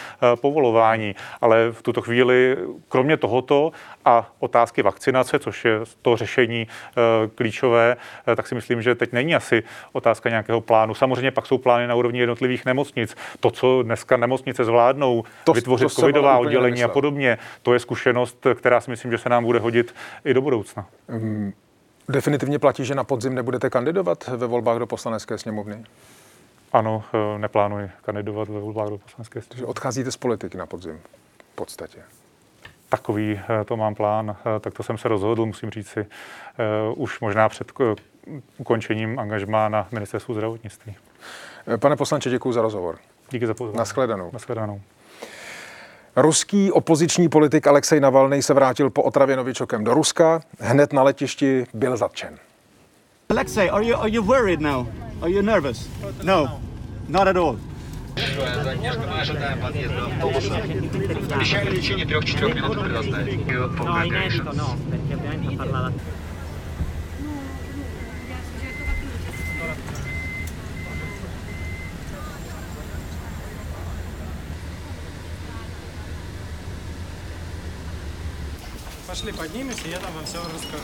povolování. 0.41 1.15
Ale 1.41 1.71
v 1.71 1.81
tuto 1.81 2.01
chvíli, 2.01 2.57
kromě 2.89 3.17
tohoto 3.17 3.71
a 4.05 4.31
otázky 4.39 4.81
vakcinace, 4.81 5.39
což 5.39 5.65
je 5.65 5.79
to 6.01 6.17
řešení 6.17 6.67
klíčové, 7.35 7.97
tak 8.35 8.47
si 8.47 8.55
myslím, 8.55 8.81
že 8.81 8.95
teď 8.95 9.13
není 9.13 9.35
asi 9.35 9.63
otázka 9.91 10.29
nějakého 10.29 10.61
plánu. 10.61 10.93
Samozřejmě 10.93 11.31
pak 11.31 11.45
jsou 11.45 11.57
plány 11.57 11.87
na 11.87 11.95
úrovni 11.95 12.19
jednotlivých 12.19 12.65
nemocnic. 12.65 13.15
To, 13.39 13.51
co 13.51 13.83
dneska 13.83 14.17
nemocnice 14.17 14.65
zvládnou, 14.65 15.23
to, 15.43 15.53
vytvořit 15.53 15.83
to 15.83 16.01
covidová 16.01 16.37
oddělení 16.37 16.83
a 16.83 16.87
podobně, 16.87 17.37
to 17.63 17.73
je 17.73 17.79
zkušenost, 17.79 18.47
která 18.55 18.81
si 18.81 18.89
myslím, 18.89 19.11
že 19.11 19.17
se 19.17 19.29
nám 19.29 19.43
bude 19.43 19.59
hodit 19.59 19.95
i 20.25 20.33
do 20.33 20.41
budoucna. 20.41 20.85
Um. 21.07 21.53
Definitivně 22.09 22.59
platí, 22.59 22.85
že 22.85 22.95
na 22.95 23.03
podzim 23.03 23.35
nebudete 23.35 23.69
kandidovat 23.69 24.27
ve 24.27 24.47
volbách 24.47 24.79
do 24.79 24.87
poslanecké 24.87 25.37
sněmovny? 25.37 25.83
Ano, 26.73 27.03
eh, 27.13 27.39
neplánuji 27.39 27.91
kandidovat 28.01 28.49
ve 28.49 28.59
volbách 28.59 28.89
do 28.89 28.97
poslanecké 28.97 29.41
sněmovny. 29.41 29.49
Takže 29.49 29.65
odcházíte 29.65 30.11
z 30.11 30.17
politiky 30.17 30.57
na 30.57 30.65
podzim 30.65 30.99
v 31.53 31.55
podstatě? 31.55 31.99
Takový 32.89 33.39
eh, 33.39 33.65
to 33.65 33.77
mám 33.77 33.95
plán, 33.95 34.35
eh, 34.55 34.59
tak 34.59 34.73
to 34.73 34.83
jsem 34.83 34.97
se 34.97 35.07
rozhodl, 35.07 35.45
musím 35.45 35.69
říct 35.69 35.87
si, 35.87 36.05
už 36.95 37.19
možná 37.19 37.49
před 37.49 37.71
ukončením 38.57 39.19
angažmá 39.19 39.69
na 39.69 39.87
ministerstvu 39.91 40.33
zdravotnictví. 40.33 40.95
Pane 41.77 41.95
poslanče, 41.95 42.29
děkuji 42.29 42.51
za 42.51 42.61
rozhovor. 42.61 42.97
Díky 43.31 43.47
za 43.47 43.53
pozornost. 43.53 43.77
Naschledanou. 43.79 44.29
Naschledanou. 44.33 44.81
Ruský 46.18 46.72
opoziční 46.72 47.28
politik 47.28 47.66
Alexej 47.66 48.00
Navalny 48.00 48.42
se 48.42 48.54
vrátil 48.54 48.90
po 48.90 49.02
otravě 49.02 49.36
novičokem 49.36 49.84
do 49.84 49.94
Ruska. 49.94 50.40
Hned 50.58 50.92
na 50.92 51.02
letišti 51.02 51.66
byl 51.74 51.96
zatčen. 51.96 52.38
Alexej, 53.28 53.70
are 53.70 53.84
you, 53.84 53.96
are 53.96 54.10
you 54.10 54.22
worried 54.22 54.60
now? 54.60 54.86
Are 55.22 55.30
you 55.30 55.42
nervous? 55.42 55.88
No, 56.22 56.60
not 57.08 57.28
at 57.28 57.36
all. 57.36 57.58
Обещали 61.34 61.70
лечение 61.70 62.06
трех-четырех 62.06 62.54
минут 62.54 62.80
предоставить. 62.80 63.40
Пошли 79.09 79.31
поднимемся, 79.31 79.87
я 79.87 79.97
там 79.97 80.13
вам 80.13 80.23
все 80.23 80.37
расскажу. 80.37 80.83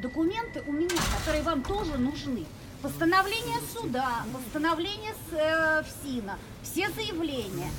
Документы 0.00 0.62
у 0.66 0.72
меня, 0.72 0.96
которые 1.18 1.42
вам 1.42 1.62
тоже 1.62 1.98
нужны. 1.98 2.46
Постановление 2.80 3.58
суда, 3.70 4.24
постановление 4.32 5.12
с, 5.28 5.34
э, 5.34 5.82
ФСИНа, 5.82 6.38
все 6.62 6.88
заявления. 6.88 7.70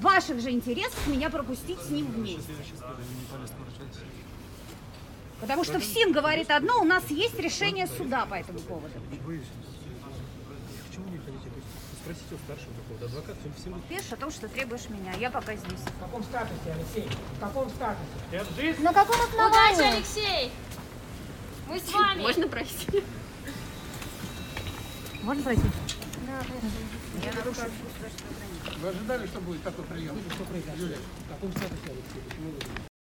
Ваших 0.00 0.40
же 0.40 0.52
интересах 0.52 1.08
меня 1.08 1.30
пропустить 1.30 1.80
с 1.80 1.90
ним 1.90 2.06
вместе. 2.06 2.52
Потому 5.40 5.64
что 5.64 5.80
ФСИН 5.80 6.12
говорит 6.12 6.52
одно, 6.52 6.80
у 6.80 6.84
нас 6.84 7.02
есть 7.10 7.36
решение 7.36 7.88
суда 7.88 8.26
по 8.26 8.34
этому 8.34 8.60
поводу. 8.60 8.94
Спросите 12.04 12.34
у 12.34 12.38
старшего 12.38 12.74
какого-то 12.74 13.06
адвоката, 13.06 13.38
всем 13.56 13.80
Пишешь 13.88 14.12
о 14.12 14.16
том, 14.16 14.30
что 14.30 14.46
требуешь 14.46 14.90
меня. 14.90 15.14
Я 15.14 15.30
пока 15.30 15.56
здесь. 15.56 15.80
В 15.80 16.00
каком 16.00 16.22
статусе, 16.22 16.74
Алексей? 16.74 17.08
В 17.38 17.40
каком 17.40 17.70
статусе? 17.70 18.10
Я 18.30 18.44
здесь. 18.44 18.78
На 18.80 18.92
каком 18.92 19.18
основании? 19.22 19.74
Удачи, 19.74 19.96
Алексей! 19.96 20.52
Мы 21.66 21.80
с 21.80 21.90
вами. 21.90 22.20
Можно 22.20 22.48
пройти? 22.48 23.02
Можно 25.22 25.42
пройти? 25.44 25.62
Да, 26.26 26.42
Я 27.24 27.32
нарушу. 27.32 27.60
Вы 28.82 28.88
ожидали, 28.88 29.26
что 29.26 29.40
будет 29.40 29.62
такой 29.62 29.86
прием? 29.86 30.14
Юлия, 30.76 30.98
в 30.98 31.32
каком 31.32 31.50
статусе, 31.52 31.86
Алексей? 31.86 32.20
Почему 32.28 32.50
вы 32.50 32.93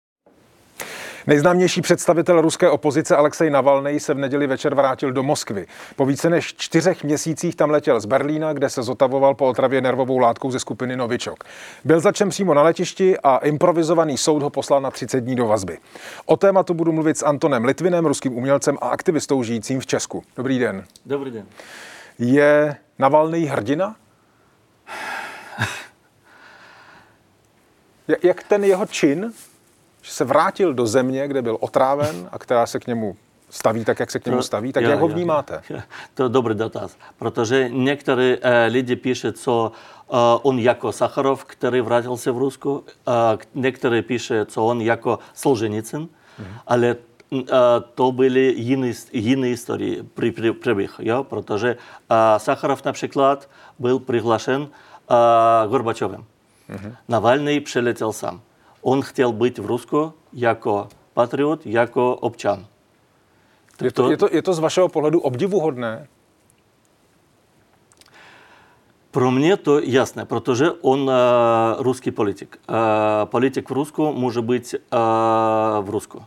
Nejznámější 1.28 1.82
představitel 1.82 2.42
ruské 2.42 2.70
opozice 2.70 3.16
Alexej 3.16 3.50
Navalnej 3.50 4.00
se 4.00 4.14
v 4.14 4.18
neděli 4.18 4.48
večer 4.48 4.76
vrátil 4.76 5.12
do 5.12 5.24
Moskvy. 5.24 5.66
Po 5.96 6.06
více 6.06 6.30
než 6.30 6.54
čtyřech 6.58 7.04
měsících 7.04 7.56
tam 7.56 7.70
letěl 7.70 8.00
z 8.00 8.06
Berlína, 8.06 8.54
kde 8.54 8.70
se 8.70 8.84
zotavoval 8.84 9.36
po 9.36 9.46
otravě 9.46 9.82
nervovou 9.82 10.18
látkou 10.18 10.52
ze 10.52 10.60
skupiny 10.60 10.98
Novičok. 10.98 11.44
Byl 11.86 12.00
začen 12.00 12.30
přímo 12.30 12.54
na 12.54 12.62
letišti 12.62 13.18
a 13.20 13.38
improvizovaný 13.38 14.18
soud 14.18 14.44
ho 14.44 14.50
poslal 14.50 14.82
na 14.82 14.92
30 14.92 15.20
dní 15.22 15.36
do 15.36 15.48
vazby. 15.48 15.78
O 16.26 16.38
tématu 16.38 16.74
budu 16.74 16.92
mluvit 16.92 17.18
s 17.18 17.26
Antonem 17.26 17.66
Litvinem, 17.66 18.06
ruským 18.06 18.38
umělcem 18.38 18.78
a 18.82 18.88
aktivistou 18.88 19.44
žijícím 19.44 19.80
v 19.80 19.86
Česku. 19.86 20.24
Dobrý 20.38 20.60
den. 20.60 20.84
Dobrý 21.06 21.32
den. 21.32 21.46
Je 22.20 22.76
Navalný 23.00 23.46
hrdina? 23.46 23.96
Jak 28.24 28.44
ten 28.44 28.64
jeho 28.64 28.86
čin 28.86 29.34
že 30.04 30.12
se 30.12 30.26
vrátil 30.26 30.74
do 30.74 30.88
země, 30.88 31.28
kde 31.28 31.42
byl 31.42 31.58
otráven 31.60 32.30
a 32.32 32.40
která 32.40 32.66
se 32.66 32.80
k 32.80 32.88
němu 32.88 33.16
staví 33.50 33.86
tak, 33.86 34.00
jak 34.00 34.12
se 34.12 34.20
k 34.20 34.26
němu 34.26 34.42
staví, 34.42 34.74
tak 34.74 34.84
jak 34.84 35.00
ho 35.00 35.08
vnímáte? 35.08 35.62
To 36.14 36.24
je 36.24 36.30
dobrý 36.30 36.56
dotaz, 36.56 36.98
protože 37.18 37.70
některé 37.70 38.38
eh, 38.42 38.66
lidi 38.66 38.96
píše, 38.96 39.32
co 39.32 39.72
eh, 39.72 40.16
on 40.42 40.60
jako 40.60 40.92
Sacharov, 40.92 41.46
který 41.46 41.82
vrátil 41.82 42.18
se 42.18 42.32
v 42.32 42.38
Rusku, 42.38 42.84
eh, 43.08 43.12
některé 43.56 44.02
píše, 44.02 44.46
co 44.46 44.66
on 44.66 44.82
jako 44.82 45.20
Solženicin, 45.34 46.10
mhm. 46.40 46.58
ale 46.68 46.96
mm, 47.32 47.44
to 47.96 48.12
byly 48.12 48.54
jiné, 48.58 48.92
jiné 49.14 49.48
historie, 49.48 50.04
při, 50.14 50.52
příběh, 50.52 50.96
jo? 51.00 51.24
protože 51.24 51.78
Sacharov 52.38 52.86
například 52.86 53.50
byl 53.80 54.00
přihlášen 54.00 54.68
Gorbačovem. 55.68 56.26
Mm-hmm. 56.70 56.96
Navalny 57.08 57.60
přiletěl 57.60 58.14
sám. 58.14 58.42
On 58.84 59.02
chtěl 59.02 59.32
být 59.32 59.58
v 59.58 59.66
Rusku 59.66 60.14
jako 60.34 60.88
patriot, 61.14 61.66
jako 61.66 62.16
občan. 62.16 62.66
Je 63.84 63.92
to, 63.92 64.12
je, 64.12 64.18
to, 64.18 64.28
je 64.32 64.42
to 64.42 64.54
z 64.54 64.60
vašeho 64.60 64.90
pohledu 64.90 65.20
obdivuhodné? 65.20 66.08
Pro 69.12 69.32
mě 69.32 69.58
to 69.58 69.80
jasné, 69.80 70.26
protože 70.26 70.72
on 70.72 71.02
uh, 71.02 71.12
ruský 71.78 72.12
politik. 72.12 72.58
Uh, 72.70 72.76
politik 73.26 73.70
v 73.70 73.74
Rusku 73.74 74.14
může 74.14 74.42
být 74.42 74.76
uh, 74.76 75.86
v 75.86 75.90
Rusku. 75.90 76.24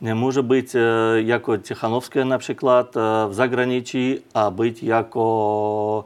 Nemůže 0.00 0.42
být 0.42 0.74
uh, 0.74 0.80
jako 1.16 1.56
Tichanovská 1.56 2.24
například 2.24 2.96
uh, 2.96 3.02
v 3.28 3.34
zahraničí 3.34 4.18
a 4.34 4.50
být 4.50 4.82
jako 4.82 6.04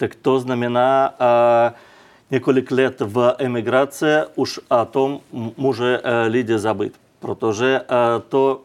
lektor 0.00 0.40
v 0.40 0.44
univerzitě, 0.44 0.68
na 0.68 0.80
univerzitě. 0.80 1.66
Mm-hmm 1.66 1.96
tak 1.96 2.14
to 2.28 2.30
znamená 2.30 2.30
několik 2.30 2.70
let 2.70 3.00
v 3.00 3.34
emigraci 3.38 4.06
už 4.34 4.60
o 4.68 4.84
tom 4.84 5.20
může 5.56 6.00
lidi 6.28 6.58
zabít, 6.58 7.00
protože 7.20 7.80
to 8.28 8.60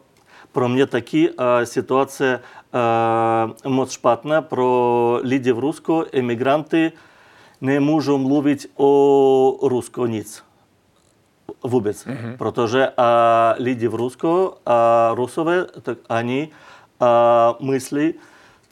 pro 0.52 0.68
mě 0.68 0.86
taky 0.86 1.30
situace 1.64 2.40
moc 3.64 3.90
špatná 3.90 4.42
pro 4.42 5.20
lidi 5.22 5.52
v 5.52 5.58
Rusku, 5.58 6.04
emigranty 6.12 6.92
nemůžou 7.60 8.18
mluvit 8.18 8.66
o 8.76 9.58
Rusku 9.62 10.06
nic. 10.06 10.42
Vůbec. 11.64 12.06
Mm-hmm. 12.06 12.36
Protože 12.36 12.88
a, 12.96 13.54
lidi 13.58 13.88
v 13.88 13.94
Rusku, 13.94 14.52
a 14.66 15.10
Rusové, 15.14 15.66
tak 15.82 15.98
oni 16.08 16.48
a, 17.00 17.54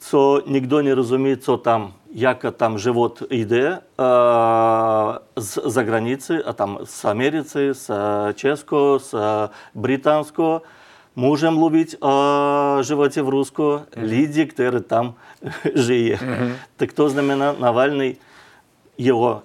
co 0.00 0.42
nikdo 0.46 0.82
nerozumí, 0.82 1.36
co 1.36 1.56
tam 1.56 1.92
як 2.14 2.44
там 2.56 2.78
живот 2.78 3.22
йде 3.30 3.78
з 5.36 5.60
за 5.64 5.82
границі, 5.84 6.42
а 6.46 6.52
там 6.52 6.78
з 6.86 7.04
Америці, 7.04 7.72
з 7.72 7.90
Чеського, 8.34 8.98
з 8.98 9.14
Британського. 9.74 10.62
Можем 11.18 11.58
ловить 11.58 11.96
а, 12.00 12.82
животе 12.82 13.22
в 13.22 13.28
русскую 13.28 13.78
mm-hmm. 13.78 14.06
люди, 14.06 14.44
которые 14.44 14.80
там 14.80 15.14
жили. 15.74 16.12
Mm-hmm. 16.12 16.52
Так 16.76 16.92
то 16.92 17.08
знамена 17.08 17.54
Навальный, 17.54 18.18
его, 18.98 19.42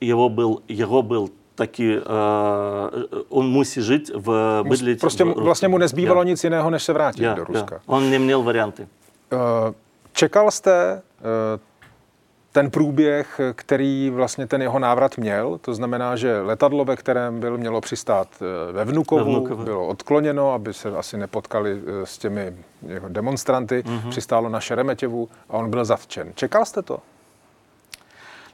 его 0.00 0.28
был, 0.28 0.62
его 0.66 1.02
был 1.02 1.30
taky 1.56 2.00
uh, 2.02 2.90
on 3.30 3.46
musí 3.46 3.82
žít 3.82 4.10
v 4.14 4.62
bydlit. 4.62 5.00
Prostě 5.00 5.24
v 5.24 5.34
vlastně 5.34 5.68
mu 5.68 5.78
nezbývalo 5.78 6.20
ja. 6.20 6.24
nic 6.24 6.44
jiného, 6.44 6.70
než 6.70 6.82
se 6.82 6.92
vrátit 6.92 7.22
ja, 7.22 7.34
do 7.34 7.44
Ruska. 7.44 7.74
Ja. 7.74 7.80
On 7.86 8.10
neměl 8.10 8.42
varianty. 8.42 8.86
Uh, 9.31 9.73
čekal 10.13 10.51
jste 10.51 11.01
uh, 11.19 11.61
ten 12.51 12.71
průběh, 12.71 13.41
který 13.55 14.09
vlastně 14.09 14.47
ten 14.47 14.61
jeho 14.61 14.79
návrat 14.79 15.17
měl. 15.17 15.57
To 15.57 15.73
znamená, 15.73 16.15
že 16.15 16.41
letadlo, 16.41 16.85
ve 16.85 16.95
kterém 16.95 17.39
byl, 17.39 17.57
mělo 17.57 17.81
přistát 17.81 18.27
eh, 18.41 18.71
ve 18.71 18.85
Vnukovu, 18.85 19.31
Vnukovu. 19.31 19.63
bylo 19.63 19.87
odkloněno, 19.87 20.53
aby 20.53 20.73
se 20.73 20.97
asi 20.97 21.17
nepotkali 21.17 21.81
eh, 21.85 22.05
s 22.05 22.17
těmi 22.17 22.55
jeho 22.87 23.09
demonstranty, 23.09 23.83
mm-hmm. 23.85 24.09
přistálo 24.09 24.49
na 24.49 24.59
Šeremetěvu 24.59 25.29
a 25.49 25.53
on 25.53 25.69
byl 25.69 25.85
zatčen. 25.85 26.31
Čekal 26.35 26.65
jste 26.65 26.81
to? 26.81 26.99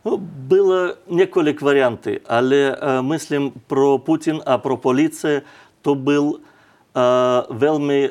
No, 0.05 0.17
bylo 0.21 0.93
několik 1.09 1.61
variantů, 1.61 2.09
ale 2.29 2.75
uh, 2.75 3.05
myslím 3.07 3.51
pro 3.67 3.97
Putin 3.97 4.41
a 4.45 4.57
pro 4.57 4.77
policii 4.77 5.41
to 5.81 5.95
byl 5.95 6.23
uh, 6.23 6.37
velmi 7.49 8.09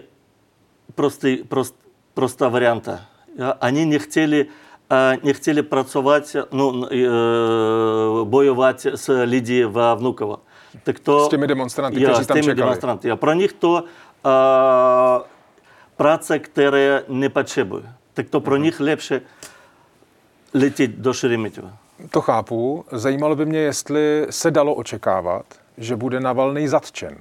prostý, 0.94 1.38
prost, 2.15 2.37
prostá 2.37 2.49
varianta. 2.49 2.99
Oni 3.61 3.85
nechtěli 3.85 4.47
не 5.23 5.33
хотели 5.33 5.63
працювати, 5.63 6.43
ну, 6.51 6.87
воювати 8.25 8.97
з 8.97 9.25
Лідії 9.25 9.65
в 9.65 9.93
Внуково. 9.93 10.39
Так 10.83 10.99
то, 10.99 11.25
з 11.25 11.27
тими 11.27 11.47
демонстрантами, 11.47 12.01
я, 12.01 12.09
які 12.09 12.23
з 12.23 12.27
тими 12.27 12.41
чекали. 12.41 12.55
демонстранти. 12.55 13.15
Про 13.15 13.35
них 13.35 13.53
то 13.53 13.83
а, 14.23 15.19
праця, 15.95 16.33
яка 16.33 17.03
не 17.09 17.29
потребує. 17.29 17.83
Так 18.13 18.29
то 18.29 18.41
про 18.41 18.57
них 18.57 18.79
легше 18.79 19.21
letět 20.53 20.91
do 20.91 21.13
Šeremetova. 21.13 21.69
To 22.09 22.21
chápu. 22.21 22.85
Zajímalo 22.91 23.35
by 23.35 23.45
mě, 23.45 23.59
jestli 23.59 24.27
se 24.29 24.51
dalo 24.51 24.75
očekávat, 24.75 25.45
že 25.77 25.95
bude 25.95 26.19
Navalny 26.19 26.67
zatčen. 26.67 27.17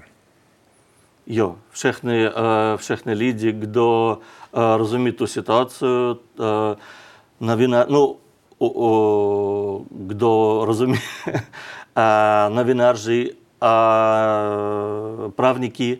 Йо, 1.27 1.53
всехні, 1.71 2.31
е, 2.37 2.75
всехні 2.75 3.15
люди, 3.15 3.55
хто 3.63 4.17
е, 4.57 4.77
розуміє 4.77 5.11
ту 5.11 5.27
ситуацію, 5.27 6.17
е, 6.39 6.75
новина, 7.39 7.85
ну, 7.89 8.15
хто 10.09 10.63
розуміє, 10.65 11.01
новинаржі, 12.55 13.35
правники, 15.35 15.99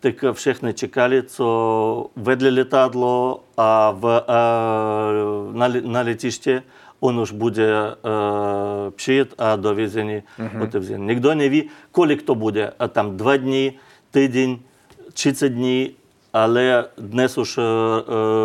так 0.00 0.22
всіх 0.22 0.62
не 0.62 0.72
чекали, 0.72 1.24
що 1.34 2.10
ведлі 2.16 2.50
літадло, 2.50 3.42
а 3.56 3.90
в, 3.90 4.04
на, 5.54 5.68
на 5.68 6.04
літішті 6.04 6.62
он 7.00 7.18
уж 7.18 7.30
буде 7.30 7.94
е, 8.06 8.90
пшит, 8.96 9.28
а 9.36 9.56
довезені. 9.56 10.22
Угу. 10.38 10.68
Ніхто 10.98 11.34
не 11.34 11.48
ві, 11.48 11.68
коли 11.92 12.16
хто 12.16 12.34
буде, 12.34 12.72
а 12.78 12.88
там 12.88 13.16
два 13.16 13.36
дні– 13.36 13.78
Týden, 14.10 14.58
30 15.12 15.48
dní, 15.48 15.96
ale 16.32 16.84
dnes 16.98 17.38
už 17.38 17.58
uh, 17.58 17.64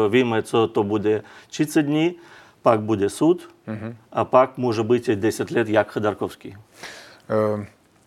víme, 0.09 0.43
co 0.43 0.67
to 0.67 0.83
bude 0.83 1.21
30 1.49 1.81
dní, 1.81 2.15
pak 2.61 2.79
bude 2.79 3.09
soud 3.09 3.49
mm-hmm. 3.67 3.95
a 4.11 4.25
pak 4.25 4.57
může 4.57 4.83
být 4.83 5.07
10 5.07 5.51
let 5.51 5.69
jak 5.69 5.91
Chodorkovský. 5.91 6.57
Uh, 7.55 7.65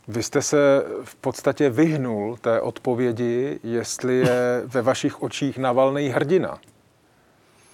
vy 0.08 0.22
jste 0.22 0.42
se 0.42 0.84
v 1.04 1.14
podstatě 1.14 1.70
vyhnul 1.70 2.36
té 2.36 2.60
odpovědi, 2.60 3.60
jestli 3.62 4.18
je 4.18 4.62
ve 4.64 4.82
vašich 4.82 5.22
očích 5.22 5.58
Navalný 5.58 6.08
hrdina. 6.08 6.58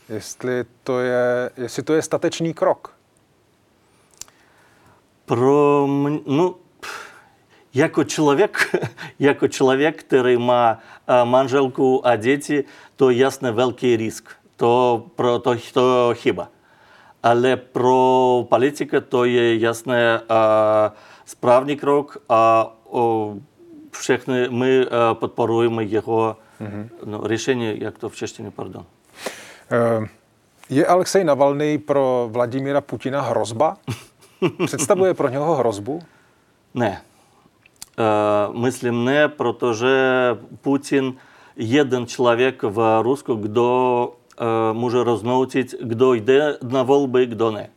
Jestli 0.09 0.64
to 0.82 1.01
je, 1.01 1.51
jestli 1.57 1.82
to 1.82 1.95
je 1.95 2.03
statečný 2.03 2.55
krok. 2.55 2.95
Pro 5.24 5.87
mě, 5.87 6.20
no, 6.26 6.55
jako 7.75 8.05
člověk, 8.05 8.77
jako 9.18 9.49
člověk, 9.49 10.01
který 10.01 10.37
má 10.37 10.79
manželku 11.25 12.07
a 12.07 12.16
děti, 12.16 12.64
to 12.97 13.11
jasně 13.11 13.51
velký 13.51 13.97
risk. 13.97 14.29
To, 14.57 15.05
pro, 15.16 15.39
to, 15.39 15.57
to 15.72 16.11
chyba. 16.14 16.49
Ale 17.22 17.57
pro 17.57 18.47
politika 18.49 19.01
to 19.01 19.25
je 19.25 19.59
jasné 19.59 20.20
správný 21.25 21.77
krok 21.77 22.18
a 22.29 22.72
všechny 23.91 24.49
my 24.49 24.87
podporujeme 25.12 25.85
jeho 25.85 26.37
mm-hmm. 26.61 26.89
no, 27.05 27.20
řešení, 27.25 27.81
jak 27.81 27.99
to 27.99 28.09
v 28.09 28.16
češtině, 28.16 28.51
pardon. 28.51 28.85
Je 30.70 30.87
Alexej 30.87 31.25
Navalny 31.25 31.79
pro 31.79 32.29
Vladimíra 32.33 32.81
Putina 32.81 33.20
hrozba? 33.20 33.77
Představuje 34.66 35.14
pro 35.14 35.29
něho 35.29 35.55
hrozbu? 35.55 36.03
Ne. 36.75 37.03
Myslím 38.53 39.05
ne, 39.05 39.29
protože 39.29 40.37
Putin 40.61 41.15
jeden 41.57 42.07
člověk 42.07 42.63
v 42.63 43.03
Rusku, 43.03 43.35
kdo 43.35 44.13
може 44.73 45.05
розносити, 45.05 45.77
хто 45.93 46.15
йде 46.15 46.59
на 46.63 46.83
волби, 46.83 47.27
хто 47.27 47.51
не. 47.51 47.69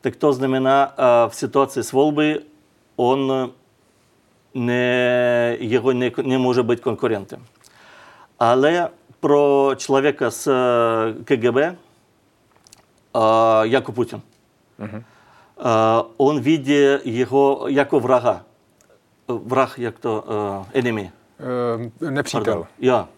Так 0.00 0.16
то 0.16 0.32
знамена 0.32 0.92
в 1.30 1.34
ситуації 1.34 1.82
з 1.82 1.92
волби 1.92 2.42
он 2.96 3.50
не, 4.54 5.58
його 5.60 5.92
не, 5.92 6.12
не 6.16 6.38
може 6.38 6.62
бути 6.62 6.82
конкурентом. 6.82 7.40
Але 8.38 8.88
про 9.20 9.74
чоловіка 9.74 10.30
з 10.30 10.48
е, 10.48 11.14
КГБ, 11.24 11.58
е, 11.58 11.74
як 13.68 13.90
Путін, 13.90 14.22
е, 14.80 14.94
он 16.18 16.40
видить 16.40 17.06
його 17.06 17.68
як 17.70 17.92
врага. 17.92 18.40
Eh, 19.30 19.40
vrah, 19.44 19.78
jak 19.78 19.98
to, 19.98 20.24
uh, 20.60 20.66
enemy. 20.72 21.12
Uh, 22.00 22.10
nepřítel. 22.10 22.44
Pardon. 22.44 22.66
Jo. 22.80 23.08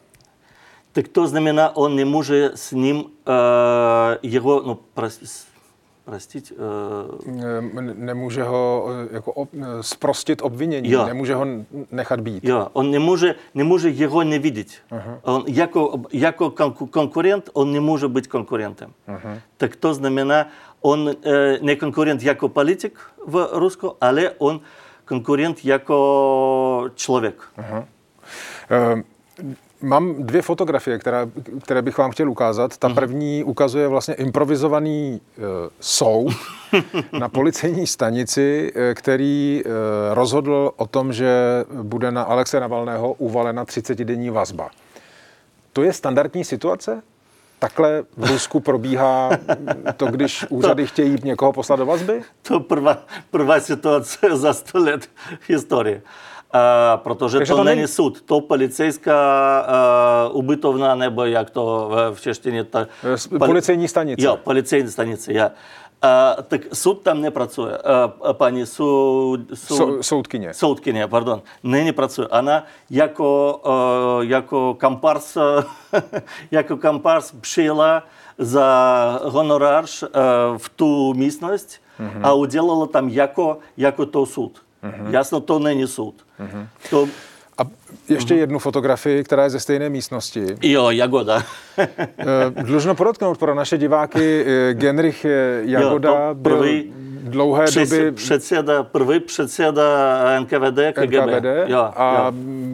Tak 0.92 1.08
to 1.08 1.26
znamená, 1.26 1.76
on 1.76 1.96
nemůže 1.96 2.50
s 2.54 2.72
ním 2.72 2.96
uh, 2.96 3.04
jeho, 4.22 4.62
no, 4.66 4.78
prosti, 4.94 5.26
prostit? 6.04 6.52
Uh... 6.52 7.92
Nemůže 7.94 8.42
ho 8.42 8.86
jako 9.10 9.32
ob, 9.32 9.48
sprostit 9.80 10.42
obvinění, 10.42 10.90
jo. 10.90 11.06
nemůže 11.06 11.34
ho 11.34 11.46
nechat 11.90 12.20
být. 12.20 12.44
Jo, 12.44 12.68
on 12.72 12.90
nemůže, 12.90 13.34
nemůže 13.54 13.88
jeho 13.88 14.24
nevidět. 14.24 14.68
Uh-huh. 14.90 15.18
On 15.22 15.44
jako, 15.46 16.00
jako 16.12 16.50
konkurent, 16.90 17.50
on 17.52 17.72
nemůže 17.72 18.08
být 18.08 18.26
konkurentem. 18.26 18.92
Uh-huh. 19.08 19.40
Tak 19.56 19.76
to 19.76 19.94
znamená, 19.94 20.46
on 20.80 21.10
eh, 21.10 21.58
ne 21.62 21.76
konkurent 21.76 22.22
jako 22.22 22.48
politik 22.48 22.98
v 23.26 23.48
Rusku, 23.52 23.96
ale 24.00 24.30
on 24.38 24.60
eh, 24.62 24.85
konkurent 25.06 25.64
jako 25.64 26.90
člověk. 26.94 27.34
Eh, 28.70 29.02
Mám 29.82 30.14
dvě 30.18 30.42
fotografie, 30.42 30.98
které, 30.98 31.28
které 31.64 31.82
bych 31.82 31.98
vám 31.98 32.10
chtěl 32.10 32.30
ukázat. 32.30 32.76
Ta 32.76 32.88
první 32.88 33.44
ukazuje 33.44 33.88
vlastně 33.88 34.14
improvizovaný 34.14 35.20
uh, 35.38 35.44
soud 35.80 36.32
na 37.18 37.28
policejní 37.28 37.86
stanici, 37.86 38.72
eh, 38.74 38.94
který 38.94 39.62
uh, 39.64 39.72
rozhodl 40.14 40.72
o 40.76 40.86
tom, 40.86 41.12
že 41.12 41.64
bude 41.82 42.10
na 42.12 42.22
Alexe 42.22 42.60
Navalného 42.60 43.12
uvalena 43.12 43.64
30-denní 43.64 44.30
vazba. 44.30 44.70
To 45.72 45.82
je 45.82 45.92
standardní 45.92 46.44
situace? 46.44 47.02
Takhle 47.58 48.02
v 48.16 48.30
Rusku 48.30 48.60
probíhá 48.60 49.30
to, 49.96 50.06
když 50.06 50.44
úřady 50.50 50.82
to, 50.82 50.88
chtějí 50.88 51.16
někoho 51.24 51.52
poslat 51.52 51.76
do 51.76 51.86
vazby? 51.86 52.22
To 52.42 52.60
prvá, 52.60 52.98
prvá 53.30 53.60
situace 53.60 54.18
za 54.36 54.52
100 54.52 54.78
let 54.78 55.10
historie. 55.48 56.02
A, 56.52 56.96
protože 56.96 57.38
to, 57.38 57.56
to 57.56 57.64
není 57.64 57.80
ne... 57.80 57.88
sud, 57.88 58.20
to 58.20 58.40
policejská 58.40 59.60
a, 59.60 60.28
ubytovna 60.32 60.94
nebo 60.94 61.24
jak 61.24 61.50
to 61.50 61.90
v 62.14 62.20
češtině. 62.20 62.64
Ta. 62.64 62.86
Eh, 63.34 63.38
policejní 63.38 63.88
stanice. 63.88 64.26
Jo, 64.26 64.36
policejní 64.36 64.90
stanice, 64.90 65.32
já. 65.32 65.42
Ja. 65.42 65.50
A, 66.02 66.36
tak 66.48 66.60
soud 66.72 66.94
tam 67.02 67.20
nepracuje. 67.20 67.78
A, 67.78 68.12
a 68.24 68.32
paní 68.32 68.66
soud, 68.66 69.40
soud, 69.54 69.76
Sou, 69.76 70.02
soudkyně. 70.02 70.54
soudkyně, 70.54 71.06
pardon, 71.08 71.42
ne, 71.62 71.84
nepracuje. 71.84 72.28
Ona 72.28 72.64
jako, 72.90 73.60
uh, 74.18 74.24
jako 74.24 74.74
kampars, 74.74 75.36
jako 76.50 76.76
kampars 76.76 77.32
přijela 77.40 78.02
za 78.38 79.20
honorář 79.24 80.02
uh, 80.02 80.08
v 80.58 80.68
tu 80.68 81.14
místnost 81.14 81.70
a 82.22 82.32
udělala 82.32 82.86
tam 82.86 83.08
jako, 83.08 83.58
jako 83.76 84.06
to 84.06 84.26
soud. 84.26 84.62
Jasno, 85.10 85.40
to 85.40 85.58
není 85.58 85.86
soud. 85.86 86.14
To, 86.90 87.08
A 87.58 87.62
ještě 88.08 88.34
jednu 88.34 88.58
fotografii, 88.58 89.24
která 89.24 89.44
je 89.44 89.50
ze 89.50 89.60
stejné 89.60 89.88
místnosti. 89.90 90.46
jo, 90.62 90.90
Jagoda. 90.90 91.42
Eh, 91.78 91.86
Dlužno 92.62 92.94
podotknout 92.94 93.38
pro 93.38 93.54
naše 93.54 93.78
diváky, 93.78 94.44
eh, 94.46 94.74
Genrich 94.74 95.24
eh, 95.24 95.60
Jagoda 95.64 96.08
Jo, 96.28 96.34
byl 96.34 96.56
prvý 96.58 96.92
dlouhé 97.22 97.64
Přes, 97.64 97.90
doby 97.90 98.12
předseda, 98.12 98.82
první 98.82 99.20
předseda 99.20 99.82
NKVD, 100.40 100.92
KGB. 100.92 101.12
NKVD 101.12 101.44
Jo, 101.66 101.90
a 101.96 102.24
jo. 102.26 102.32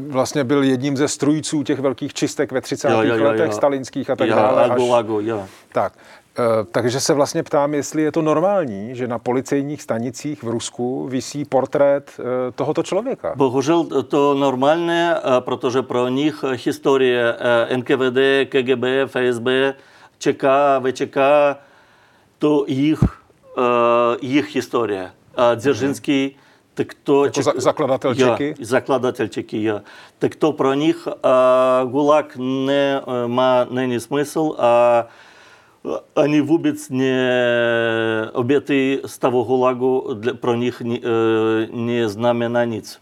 vlastně 0.08 0.44
byl 0.44 0.62
jedním 0.62 0.96
ze 0.96 1.08
strůjců 1.08 1.62
těch 1.62 1.80
velkých 1.80 2.14
čistek 2.14 2.52
ve 2.52 2.60
30. 2.60 2.90
Jo, 2.90 3.02
jo, 3.02 3.16
jo, 3.16 3.24
letech 3.24 3.46
jo. 3.46 3.52
stalinských 3.52 4.10
a 4.10 4.16
tak 4.16 4.28
jo, 4.28 4.34
dále. 4.36 4.64
Až- 4.64 4.90
agu, 4.98 5.20
jo. 5.20 5.44
Tak, 5.72 5.92
takže 6.71 6.99
se 6.99 7.13
vlastně 7.13 7.43
ptám, 7.43 7.73
jestli 7.73 8.01
je 8.01 8.11
to 8.11 8.21
normální, 8.21 8.95
že 8.95 9.07
na 9.07 9.19
policejních 9.19 9.81
stanicích 9.81 10.43
v 10.43 10.47
Rusku 10.47 11.07
visí 11.07 11.45
portrét 11.45 12.11
eh, 12.19 12.51
tohoto 12.51 12.83
člověka. 12.83 13.33
Bohužel 13.35 13.83
to 13.83 14.33
normálně, 14.33 15.13
eh, 15.17 15.21
protože 15.39 15.81
pro 15.81 16.07
nich 16.07 16.43
historie 16.65 17.35
eh, 17.69 17.77
NKVD, 17.77 18.49
KGB, 18.49 18.83
FSB, 19.05 19.47
ČK, 20.19 20.43
VČK, 20.81 21.17
to 22.39 22.65
jich, 22.67 22.99
eh, 23.57 23.61
jich 24.21 24.55
historie. 24.55 25.11
A 25.35 25.55
Dzeržinský, 25.55 26.35
tak 26.73 26.87
to... 27.03 27.25
Jako 27.25 27.41
za- 27.41 27.53
zakladatel 27.55 28.15
Čeky? 28.15 28.47
Jo, 28.47 28.65
zakladatel 28.65 29.27
Čeky, 29.27 29.63
jo. 29.63 29.81
Tak 30.19 30.35
to 30.35 30.51
pro 30.51 30.73
nich 30.73 31.07
eh, 31.07 31.85
ГУЛАГ 31.85 32.35
не, 32.37 33.01
eh, 33.01 33.27
má, 33.27 33.65
není 33.69 33.99
smysl 35.87 36.01
a 36.15 36.21
Они 36.21 36.41
vůbec 36.41 36.89
ne, 36.89 38.29
oběty 38.33 39.01
stavu 39.05 39.43
Gulagu 39.43 40.13
dla, 40.13 40.33
pro 40.33 40.55
nich 40.55 40.81
ne, 40.81 40.97
eh, 40.97 41.67
neznamená 41.71 42.65
nic. 42.65 42.99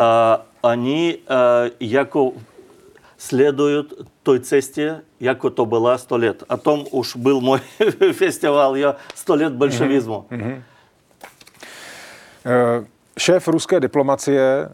A 0.00 0.42
oni 0.60 1.18
eh, 1.18 1.70
jako 1.80 2.32
sledují 3.18 3.84
той 4.22 4.40
cestě, 4.40 5.00
jako 5.20 5.50
to 5.50 5.66
byla 5.66 5.98
100 5.98 6.16
let. 6.16 6.42
O 6.48 6.56
tom 6.56 6.84
už 6.90 7.16
byl 7.16 7.40
můj 7.40 7.60
festival, 8.12 8.76
jo, 8.76 8.94
100 9.14 9.34
let 9.34 9.52
bolševismu. 9.52 10.26
Eh, 12.46 12.86
Šéf 13.18 13.48
ruské 13.48 13.80
diplomacie 13.80 14.42
eh, 14.42 14.70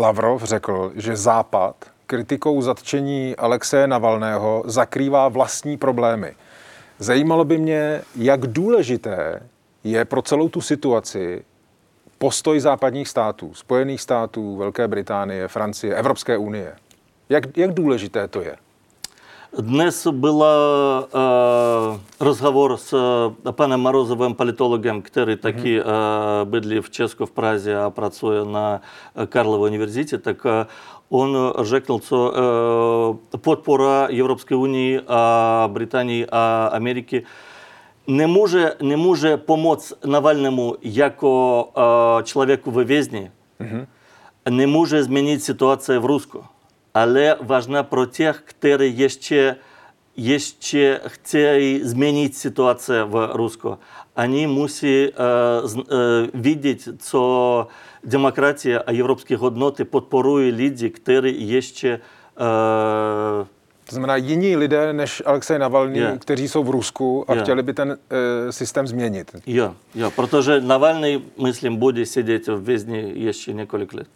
Lavrov 0.00 0.42
řekl, 0.42 0.92
že 0.94 1.16
Západ 1.16 1.76
kritikou 2.06 2.62
zatčení 2.62 3.36
Alexeje 3.36 3.86
Navalného 3.86 4.62
zakrývá 4.66 5.28
vlastní 5.28 5.76
problémy. 5.76 6.34
Zajímalo 6.99 7.45
by 7.45 7.57
mě, 7.57 8.01
jak 8.15 8.47
důležité 8.47 9.41
je 9.83 10.05
pro 10.05 10.21
celou 10.21 10.49
tu 10.49 10.61
situaci 10.61 11.45
postoj 12.17 12.59
západních 12.59 13.07
států, 13.07 13.53
Spojených 13.53 14.01
států, 14.01 14.57
Velké 14.57 14.87
Británie, 14.87 15.47
Francie, 15.47 15.95
Evropské 15.95 16.37
unie. 16.37 16.75
Jak, 17.29 17.57
jak 17.57 17.73
důležité 17.73 18.27
to 18.27 18.41
je? 18.41 18.55
Днес 19.58 20.06
был 20.06 20.42
э, 20.44 21.96
разговор 22.18 22.76
с 22.76 22.88
э, 22.92 23.52
паном 23.52 23.82
Морозовым, 23.82 24.34
политологом, 24.34 25.00
который 25.00 25.36
таки 25.36 25.80
э, 25.84 26.44
были 26.44 26.80
в 26.80 26.90
Ческу, 26.90 27.24
в 27.24 27.30
Празе, 27.30 27.76
а 27.76 27.90
працує 27.90 28.44
на 28.44 28.80
э, 29.14 29.26
Карлову 29.26 29.64
університеті, 29.64 30.18
так 30.18 30.46
э, 30.46 30.66
он 31.10 31.64
rzekł, 31.64 32.00
co 32.00 32.32
э, 33.32 33.38
podpora 33.38 34.14
Європейської 34.14 34.60
Унії, 34.60 35.02
а 35.06 35.68
Британії, 35.70 36.26
а 36.30 36.70
Америки 36.72 37.24
не 38.06 38.26
може, 38.26 38.76
не 38.80 38.96
може 38.96 39.36
помочь 39.36 39.92
Навальному 40.02 40.76
як 40.82 41.22
э, 41.22 42.22
чоловіку 42.24 42.70
в 42.70 42.84
в'язні, 42.84 43.30
не 44.46 44.66
може 44.66 45.02
змінити 45.02 45.40
ситуацію 45.40 46.00
в 46.00 46.06
Руску. 46.06 46.44
ale 46.93 47.35
ważna 47.41 47.83
pro 47.83 48.05
tych, 48.05 48.45
którzy 48.45 48.89
jeszcze, 48.89 49.55
jeszcze 50.17 50.99
chcą 51.07 51.37
zmienić 51.83 52.37
sytuację 52.37 53.05
w 53.05 53.29
Rusku. 53.33 53.77
Oni 54.15 54.47
muszą 54.47 54.87
e, 54.87 54.89
eh, 54.89 55.15
e, 55.15 56.23
eh, 56.23 56.29
widzieć, 56.33 56.89
co 56.99 57.67
demokracja 58.03 58.79
a 58.85 58.91
europejskie 58.91 59.37
hodnoty 59.37 59.85
podporuje 59.85 60.51
ludzi, 60.51 60.91
którzy 60.91 61.31
jeszcze 61.31 61.87
e, 61.87 61.99
eh, 62.37 63.59
to 63.89 63.95
znamená 63.95 64.17
jiní 64.17 64.55
lidé 64.55 64.93
než 64.93 65.23
Alexej 65.25 65.59
Navalny, 65.59 65.99
yeah. 65.99 66.19
kteří 66.19 66.47
jsou 66.47 66.63
v 66.63 66.69
Rusku 66.69 67.25
a 67.27 67.33
yeah. 67.33 67.43
chtěli 67.43 67.63
by 67.63 67.73
ten 67.73 67.97
e, 68.47 68.51
systém 68.51 68.87
změnit. 68.87 69.31
Jo, 69.47 69.75
jo, 69.95 70.11
protože 70.11 70.61
Navalny, 70.61 71.21
myslím, 71.43 71.75
bude 71.75 72.05
sedět 72.05 72.47
v 72.47 72.63
vězni 72.63 73.11
ještě 73.15 73.53
několik 73.53 73.93
let. 73.93 74.07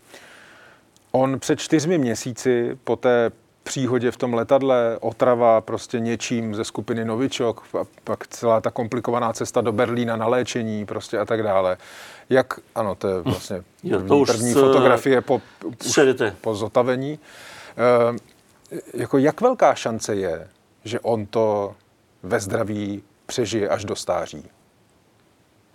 On 1.15 1.39
před 1.39 1.59
čtyřmi 1.59 1.97
měsíci 1.97 2.77
po 2.83 2.95
té 2.95 3.31
příhodě 3.63 4.11
v 4.11 4.17
tom 4.17 4.33
letadle, 4.33 4.97
otrava 5.01 5.61
prostě 5.61 5.99
něčím 5.99 6.55
ze 6.55 6.63
skupiny 6.63 7.05
Novičok, 7.05 7.63
a 7.81 7.85
pak 8.03 8.27
celá 8.27 8.61
ta 8.61 8.71
komplikovaná 8.71 9.33
cesta 9.33 9.61
do 9.61 9.71
Berlína 9.71 10.15
na 10.15 10.27
léčení 10.27 10.85
prostě 10.85 11.17
a 11.19 11.25
tak 11.25 11.43
dále. 11.43 11.77
Jak, 12.29 12.59
ano, 12.75 12.95
to 12.95 13.07
je 13.07 13.21
vlastně 13.21 13.63
Jo, 13.83 13.97
první, 13.97 14.07
to 14.09 14.17
už 14.17 14.31
první 14.31 14.51
s- 14.51 14.53
fotografie 14.53 15.21
po, 15.21 15.41
po 16.41 16.55
zotavení. 16.55 17.19
E, 17.77 18.17
jako 18.93 19.17
jak 19.17 19.41
velká 19.41 19.75
šance 19.75 20.15
je, 20.15 20.47
že 20.83 20.99
on 20.99 21.25
to 21.25 21.75
ve 22.23 22.39
zdraví 22.39 23.03
přežije 23.25 23.69
až 23.69 23.85
do 23.85 23.95
stáří? 23.95 24.49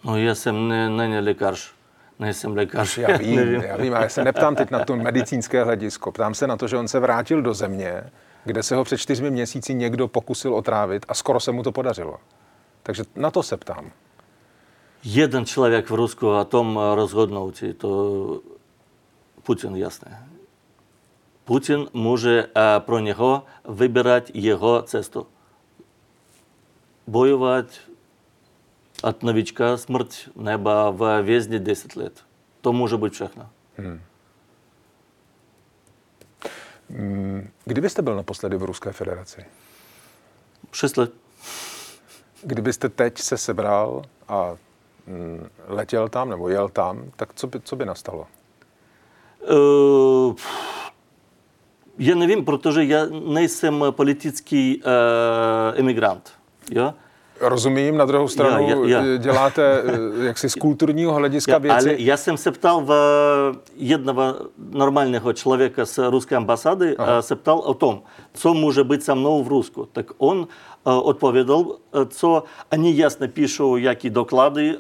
No, 0.04 0.16
já 0.18 0.34
jsem 0.34 0.68
ne, 0.68 0.90
není 0.90 1.18
lékař. 1.18 1.72
Nejsem 2.18 2.56
lékař. 2.56 2.98
Já 2.98 3.16
vím, 3.18 3.36
nevím. 3.36 3.62
já 3.62 3.76
vím, 3.76 3.94
a 3.94 4.02
já 4.02 4.08
se 4.08 4.24
neptám 4.24 4.56
teď 4.56 4.70
na 4.70 4.84
to 4.84 4.96
medicínské 4.96 5.64
hledisko. 5.64 6.12
Ptám 6.12 6.34
se 6.34 6.46
na 6.46 6.56
to, 6.56 6.68
že 6.68 6.76
on 6.76 6.88
se 6.88 7.00
vrátil 7.00 7.42
do 7.42 7.54
země, 7.54 8.02
kde 8.44 8.62
se 8.62 8.76
ho 8.76 8.84
před 8.84 8.98
čtyřmi 8.98 9.30
měsíci 9.30 9.74
někdo 9.74 10.08
pokusil 10.08 10.54
otrávit 10.54 11.06
a 11.08 11.14
skoro 11.14 11.40
se 11.40 11.52
mu 11.52 11.62
to 11.62 11.72
podařilo. 11.72 12.16
Takže 12.82 13.02
na 13.16 13.30
to 13.30 13.42
se 13.42 13.56
ptám. 13.56 13.90
Jeden 15.04 15.46
člověk 15.46 15.90
v 15.90 15.94
Rusku 15.94 16.28
o 16.28 16.44
tom 16.44 16.80
rozhodnout, 16.94 17.64
to 17.76 18.40
Putin 19.42 19.76
jasné. 19.76 20.28
Putin 21.44 21.86
může 21.92 22.46
eh, 22.56 22.60
pro 22.78 22.98
něho 22.98 23.42
vybírat 23.68 24.22
jeho 24.34 24.82
cestu. 24.82 25.26
Bojovat 27.06 27.66
od 29.02 29.22
novička 29.22 29.76
smrt 29.76 30.14
nebo 30.36 30.70
v 30.92 31.22
vězně 31.22 31.58
10 31.58 31.96
let. 31.96 32.24
To 32.60 32.72
může 32.72 32.96
být 32.96 33.12
všechno. 33.12 33.48
Hmm. 33.78 34.00
Kdybyste 37.64 38.02
byl 38.02 38.16
naposledy 38.16 38.56
v 38.56 38.62
Ruské 38.62 38.92
federaci? 38.92 39.44
6 40.72 40.96
let. 40.96 41.12
Kdybyste 42.42 42.88
teď 42.88 43.18
se 43.18 43.38
sebral 43.38 44.02
a 44.28 44.56
letěl 45.66 46.08
tam 46.08 46.30
nebo 46.30 46.48
jel 46.48 46.68
tam, 46.68 47.10
tak 47.16 47.34
co 47.34 47.46
by, 47.46 47.60
co 47.60 47.76
by 47.76 47.84
nastalo? 47.86 48.26
Uh, 49.50 50.34
já 51.98 52.14
nevím, 52.14 52.44
protože 52.44 52.84
já 52.84 53.06
nejsem 53.06 53.84
politický 53.90 54.82
uh, 54.82 55.78
emigrant. 55.78 56.32
Jo? 56.70 56.94
Rozumím, 57.40 57.96
na 57.96 58.04
druhou 58.04 58.28
stranu 58.28 58.68
já, 58.68 58.76
já, 58.98 59.04
já. 59.04 59.16
děláte 59.16 59.82
jaksi 60.22 60.50
z 60.50 60.54
kulturního 60.54 61.14
hlediska 61.14 61.52
já, 61.52 61.58
věci. 61.58 61.88
Ale 61.90 61.94
já 61.98 62.16
jsem 62.16 62.36
se 62.36 62.52
ptal 62.52 62.80
v 62.80 62.92
jednoho 63.76 64.36
normálního 64.70 65.32
člověka 65.32 65.86
z 65.86 65.98
ruské 66.10 66.36
ambasády, 66.36 66.96
Aha. 66.96 67.22
se 67.22 67.36
ptal 67.36 67.58
o 67.58 67.74
tom, 67.74 68.02
co 68.32 68.54
může 68.54 68.84
být 68.84 69.02
se 69.02 69.14
mnou 69.14 69.44
v 69.44 69.48
Rusku. 69.48 69.88
Tak 69.92 70.06
on 70.18 70.48
odpověděl, 70.84 71.64
co 72.08 72.42
oni 72.72 72.96
jasně 72.96 73.28
píšou, 73.28 73.76
jaké 73.76 74.10
doklady 74.10 74.76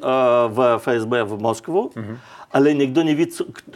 v 0.48 0.78
FSB 0.78 1.12
v 1.24 1.40
Moskvu, 1.40 1.90
mhm. 1.96 2.18
ale 2.52 2.74
nikdo 2.74 3.04
neví, 3.04 3.26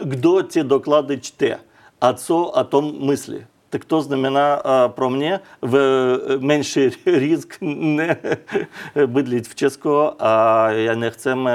kdo 0.03 0.43
ty 0.43 0.63
doklady 0.63 1.19
čte 1.19 1.59
a 2.01 2.13
co 2.13 2.45
o 2.45 2.63
tom 2.63 2.93
myslí 3.07 3.45
tak 3.73 3.85
to 3.85 4.01
znamená 4.01 4.61
pro 4.87 5.09
mě 5.09 5.39
v 5.61 5.77
menší 6.39 6.89
risk 7.05 7.57
ne 7.61 8.17
bydlit 9.05 9.47
v 9.47 9.55
Česku 9.55 9.97
a 10.19 10.67
já 10.69 10.95
nechcem 10.95 11.49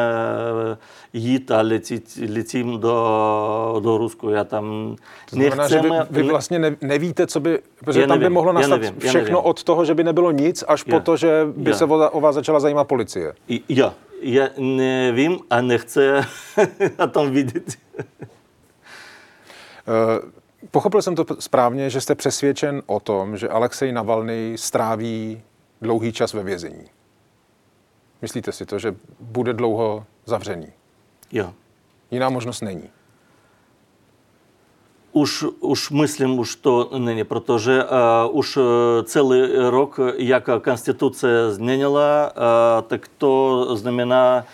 jít 1.12 1.50
a 1.50 1.60
letit, 1.60 2.18
letím 2.34 2.80
do, 2.80 3.80
do 3.82 3.98
Rusku. 3.98 4.30
Já 4.30 4.44
tam 4.44 4.96
to 5.30 5.36
znamená, 5.36 5.56
nechcem, 5.56 5.82
že 5.82 5.88
vy, 5.88 5.96
vy 6.10 6.22
vlastně 6.22 6.76
nevíte, 6.80 7.26
co 7.26 7.40
by, 7.40 7.58
protože 7.84 8.00
tam 8.00 8.08
nevím, 8.08 8.22
by 8.22 8.34
mohlo 8.34 8.52
nastat 8.52 8.80
nevím, 8.80 9.00
všechno 9.00 9.42
od 9.42 9.64
toho, 9.64 9.84
že 9.84 9.94
by 9.94 10.04
nebylo 10.04 10.30
nic, 10.30 10.64
až 10.68 10.84
já, 10.86 10.94
po 10.94 11.04
to, 11.04 11.16
že 11.16 11.46
by 11.56 11.70
já. 11.70 11.76
se 11.76 11.84
o, 11.84 12.10
o 12.10 12.20
vás 12.20 12.34
začala 12.34 12.60
zajímat 12.60 12.84
policie. 12.84 13.32
Já, 13.68 13.94
já 14.20 14.48
nevím 14.58 15.38
a 15.50 15.60
nechce 15.60 16.26
o 17.04 17.06
tom 17.06 17.30
vidět. 17.30 17.78
Pochopil 20.70 21.02
jsem 21.02 21.14
to 21.14 21.24
správně, 21.38 21.90
že 21.90 22.00
jste 22.00 22.14
přesvědčen 22.14 22.82
o 22.86 23.00
tom, 23.00 23.36
že 23.36 23.48
Alexej 23.48 23.92
Navalny 23.92 24.54
stráví 24.56 25.42
dlouhý 25.80 26.12
čas 26.12 26.32
ve 26.32 26.42
vězení. 26.42 26.84
Myslíte 28.22 28.52
si 28.52 28.66
to, 28.66 28.78
že 28.78 28.94
bude 29.20 29.52
dlouho 29.52 30.04
zavřený? 30.26 30.72
Jo. 31.32 31.54
Jiná 32.10 32.28
možnost 32.28 32.60
není. 32.60 32.90
Už, 35.12 35.44
už 35.60 35.90
myslím, 35.90 36.38
už 36.38 36.56
to 36.56 36.90
není, 36.98 37.24
protože 37.24 37.84
uh, 37.84 37.90
už 38.38 38.58
celý 39.04 39.42
rok, 39.70 40.00
jak 40.16 40.48
konstituce 40.64 41.54
změnila, 41.54 42.30
uh, 42.30 42.88
tak 42.88 43.08
to 43.18 43.66
znamená 43.76 44.44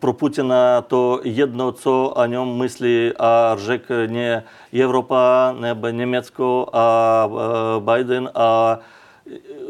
pro 0.00 0.12
Путіна 0.12 0.80
то 0.80 1.22
єдно, 1.24 1.70
co 1.70 2.12
о 2.16 2.26
ньому 2.26 2.54
мислі, 2.54 3.14
а 3.18 3.56
řekl 3.58 3.94
не 3.94 4.42
Європа, 4.72 5.52
не 5.52 5.92
Німецько, 5.92 6.68
а 6.72 7.78
Байден, 7.82 8.28
а 8.34 8.76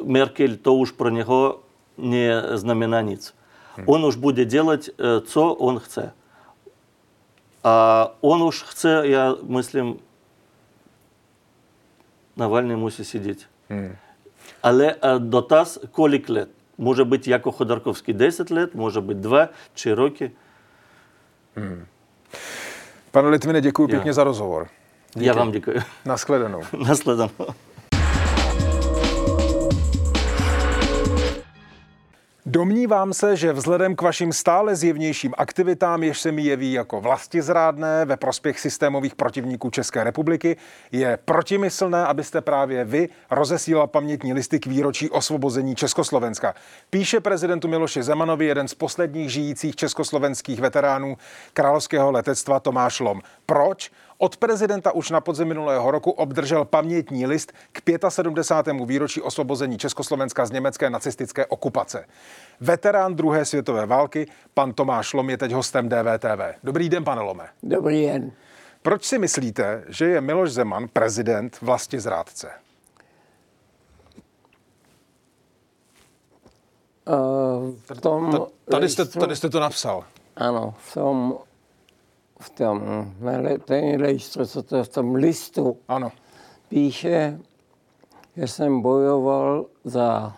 Меркель, 0.04 0.54
то 0.54 0.74
уж 0.74 0.90
про 0.92 1.10
нього 1.10 1.60
не 1.96 2.42
знамена 2.54 3.02
nic. 3.02 3.34
Он 3.86 4.04
уж 4.04 4.16
буде 4.16 4.44
делать, 4.44 4.94
co 4.98 5.56
он 5.60 5.78
chce. 5.78 6.10
А 7.62 8.10
он 8.20 8.42
уж 8.42 8.62
chce, 8.62 9.06
я 9.06 9.36
myslím, 9.48 9.96
Навальний 12.36 12.76
мусить 12.76 13.08
сидіти. 13.08 13.44
Але 14.60 14.96
дотаз, 15.20 15.80
колік 15.92 16.30
лет. 16.30 16.48
Може 16.79 17.05
бути, 17.05 17.31
як 17.31 17.47
у 17.47 17.53
Ходорковській, 17.53 18.12
10 18.12 18.51
лет, 18.51 18.74
може 18.74 19.01
бути 19.01 19.20
2 19.20 19.49
чи 19.74 19.95
роки. 19.95 20.31
Mm. 21.57 21.77
Пане 23.11 23.29
Литвине, 23.29 23.61
дякую 23.61 23.89
yeah. 23.89 23.93
пікні 23.93 24.12
за 24.12 24.24
розговор. 24.24 24.68
Я 25.14 25.33
вам 25.33 25.53
дякую. 25.53 25.83
На 26.05 26.16
складану. 26.16 26.62
Domnívám 32.57 33.12
se, 33.12 33.36
že 33.36 33.52
vzhledem 33.52 33.96
k 33.96 34.02
vašim 34.02 34.32
stále 34.32 34.76
zjevnějším 34.76 35.34
aktivitám, 35.38 36.02
jež 36.02 36.20
se 36.20 36.32
mi 36.32 36.42
jeví 36.42 36.72
jako 36.72 37.00
vlastizrádné 37.00 38.04
ve 38.04 38.16
prospěch 38.16 38.61
systémových 38.61 39.14
protivníků 39.14 39.70
České 39.70 40.04
republiky, 40.04 40.57
je 40.92 41.18
protimyslné, 41.24 42.07
abyste 42.07 42.40
právě 42.40 42.84
vy 42.84 43.09
rozesílal 43.30 43.86
pamětní 43.86 44.32
listy 44.32 44.61
k 44.61 44.66
výročí 44.66 45.11
osvobození 45.11 45.74
Československa. 45.76 46.54
Píše 46.90 47.20
prezidentu 47.20 47.68
Miloši 47.68 48.02
Zemanovi 48.02 48.46
jeden 48.46 48.68
z 48.68 48.74
posledních 48.74 49.30
žijících 49.30 49.76
československých 49.76 50.61
veteránů 50.61 51.16
královského 51.52 52.11
letectva 52.11 52.61
Tomáš 52.61 53.00
Lom. 53.00 53.20
Proč? 53.46 53.90
Od 54.18 54.36
prezidenta 54.36 54.92
už 54.92 55.10
na 55.10 55.20
podzim 55.20 55.48
minulého 55.48 55.90
roku 55.90 56.10
obdržel 56.10 56.64
pamětní 56.64 57.26
list 57.26 57.52
k 57.72 57.82
75. 58.08 58.76
výročí 58.86 59.22
osvobození 59.22 59.78
Československa 59.78 60.46
z 60.46 60.50
německé 60.50 60.90
nacistické 60.90 61.46
okupace. 61.46 62.06
Veterán 62.60 63.14
druhé 63.14 63.44
světové 63.44 63.86
války, 63.86 64.26
pan 64.54 64.72
Tomáš 64.72 65.12
Lom 65.12 65.30
je 65.30 65.38
teď 65.38 65.52
hostem 65.52 65.88
DVTV. 65.88 66.40
Dobrý 66.64 66.88
den, 66.88 67.04
pane 67.04 67.20
Lome. 67.20 67.48
Dobrý 67.62 68.06
den. 68.06 68.32
Proč 68.82 69.04
si 69.04 69.18
myslíte, 69.18 69.84
že 69.88 70.04
je 70.04 70.20
Miloš 70.20 70.52
Zeman 70.52 70.88
prezident 70.88 71.60
vlasti 71.60 72.00
zrádce? 72.00 72.50
Uh, 77.08 77.74
v 77.94 78.00
tom 78.00 78.46
tady, 78.70 78.88
jste, 78.88 79.04
tady 79.04 79.36
jste 79.36 79.50
to 79.50 79.60
napsal. 79.60 80.04
Ano, 80.36 80.74
v 80.78 80.94
tom 80.94 81.38
v 82.41 82.51
tom, 82.51 82.80
ten 83.64 84.01
lejstro, 84.01 84.47
co 84.47 84.62
to 84.62 84.84
v 84.84 84.89
tom 84.89 85.14
listu 85.14 85.76
ano. 85.89 86.12
píše, 86.68 87.39
že 88.37 88.49
jsem 88.49 88.80
bojoval 88.80 89.66
za 89.84 90.37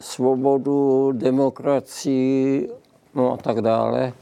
svobodu, 0.00 1.12
demokracii, 1.12 2.70
no 3.14 3.32
a 3.32 3.36
tak 3.36 3.60
dále. 3.60 4.12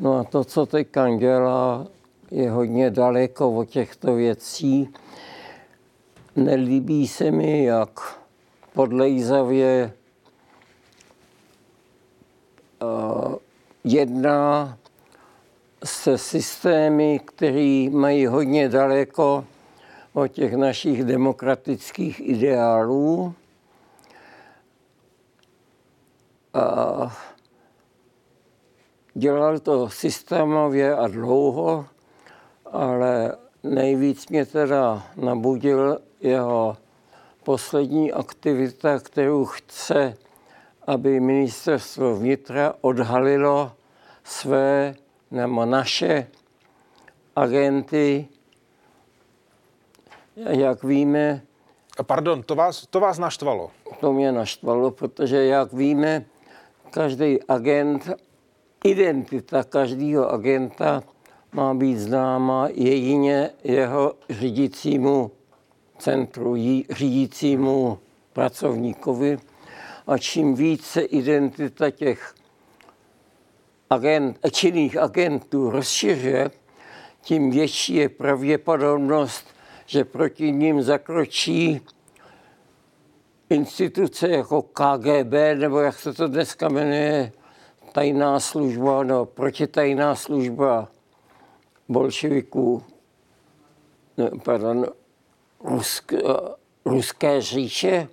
No 0.00 0.18
a 0.18 0.24
to, 0.24 0.44
co 0.44 0.66
teď 0.66 0.88
dělá, 1.18 1.86
je 2.30 2.50
hodně 2.50 2.90
daleko 2.90 3.52
od 3.52 3.64
těchto 3.64 4.14
věcí. 4.14 4.88
Nelíbí 6.36 7.08
se 7.08 7.30
mi, 7.30 7.64
jak 7.64 8.18
podlejzavě 8.72 9.92
uh, 12.82 13.34
jedná 13.84 14.78
se 15.84 16.18
systémy, 16.18 17.20
které 17.24 17.88
mají 17.90 18.26
hodně 18.26 18.68
daleko 18.68 19.44
od 20.12 20.28
těch 20.28 20.54
našich 20.54 21.04
demokratických 21.04 22.28
ideálů. 22.28 23.34
A 26.54 27.16
dělal 29.14 29.58
to 29.58 29.88
systémově 29.88 30.96
a 30.96 31.08
dlouho, 31.08 31.86
ale 32.66 33.36
nejvíc 33.62 34.28
mě 34.28 34.46
teda 34.46 35.06
nabudil 35.16 35.98
jeho 36.20 36.76
poslední 37.42 38.12
aktivita, 38.12 38.98
kterou 38.98 39.44
chce, 39.44 40.16
aby 40.86 41.20
ministerstvo 41.20 42.16
vnitra 42.16 42.74
odhalilo 42.80 43.72
své 44.24 44.94
nebo 45.32 45.64
naše 45.64 46.26
agenty, 47.36 48.28
jak 50.36 50.84
víme... 50.84 51.42
Pardon, 52.02 52.42
to 52.42 52.54
vás, 52.54 52.86
to 52.86 53.00
vás 53.00 53.18
naštvalo? 53.18 53.70
To 54.00 54.12
mě 54.12 54.32
naštvalo, 54.32 54.90
protože 54.90 55.44
jak 55.44 55.72
víme, 55.72 56.24
každý 56.90 57.42
agent, 57.48 58.10
identita 58.84 59.64
každého 59.64 60.32
agenta 60.32 61.02
má 61.52 61.74
být 61.74 61.96
známa 61.96 62.68
jedině 62.72 63.50
jeho 63.64 64.14
řídícímu 64.30 65.30
centru, 65.98 66.56
řídícímu 66.90 67.98
pracovníkovi. 68.32 69.38
a 70.06 70.18
čím 70.18 70.54
více 70.54 71.00
identita 71.00 71.90
těch 71.90 72.34
agent, 73.92 74.38
činných 74.50 74.96
agentů 74.96 75.70
rozšiřuje, 75.70 76.50
tím 77.20 77.50
větší 77.50 77.94
je 77.94 78.08
pravděpodobnost, 78.08 79.46
že 79.86 80.04
proti 80.04 80.52
ním 80.52 80.82
zakročí 80.82 81.80
instituce 83.50 84.28
jako 84.28 84.62
KGB, 84.62 85.32
nebo 85.54 85.80
jak 85.80 85.98
se 85.98 86.12
to 86.12 86.28
dneska 86.28 86.68
jmenuje, 86.68 87.32
tajná 87.92 88.40
služba, 88.40 89.02
no, 89.02 89.24
protitajná 89.26 90.16
služba 90.16 90.88
bolševiků, 91.88 92.82
ne, 94.16 94.30
pardon, 94.44 94.86
Rusk, 95.64 96.12
Ruské 96.84 97.40
říše. 97.40 98.08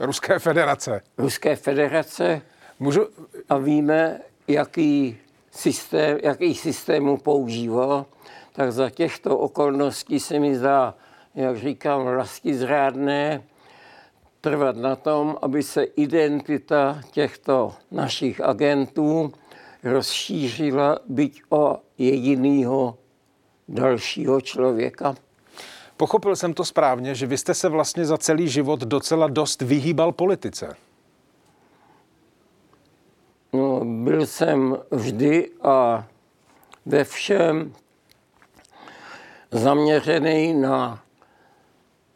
Ruské 0.00 0.38
federace. 0.38 1.00
Ruské 1.18 1.56
federace. 1.56 2.42
Můžu... 2.78 3.06
A 3.48 3.58
víme, 3.58 4.20
jaký 4.48 5.18
systém, 5.50 6.18
jaký 6.22 6.54
systému 6.54 7.16
používá, 7.16 8.06
tak 8.52 8.72
za 8.72 8.90
těchto 8.90 9.38
okolností 9.38 10.20
se 10.20 10.38
mi 10.38 10.56
zdá, 10.56 10.94
jak 11.34 11.58
říkám, 11.58 12.02
vlasti 12.04 12.54
zrádné 12.54 13.42
trvat 14.40 14.76
na 14.76 14.96
tom, 14.96 15.36
aby 15.42 15.62
se 15.62 15.84
identita 15.84 17.00
těchto 17.10 17.74
našich 17.90 18.40
agentů 18.40 19.32
rozšířila 19.84 20.98
byť 21.08 21.42
o 21.48 21.78
jedinýho 21.98 22.98
dalšího 23.68 24.40
člověka. 24.40 25.14
Pochopil 25.96 26.36
jsem 26.36 26.54
to 26.54 26.64
správně, 26.64 27.14
že 27.14 27.26
vy 27.26 27.38
jste 27.38 27.54
se 27.54 27.68
vlastně 27.68 28.04
za 28.04 28.18
celý 28.18 28.48
život 28.48 28.80
docela 28.80 29.28
dost 29.28 29.62
vyhýbal 29.62 30.12
politice. 30.12 30.76
No, 33.54 33.80
byl 33.84 34.26
jsem 34.26 34.78
vždy 34.90 35.50
a 35.62 36.06
ve 36.86 37.04
všem 37.04 37.72
zaměřený 39.50 40.54
na 40.54 41.02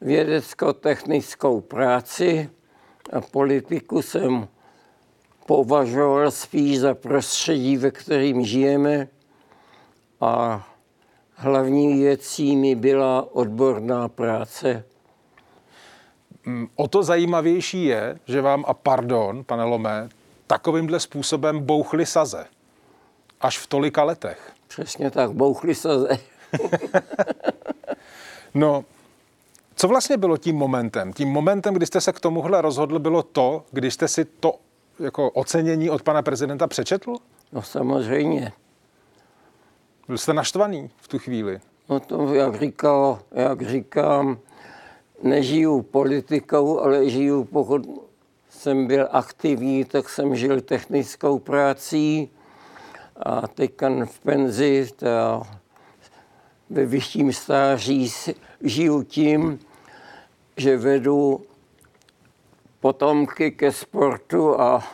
vědecko-technickou 0.00 1.60
práci 1.60 2.50
a 3.12 3.20
politiku 3.20 4.02
jsem 4.02 4.48
považoval 5.46 6.30
spíš 6.30 6.80
za 6.80 6.94
prostředí, 6.94 7.76
ve 7.76 7.90
kterým 7.90 8.44
žijeme 8.44 9.08
a 10.20 10.66
hlavní 11.34 12.02
věcí 12.02 12.56
mi 12.56 12.74
byla 12.74 13.34
odborná 13.34 14.08
práce. 14.08 14.84
O 16.74 16.88
to 16.88 17.02
zajímavější 17.02 17.84
je, 17.84 18.18
že 18.26 18.40
vám, 18.40 18.64
a 18.68 18.74
pardon, 18.74 19.44
pane 19.44 19.64
Lomé, 19.64 20.08
takovýmhle 20.48 21.00
způsobem 21.00 21.60
bouchly 21.60 22.06
saze. 22.06 22.46
Až 23.40 23.58
v 23.58 23.66
tolika 23.66 24.04
letech. 24.04 24.52
Přesně 24.68 25.10
tak, 25.10 25.32
bouchly 25.32 25.74
saze. 25.74 26.08
no, 28.54 28.84
co 29.74 29.88
vlastně 29.88 30.16
bylo 30.16 30.36
tím 30.36 30.56
momentem? 30.56 31.12
Tím 31.12 31.28
momentem, 31.28 31.74
kdy 31.74 31.86
jste 31.86 32.00
se 32.00 32.12
k 32.12 32.20
tomuhle 32.20 32.62
rozhodl, 32.62 32.98
bylo 32.98 33.22
to, 33.22 33.64
když 33.70 33.94
jste 33.94 34.08
si 34.08 34.24
to 34.24 34.54
jako 34.98 35.30
ocenění 35.30 35.90
od 35.90 36.02
pana 36.02 36.22
prezidenta 36.22 36.66
přečetl? 36.66 37.14
No 37.52 37.62
samozřejmě. 37.62 38.52
Byl 40.08 40.18
jste 40.18 40.32
naštvaný 40.32 40.90
v 40.96 41.08
tu 41.08 41.18
chvíli? 41.18 41.60
No 41.88 42.00
to, 42.00 42.34
jak, 42.34 42.60
říkal, 42.60 43.18
jak 43.32 43.62
říkám, 43.62 44.38
nežiju 45.22 45.82
politikou, 45.82 46.80
ale 46.80 47.10
žiju, 47.10 47.44
pokud 47.44 48.07
jsem 48.58 48.86
byl 48.86 49.08
aktivní, 49.10 49.84
tak 49.84 50.08
jsem 50.08 50.36
žil 50.36 50.60
technickou 50.60 51.38
prací 51.38 52.30
a 53.16 53.48
teď 53.48 53.72
v 54.04 54.18
penzi, 54.18 54.88
ta, 54.96 55.42
ve 56.70 56.86
vyšším 56.86 57.32
stáří 57.32 58.12
žiju 58.60 59.02
tím, 59.02 59.58
že 60.56 60.76
vedu 60.76 61.46
potomky 62.80 63.50
ke 63.50 63.72
sportu 63.72 64.60
a, 64.60 64.84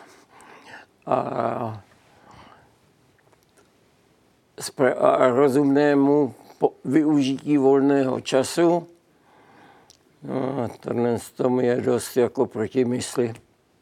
a, 1.07 1.83
a 4.99 5.29
rozumnému 5.29 6.35
využití 6.85 7.59
volného 7.59 8.21
času. 8.21 8.89
No, 10.23 10.69
tohle 10.81 11.19
to 11.37 11.61
je 11.61 11.81
dost 11.81 12.17
jako 12.17 12.47
proti 12.47 12.85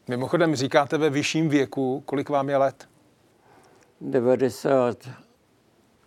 Mimochodem 0.07 0.55
říkáte 0.55 0.97
ve 0.97 1.09
vyšším 1.09 1.49
věku, 1.49 2.03
kolik 2.05 2.29
vám 2.29 2.49
je 2.49 2.57
let? 2.57 2.89
90. 4.01 4.97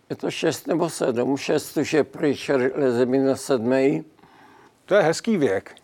Je 0.09 0.15
to 0.15 0.31
6 0.31 0.67
nebo 0.67 0.89
7. 0.89 1.37
6 1.37 1.77
už 1.77 1.93
je 1.93 2.03
pryč, 2.03 2.51
leze 2.75 3.05
mi 3.05 3.17
na 3.17 3.35
sedmej. 3.35 4.03
To 4.85 4.95
je 4.95 5.01
hezký 5.01 5.37
věk. 5.37 5.75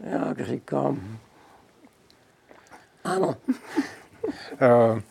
Jak 0.00 0.46
říkám. 0.46 1.18
Ano. 3.04 3.36
Eh, 4.60 5.02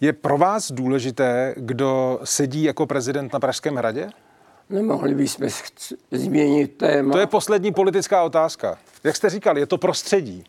je 0.00 0.12
pro 0.12 0.38
vás 0.38 0.72
důležité, 0.72 1.54
kdo 1.56 2.20
sedí 2.24 2.64
jako 2.64 2.86
prezident 2.86 3.32
na 3.32 3.40
Pražském 3.40 3.76
hradě? 3.76 4.10
Nemohli 4.70 5.14
bychom 5.14 5.48
změnit 6.10 6.78
téma. 6.78 7.12
To 7.12 7.18
je 7.18 7.26
poslední 7.26 7.72
politická 7.72 8.22
otázka. 8.22 8.78
Jak 9.04 9.16
jste 9.16 9.30
říkal, 9.30 9.58
je 9.58 9.66
to 9.66 9.78
prostředí. 9.78 10.44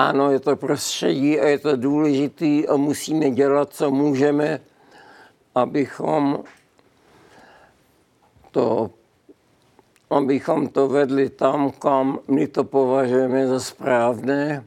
Ano, 0.00 0.30
je 0.32 0.40
to 0.40 0.56
prostředí 0.56 1.40
a 1.40 1.46
je 1.46 1.58
to 1.58 1.76
důležitý 1.76 2.68
a 2.68 2.76
musíme 2.76 3.30
dělat, 3.30 3.72
co 3.72 3.90
můžeme, 3.90 4.60
abychom 5.54 6.44
to, 8.50 8.90
abychom 10.10 10.68
to 10.68 10.88
vedli 10.88 11.30
tam, 11.30 11.70
kam 11.70 12.18
my 12.28 12.48
to 12.48 12.64
považujeme 12.64 13.46
za 13.46 13.60
správné. 13.60 14.64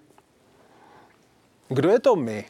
Kdo 1.68 1.90
je 1.90 2.00
to 2.00 2.16
my? 2.16 2.46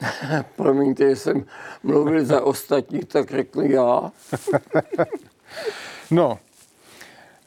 Promiňte, 0.56 1.16
jsem 1.16 1.46
mluvil 1.82 2.24
za 2.24 2.42
ostatní, 2.44 3.00
tak 3.00 3.30
řekl 3.30 3.62
já. 3.62 4.12
no, 6.10 6.38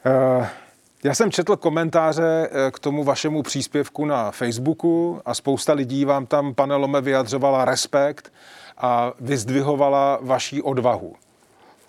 uh, 0.06 0.46
já 1.04 1.16
jsem 1.16 1.32
četl 1.32 1.56
komentáře 1.56 2.50
eh, 2.52 2.72
k 2.72 2.80
tomu 2.80 3.04
vašemu 3.04 3.44
příspěvku 3.44 4.06
na 4.06 4.32
Facebooku 4.32 5.22
a 5.26 5.34
spousta 5.34 5.74
lidí 5.74 6.06
vám 6.06 6.26
tam, 6.26 6.54
pane 6.54 6.76
Lome, 6.76 7.02
vyjadřovala 7.02 7.66
respekt 7.66 8.34
a 8.78 9.14
vyzdvihovala 9.20 10.20
vaší 10.22 10.62
odvahu. 10.62 11.16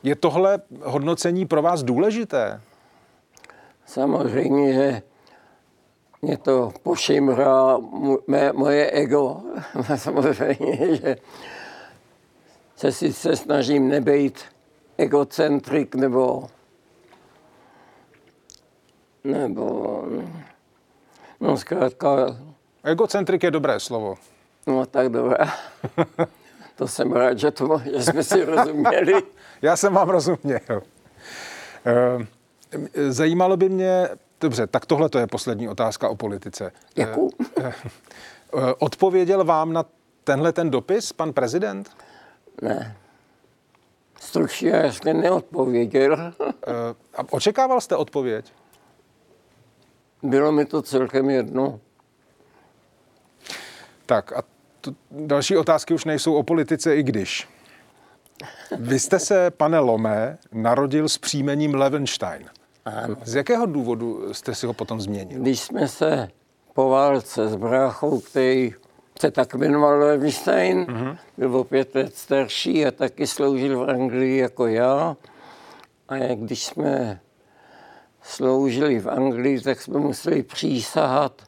Je 0.02 0.14
tohle 0.14 0.58
hodnocení 0.82 1.46
pro 1.46 1.62
vás 1.62 1.82
důležité? 1.82 2.60
Samozřejmě, 3.86 4.72
že 4.74 5.02
mě 6.22 6.38
to 6.38 6.72
pošimrá 6.82 7.78
moje 8.52 8.90
ego. 8.90 9.40
Samozřejmě, 9.96 10.96
že 10.96 11.16
se 12.76 12.92
sice 12.92 13.36
snažím 13.36 13.88
nebejt 13.88 14.44
egocentrik 14.98 15.94
nebo 15.94 16.48
nebo 19.24 20.04
no 21.40 21.56
zkrátka... 21.56 22.36
Egocentrik 22.84 23.42
je 23.42 23.50
dobré 23.50 23.80
slovo. 23.80 24.16
No 24.66 24.86
tak 24.86 25.08
dobré. 25.08 25.36
to 26.76 26.88
jsem 26.88 27.12
rád, 27.12 27.38
že, 27.38 27.50
to, 27.50 27.82
že 27.84 28.02
jsme 28.02 28.24
si 28.24 28.44
rozuměli. 28.44 29.22
Já 29.62 29.76
jsem 29.76 29.94
vám 29.94 30.08
rozuměl. 30.08 30.82
Eh, 31.86 32.26
zajímalo 33.12 33.56
by 33.56 33.68
mě, 33.68 34.08
dobře, 34.40 34.66
tak 34.66 34.86
tohle 34.86 35.08
to 35.08 35.18
je 35.18 35.26
poslední 35.26 35.68
otázka 35.68 36.08
o 36.08 36.16
politice. 36.16 36.72
Jakou? 36.96 37.30
Eh, 37.60 37.72
eh, 37.72 38.74
odpověděl 38.78 39.44
vám 39.44 39.72
na 39.72 39.84
tenhle 40.24 40.52
ten 40.52 40.70
dopis 40.70 41.12
pan 41.12 41.32
prezident? 41.32 41.90
Ne. 42.62 42.96
Stručně 44.20 44.70
jasně 44.70 45.14
neodpověděl. 45.14 46.32
Očekával 47.30 47.80
jste 47.80 47.96
odpověď? 47.96 48.52
Bylo 50.22 50.52
mi 50.52 50.64
to 50.64 50.82
celkem 50.82 51.30
jedno. 51.30 51.80
Tak 54.06 54.32
a 54.32 54.42
to, 54.80 54.90
další 55.10 55.56
otázky 55.56 55.94
už 55.94 56.04
nejsou 56.04 56.34
o 56.34 56.42
politice, 56.42 56.96
i 56.96 57.02
když. 57.02 57.48
Vy 58.78 58.98
jste 58.98 59.18
se, 59.18 59.50
pane 59.50 59.78
Lomé, 59.78 60.38
narodil 60.52 61.08
s 61.08 61.18
příjmením 61.18 61.74
Levenstein. 61.74 62.46
Ano. 62.84 63.16
Z 63.24 63.34
jakého 63.34 63.66
důvodu 63.66 64.34
jste 64.34 64.54
si 64.54 64.66
ho 64.66 64.72
potom 64.72 65.00
změnil? 65.00 65.40
Když 65.40 65.60
jsme 65.60 65.88
se 65.88 66.28
po 66.74 66.88
válce 66.88 67.48
s 67.48 67.56
bráchou, 67.56 68.20
který 68.20 68.74
se 69.20 69.30
tak 69.30 69.54
jmenoval 69.54 69.98
Levenstein, 69.98 70.84
mm-hmm. 70.84 71.18
byl 71.36 71.56
o 71.56 71.64
pět 71.64 71.94
let 71.94 72.16
starší 72.16 72.86
a 72.86 72.90
taky 72.90 73.26
sloužil 73.26 73.78
v 73.78 73.90
Anglii 73.90 74.36
jako 74.36 74.66
já. 74.66 75.16
A 76.08 76.16
když 76.34 76.64
jsme 76.64 77.20
sloužili 78.30 79.00
v 79.00 79.10
Anglii, 79.10 79.60
tak 79.60 79.80
jsme 79.80 80.00
museli 80.00 80.42
přísahat 80.42 81.42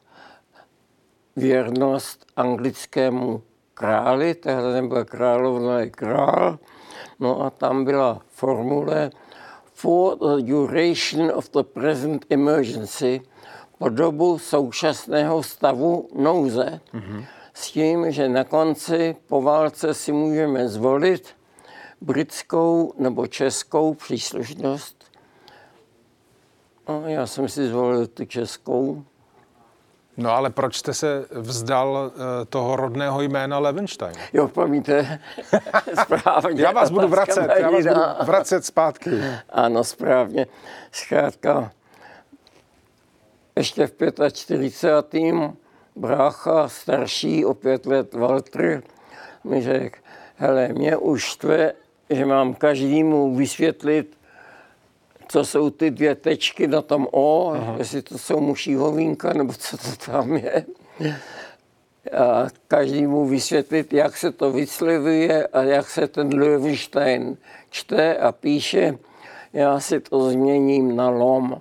věrnost 1.35 2.25
anglickému 2.35 3.41
králi, 3.73 4.35
tehdy 4.35 4.73
nebyl 4.73 5.05
královna, 5.05 5.79
je 5.79 5.89
král. 5.89 6.59
No 7.19 7.41
a 7.41 7.49
tam 7.49 7.85
byla 7.85 8.21
formule 8.27 9.11
for 9.73 10.17
the 10.17 10.43
duration 10.43 11.31
of 11.35 11.49
the 11.51 11.63
present 11.63 12.25
emergency, 12.29 13.21
po 13.77 13.89
dobu 13.89 14.39
současného 14.39 15.43
stavu 15.43 16.09
nouze, 16.15 16.79
mm-hmm. 16.93 17.25
s 17.53 17.71
tím, 17.71 18.11
že 18.11 18.29
na 18.29 18.43
konci 18.43 19.15
po 19.27 19.41
válce 19.41 19.93
si 19.93 20.11
můžeme 20.11 20.67
zvolit 20.67 21.27
britskou 22.01 22.93
nebo 22.97 23.27
českou 23.27 23.93
příslušnost. 23.93 25.02
No, 26.89 27.03
já 27.07 27.27
jsem 27.27 27.49
si 27.49 27.67
zvolil 27.67 28.07
tu 28.07 28.25
českou. 28.25 29.03
No 30.17 30.31
ale 30.31 30.49
proč 30.49 30.75
jste 30.75 30.93
se 30.93 31.25
vzdal 31.31 32.11
uh, 32.15 32.21
toho 32.49 32.75
rodného 32.75 33.21
jména 33.21 33.59
Levenstein? 33.59 34.13
Jo, 34.33 34.47
promiňte, 34.47 35.19
správně. 36.03 36.61
já 36.61 36.71
vás 36.71 36.91
budu 36.91 37.07
vracet, 37.07 37.49
já 37.59 37.69
vás 37.69 37.85
budu 37.85 38.25
vracet 38.25 38.65
zpátky. 38.65 39.09
Ano, 39.49 39.83
správně. 39.83 40.47
Zkrátka, 40.91 41.71
ještě 43.55 43.87
v 43.87 43.93
45. 44.31 45.33
brácha 45.95 46.69
starší 46.69 47.45
o 47.45 47.53
pět 47.53 47.85
let 47.85 48.13
Walter 48.13 48.83
mi 49.43 49.61
řekl, 49.61 49.99
hele, 50.35 50.67
mě 50.67 50.97
už 50.97 51.23
štve, 51.23 51.73
že 52.09 52.25
mám 52.25 52.53
každému 52.53 53.35
vysvětlit, 53.35 54.17
co 55.33 55.45
jsou 55.45 55.69
ty 55.69 55.91
dvě 55.91 56.15
tečky 56.15 56.67
na 56.67 56.81
tom 56.81 57.07
O, 57.11 57.53
Aha. 57.53 57.75
jestli 57.77 58.01
to 58.01 58.17
jsou 58.17 58.39
muší 58.39 58.75
hovínka, 58.75 59.33
nebo 59.33 59.53
co 59.53 59.77
to 59.77 60.11
tam 60.11 60.35
je. 60.35 60.65
A 62.17 62.47
každému 62.67 63.25
vysvětlit, 63.25 63.93
jak 63.93 64.17
se 64.17 64.31
to 64.31 64.51
vyslevuje 64.51 65.47
a 65.47 65.61
jak 65.61 65.89
se 65.89 66.07
ten 66.07 66.39
Löwenstein 66.39 67.37
čte 67.69 68.15
a 68.17 68.31
píše. 68.31 68.97
Já 69.53 69.79
si 69.79 69.99
to 69.99 70.29
změním 70.29 70.95
na 70.95 71.09
lom. 71.09 71.57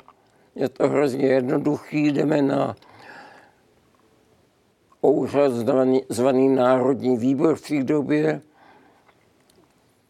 Je 0.54 0.68
to 0.68 0.88
hrozně 0.88 1.26
jednoduchý, 1.26 2.12
jdeme 2.12 2.42
na 2.42 2.76
úřad 5.00 5.52
zvaný, 5.52 6.02
zvaný 6.08 6.48
Národní 6.48 7.16
výbor 7.16 7.56
v 7.56 7.68
té 7.68 7.82
době. 7.82 8.40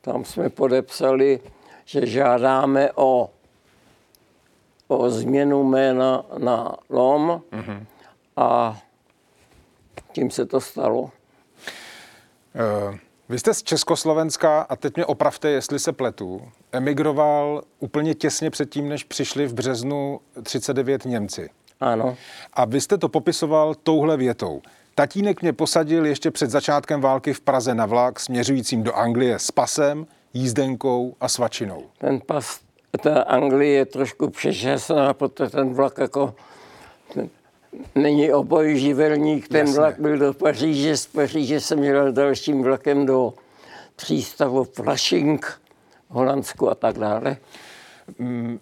Tam 0.00 0.24
jsme 0.24 0.50
podepsali, 0.50 1.40
že 1.84 2.06
žádáme 2.06 2.90
o 2.94 3.30
o 4.98 5.10
změnu 5.10 5.64
jména 5.64 6.24
na 6.38 6.76
LOM 6.90 7.42
mm-hmm. 7.52 7.84
a 8.36 8.78
tím 10.12 10.30
se 10.30 10.46
to 10.46 10.60
stalo. 10.60 11.00
Uh, 11.00 11.10
vy 13.28 13.38
jste 13.38 13.54
z 13.54 13.62
Československa, 13.62 14.60
a 14.60 14.76
teď 14.76 14.96
mě 14.96 15.06
opravte, 15.06 15.50
jestli 15.50 15.78
se 15.78 15.92
pletu, 15.92 16.48
emigroval 16.72 17.62
úplně 17.78 18.14
těsně 18.14 18.50
předtím, 18.50 18.88
než 18.88 19.04
přišli 19.04 19.46
v 19.46 19.54
březnu 19.54 20.20
39 20.42 21.04
Němci. 21.04 21.50
Ano. 21.80 22.16
A 22.52 22.64
vy 22.64 22.80
jste 22.80 22.98
to 22.98 23.08
popisoval 23.08 23.74
touhle 23.74 24.16
větou. 24.16 24.62
Tatínek 24.94 25.42
mě 25.42 25.52
posadil 25.52 26.06
ještě 26.06 26.30
před 26.30 26.50
začátkem 26.50 27.00
války 27.00 27.32
v 27.32 27.40
Praze 27.40 27.74
na 27.74 27.86
vlak 27.86 28.20
směřujícím 28.20 28.82
do 28.82 28.92
Anglie 28.92 29.38
s 29.38 29.50
pasem, 29.50 30.06
jízdenkou 30.34 31.14
a 31.20 31.28
svačinou. 31.28 31.82
Ten 31.98 32.20
pas 32.26 32.60
ta 33.00 33.22
Anglie 33.22 33.72
je 33.72 33.86
trošku 33.86 34.30
přečasná, 34.30 35.14
protože 35.14 35.50
ten 35.50 35.74
vlak 35.74 35.98
jako 35.98 36.34
není 37.94 38.32
obojživelník. 38.32 39.48
Ten 39.48 39.66
Jasně. 39.66 39.78
vlak 39.78 40.00
byl 40.00 40.18
do 40.18 40.34
Paříže, 40.34 40.96
z 40.96 41.06
Paříže 41.06 41.60
jsem 41.60 41.82
jel 41.82 42.12
dalším 42.12 42.62
vlakem 42.62 43.06
do 43.06 43.34
přístavu 43.96 44.64
Flushing, 44.64 45.60
Holandsku 46.08 46.70
a 46.70 46.74
tak 46.74 46.98
dále. 46.98 47.36
Mm, 48.18 48.58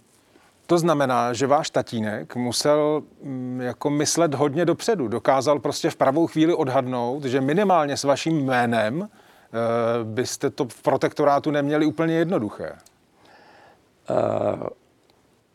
to 0.67 0.79
znamená, 0.79 1.33
že 1.33 1.47
váš 1.47 1.71
tatínek 1.71 2.37
musel 2.37 3.03
mm, 3.23 3.61
jako 3.61 3.91
myslet 3.91 4.35
hodně 4.35 4.65
dopředu. 4.65 5.09
Dokázal 5.09 5.59
prostě 5.59 5.91
v 5.91 5.97
pravou 5.97 6.27
chvíli 6.27 6.55
odhadnout, 6.55 7.25
že 7.25 7.41
minimálně 7.41 7.97
s 7.97 8.05
vaším 8.05 8.45
jménem 8.45 9.09
eh, 9.09 10.05
byste 10.05 10.51
to 10.51 10.65
v 10.65 10.83
protektorátu 10.83 11.51
neměli 11.51 11.87
úplně 11.87 12.15
jednoduché 12.15 12.73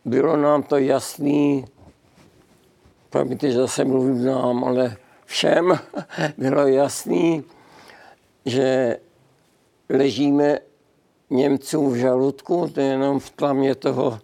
bylo 0.05 0.37
nám 0.37 0.63
to 0.63 0.77
jasný, 0.77 1.65
promiňte, 3.09 3.51
že 3.51 3.57
zase 3.57 3.85
mluvím 3.85 4.25
nám, 4.25 4.63
ale 4.63 4.97
všem 5.25 5.79
bylo 6.37 6.67
jasný, 6.67 7.43
že 8.45 8.97
ležíme 9.89 10.59
Němcům 11.29 11.93
v 11.93 11.95
žaludku, 11.95 12.67
to 12.73 12.79
je 12.79 12.85
jenom 12.85 13.19
v 13.19 13.29
tlamě 13.29 13.75
toho 13.75 14.19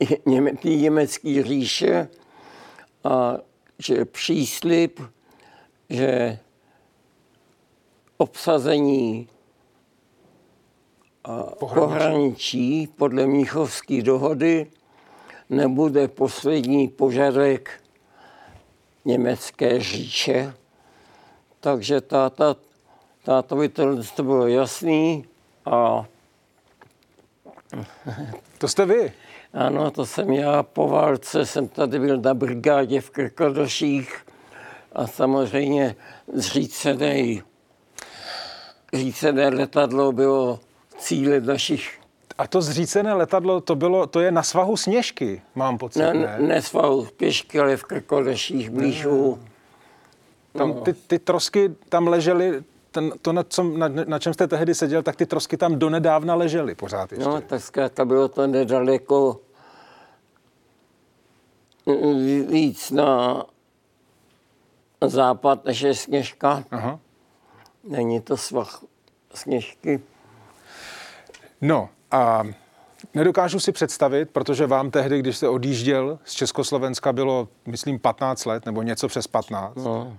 něme, 0.26 0.50
německé 0.64 1.42
říše 1.42 2.08
a 3.04 3.36
že 3.78 4.04
příslip, 4.04 5.00
že 5.90 6.38
obsazení 8.16 9.28
pohraničí 11.58 12.86
podle 12.86 13.26
Míchovské 13.26 14.02
dohody 14.02 14.70
nebude 15.50 16.08
poslední 16.08 16.88
požadek 16.88 17.70
německé 19.04 19.80
říše. 19.80 20.54
Takže 21.60 22.00
táta, 22.00 22.56
tátovi 23.24 23.68
to, 23.68 24.04
to 24.16 24.22
bylo 24.22 24.46
jasný 24.46 25.24
a... 25.66 26.04
To 28.58 28.68
jste 28.68 28.86
vy? 28.86 29.12
Ano, 29.52 29.90
to 29.90 30.06
jsem 30.06 30.32
já. 30.32 30.62
Po 30.62 30.88
válce 30.88 31.46
jsem 31.46 31.68
tady 31.68 31.98
byl 31.98 32.20
na 32.20 32.34
brigádě 32.34 33.00
v 33.00 33.10
Krkodoších 33.10 34.26
a 34.92 35.06
samozřejmě 35.06 35.96
zřícené, 36.32 37.42
zřícené 38.92 39.48
letadlo 39.48 40.12
bylo 40.12 40.60
cíle 41.00 41.40
našich. 41.40 42.00
A 42.38 42.46
to 42.46 42.62
zřícené 42.62 43.14
letadlo, 43.14 43.60
to, 43.60 43.74
bylo, 43.74 44.06
to 44.06 44.20
je 44.20 44.32
na 44.32 44.42
svahu 44.42 44.76
Sněžky, 44.76 45.42
mám 45.54 45.78
pocit, 45.78 45.98
ne? 45.98 46.14
Ne, 46.14 46.38
ne 46.38 46.62
svahu 46.62 47.08
Pěšky, 47.16 47.60
ale 47.60 47.76
v 47.76 47.84
Krkoleších, 47.84 48.70
blížu. 48.70 49.38
Tam 50.52 50.68
no. 50.68 50.80
ty, 50.80 50.92
ty 50.92 51.18
trosky 51.18 51.74
tam 51.88 52.08
ležely, 52.08 52.62
ten, 52.90 53.12
to, 53.22 53.32
na, 53.32 53.42
co, 53.42 53.62
na, 53.62 53.88
na 53.88 54.18
čem 54.18 54.34
jste 54.34 54.46
tehdy 54.46 54.74
seděl, 54.74 55.02
tak 55.02 55.16
ty 55.16 55.26
trosky 55.26 55.56
tam 55.56 55.78
donedávna 55.78 56.34
ležely 56.34 56.74
pořád 56.74 57.12
ještě. 57.12 57.28
No, 57.28 57.40
tak 57.40 57.62
zkrátka 57.62 58.04
bylo 58.04 58.28
to 58.28 58.46
nedaleko 58.46 59.40
víc 62.48 62.90
na 62.90 63.44
západ, 65.06 65.64
než 65.64 65.80
je 65.80 65.94
Sněžka. 65.94 66.64
Aha. 66.70 66.98
Není 67.84 68.20
to 68.20 68.36
svah 68.36 68.84
Sněžky. 69.34 70.02
No 71.60 71.88
a 72.10 72.42
nedokážu 73.14 73.60
si 73.60 73.72
představit, 73.72 74.30
protože 74.30 74.66
vám 74.66 74.90
tehdy, 74.90 75.18
když 75.18 75.36
jste 75.36 75.48
odjížděl 75.48 76.18
z 76.24 76.32
Československa, 76.32 77.12
bylo, 77.12 77.48
myslím, 77.66 77.98
15 77.98 78.44
let 78.44 78.66
nebo 78.66 78.82
něco 78.82 79.08
přes 79.08 79.26
15. 79.26 79.76
No. 79.76 80.16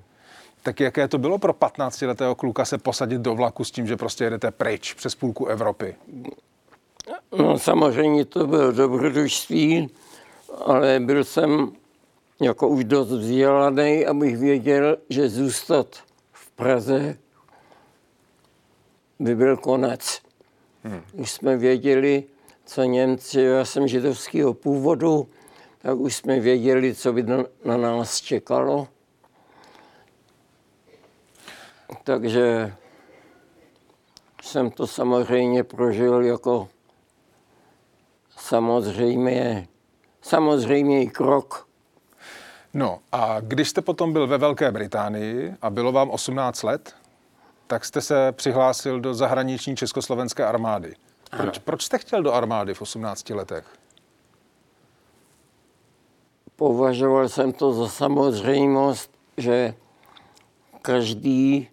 Tak 0.63 0.79
jaké 0.79 1.07
to 1.07 1.17
bylo 1.17 1.37
pro 1.37 1.53
15-letého 1.53 2.35
kluka 2.35 2.65
se 2.65 2.77
posadit 2.77 3.21
do 3.21 3.35
vlaku 3.35 3.63
s 3.63 3.71
tím, 3.71 3.87
že 3.87 3.97
prostě 3.97 4.23
jedete 4.23 4.51
pryč 4.51 4.93
přes 4.93 5.15
půlku 5.15 5.45
Evropy? 5.45 5.95
No 7.37 7.59
samozřejmě 7.59 8.25
to 8.25 8.47
bylo 8.47 8.71
dobrodružství, 8.71 9.89
ale 10.65 10.99
byl 10.99 11.23
jsem 11.23 11.71
jako 12.41 12.67
už 12.67 12.83
dost 12.83 13.11
vzdělaný, 13.11 14.05
abych 14.05 14.37
věděl, 14.37 14.97
že 15.09 15.29
zůstat 15.29 15.87
v 16.31 16.51
Praze 16.51 17.17
by 19.19 19.35
byl 19.35 19.57
konec. 19.57 20.21
Hmm. 20.83 21.01
Už 21.13 21.31
jsme 21.31 21.57
věděli, 21.57 22.23
co 22.65 22.83
Němci, 22.83 23.41
já 23.41 23.65
jsem 23.65 23.87
židovského 23.87 24.53
původu, 24.53 25.27
tak 25.81 25.97
už 25.97 26.15
jsme 26.15 26.39
věděli, 26.39 26.95
co 26.95 27.13
by 27.13 27.23
na, 27.23 27.43
na 27.65 27.77
nás 27.77 28.21
čekalo. 28.21 28.87
Takže 32.03 32.73
jsem 34.41 34.71
to 34.71 34.87
samozřejmě 34.87 35.63
prožil 35.63 36.21
jako 36.21 36.69
samozřejmě, 38.37 39.67
samozřejmě 40.21 41.05
krok. 41.05 41.67
No 42.73 42.99
a 43.11 43.39
když 43.39 43.69
jste 43.69 43.81
potom 43.81 44.13
byl 44.13 44.27
ve 44.27 44.37
Velké 44.37 44.71
Británii 44.71 45.53
a 45.61 45.69
bylo 45.69 45.91
vám 45.91 46.09
18 46.09 46.63
let, 46.63 46.95
tak 47.71 47.85
jste 47.85 48.01
se 48.01 48.31
přihlásil 48.31 48.99
do 48.99 49.13
zahraniční 49.13 49.75
československé 49.75 50.45
armády. 50.45 50.95
Proč, 51.37 51.59
proč 51.59 51.83
jste 51.83 51.97
chtěl 51.97 52.23
do 52.23 52.33
armády 52.33 52.73
v 52.73 52.81
18 52.81 53.29
letech? 53.29 53.65
považoval 56.61 57.29
jsem 57.29 57.53
to 57.53 57.73
za 57.73 57.87
samozřejmost, 57.87 59.11
že 59.37 59.73
každý 60.81 61.69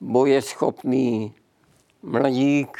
bojeschopný 0.00 1.34
mladík 2.02 2.78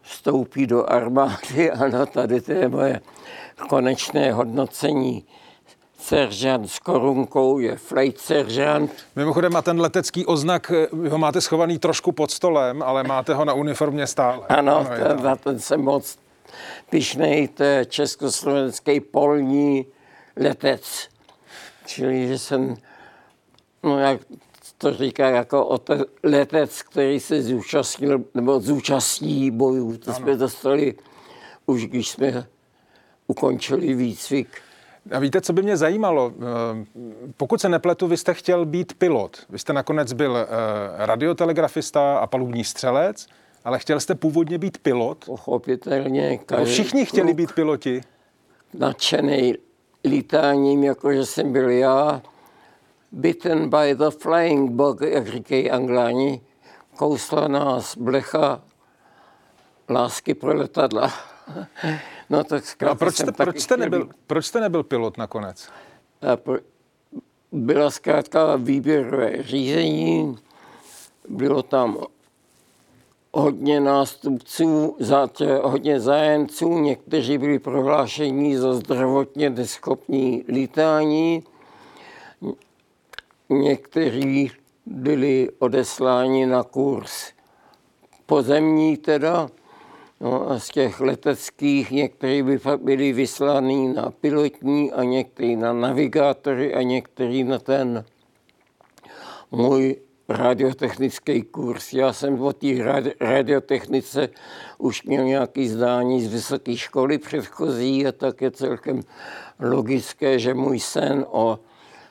vstoupí 0.00 0.66
do 0.66 0.90
armády. 0.90 1.70
Ano, 1.70 2.06
tady 2.06 2.40
to 2.40 2.52
je 2.52 2.68
moje 2.68 3.00
konečné 3.68 4.32
hodnocení. 4.32 5.24
Seržant 5.98 6.70
s 6.70 6.78
korunkou 6.78 7.58
je 7.58 7.76
flight 7.76 8.18
seržant. 8.18 8.90
Mimochodem, 9.16 9.56
a 9.56 9.62
ten 9.62 9.80
letecký 9.80 10.26
oznak, 10.26 10.72
vy 10.92 11.08
ho 11.08 11.18
máte 11.18 11.40
schovaný 11.40 11.78
trošku 11.78 12.12
pod 12.12 12.30
stolem, 12.30 12.82
ale 12.82 13.02
máte 13.02 13.34
ho 13.34 13.44
na 13.44 13.52
uniformě 13.52 14.06
stále. 14.06 14.46
Ano, 14.48 14.76
ano 14.76 14.90
ten, 14.98 15.22
na 15.22 15.36
ten 15.36 15.58
jsem 15.58 15.80
moc 15.80 16.18
pišnej, 16.90 17.48
to 17.48 17.62
je 17.64 17.86
československý 17.86 19.00
polní 19.00 19.86
letec. 20.36 21.08
Čili, 21.86 22.28
že 22.28 22.38
jsem, 22.38 22.76
no 23.82 23.98
jak 23.98 24.20
to 24.78 24.94
říká, 24.94 25.28
jako 25.28 25.80
letec, 26.22 26.82
který 26.82 27.20
se 27.20 27.42
zúčastnil, 27.42 28.24
nebo 28.34 28.60
zúčastní 28.60 29.50
bojů. 29.50 29.96
To 29.96 30.10
ano. 30.10 30.18
jsme 30.18 30.36
dostali 30.36 30.94
už, 31.66 31.86
když 31.86 32.08
jsme 32.08 32.46
ukončili 33.26 33.94
výcvik. 33.94 34.48
A 35.10 35.18
víte, 35.18 35.40
co 35.40 35.52
by 35.52 35.62
mě 35.62 35.76
zajímalo? 35.76 36.32
Eh, 36.36 36.84
pokud 37.36 37.60
se 37.60 37.68
nepletu, 37.68 38.06
vy 38.06 38.16
jste 38.16 38.34
chtěl 38.34 38.66
být 38.66 38.94
pilot. 38.98 39.36
Vy 39.48 39.58
jste 39.58 39.72
nakonec 39.72 40.12
byl 40.12 40.36
eh, 40.36 40.46
radiotelegrafista 41.06 42.18
a 42.18 42.26
palubní 42.26 42.64
střelec, 42.64 43.26
ale 43.64 43.78
chtěl 43.78 44.00
jste 44.00 44.14
původně 44.14 44.58
být 44.58 44.78
pilot? 44.78 45.24
Pochopitelně. 45.24 46.38
No, 46.50 46.64
všichni 46.64 47.04
chtěli 47.06 47.34
být 47.34 47.52
piloti. 47.52 48.00
Nadšený 48.78 49.54
lítáním, 50.04 50.84
jako 50.84 51.12
že 51.12 51.26
jsem 51.26 51.52
byl 51.52 51.70
já, 51.70 52.22
bitten 53.12 53.70
by 53.70 53.94
the 53.94 54.10
flying 54.10 54.70
bug, 54.70 55.00
jak 55.00 55.28
říkají 55.28 55.70
angláni, 55.70 56.40
kousla 56.96 57.48
nás 57.48 57.96
blecha 57.96 58.62
lásky 59.90 60.34
pro 60.34 60.54
letadla. 60.56 61.12
No 62.30 62.44
tak 62.44 62.64
no 62.82 62.90
a 62.90 62.94
proč 62.94 63.14
jste, 63.14 63.32
proč, 63.32 63.60
jste 63.60 63.76
nebyl, 63.76 64.08
proč 64.26 64.46
jste 64.46 64.60
nebyl 64.60 64.82
pilot 64.82 65.16
nakonec? 65.16 65.68
Byla 67.52 67.90
zkrátka 67.90 68.56
výběrové 68.56 69.42
řízení, 69.42 70.38
bylo 71.28 71.62
tam 71.62 71.98
hodně 73.34 73.80
nástupců, 73.80 74.96
hodně 75.62 76.00
zájemců, 76.00 76.78
někteří 76.78 77.38
byli 77.38 77.58
prohlášení 77.58 78.56
za 78.56 78.74
zdravotně 78.74 79.50
neschopní 79.50 80.44
lítání, 80.48 81.44
někteří 83.48 84.50
byli 84.86 85.48
odesláni 85.58 86.46
na 86.46 86.62
kurz 86.62 87.32
pozemní 88.26 88.96
teda, 88.96 89.48
No 90.20 90.50
a 90.50 90.58
z 90.58 90.68
těch 90.68 91.00
leteckých 91.00 91.90
někteří 91.90 92.42
by 92.42 92.60
byli 92.76 93.12
vyslaný 93.12 93.94
na 93.94 94.10
pilotní 94.10 94.92
a 94.92 95.04
někteří 95.04 95.56
na 95.56 95.72
navigátory 95.72 96.74
a 96.74 96.82
někteří 96.82 97.44
na 97.44 97.58
ten 97.58 98.04
můj 99.50 99.96
radiotechnický 100.28 101.42
kurz. 101.42 101.92
Já 101.92 102.12
jsem 102.12 102.42
o 102.42 102.52
té 102.52 102.66
radiotechnice 103.20 104.28
už 104.78 105.02
měl 105.02 105.24
nějaký 105.24 105.68
zdání 105.68 106.22
z 106.22 106.32
vysoké 106.32 106.76
školy 106.76 107.18
předchozí 107.18 108.06
a 108.06 108.12
tak 108.12 108.40
je 108.40 108.50
celkem 108.50 109.00
logické, 109.60 110.38
že 110.38 110.54
můj 110.54 110.80
sen 110.80 111.24
o 111.30 111.58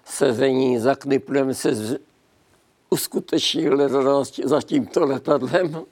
sezení 0.06 0.80
za 0.80 0.96
kniplem 0.96 1.54
se 1.54 2.00
uskutečnil 2.90 3.90
za 4.44 4.62
tímto 4.62 5.06
letadlem. 5.06 5.86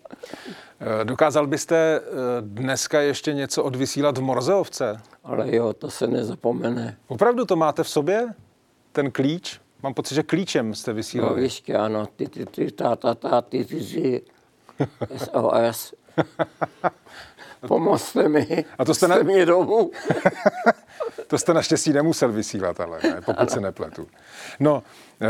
Eh, 0.80 1.06
dokázal 1.06 1.48
byste 1.48 1.76
eh, 1.76 2.02
dneska 2.42 3.02
ještě 3.02 3.34
něco 3.34 3.64
odvysílat 3.64 4.18
v 4.18 4.22
Morzeovce? 4.22 4.98
Ale 5.24 5.56
jo, 5.56 5.74
to 5.74 5.92
se 5.92 6.08
nezapomene. 6.08 6.98
Opravdu 7.08 7.46
to 7.46 7.56
máte 7.56 7.84
v 7.84 7.90
sobě? 7.90 8.34
Ten 8.92 9.12
klíč? 9.12 9.60
Mám 9.84 9.94
pocit, 9.94 10.16
že 10.16 10.24
klíčem 10.24 10.74
jste 10.74 10.94
vysílali. 10.94 11.36
No 11.36 11.42
víš, 11.42 11.64
ano, 11.80 12.06
ty, 12.16 12.28
ty, 12.28 12.46
ty, 12.46 12.72
ta, 12.72 12.96
ta, 12.96 13.16
ta, 13.16 13.42
ty, 13.42 13.66
ty, 13.66 13.80
ty, 13.80 14.22
SOS. 15.18 15.94
Pomozte 17.68 18.30
mi, 18.30 18.66
a 18.78 18.86
to 18.86 18.94
jste 18.94 19.08
na... 19.08 19.16
mě 19.16 19.46
domů. 19.46 19.92
to 21.28 21.38
jste 21.38 21.54
naštěstí 21.54 21.94
nemusel 21.94 22.32
vysílat, 22.32 22.80
ale 22.80 23.00
ne, 23.04 23.16
pokud 23.16 23.40
ano. 23.40 23.50
se 23.50 23.62
nepletu. 23.62 24.08
No, 24.60 24.84
uh, 25.22 25.30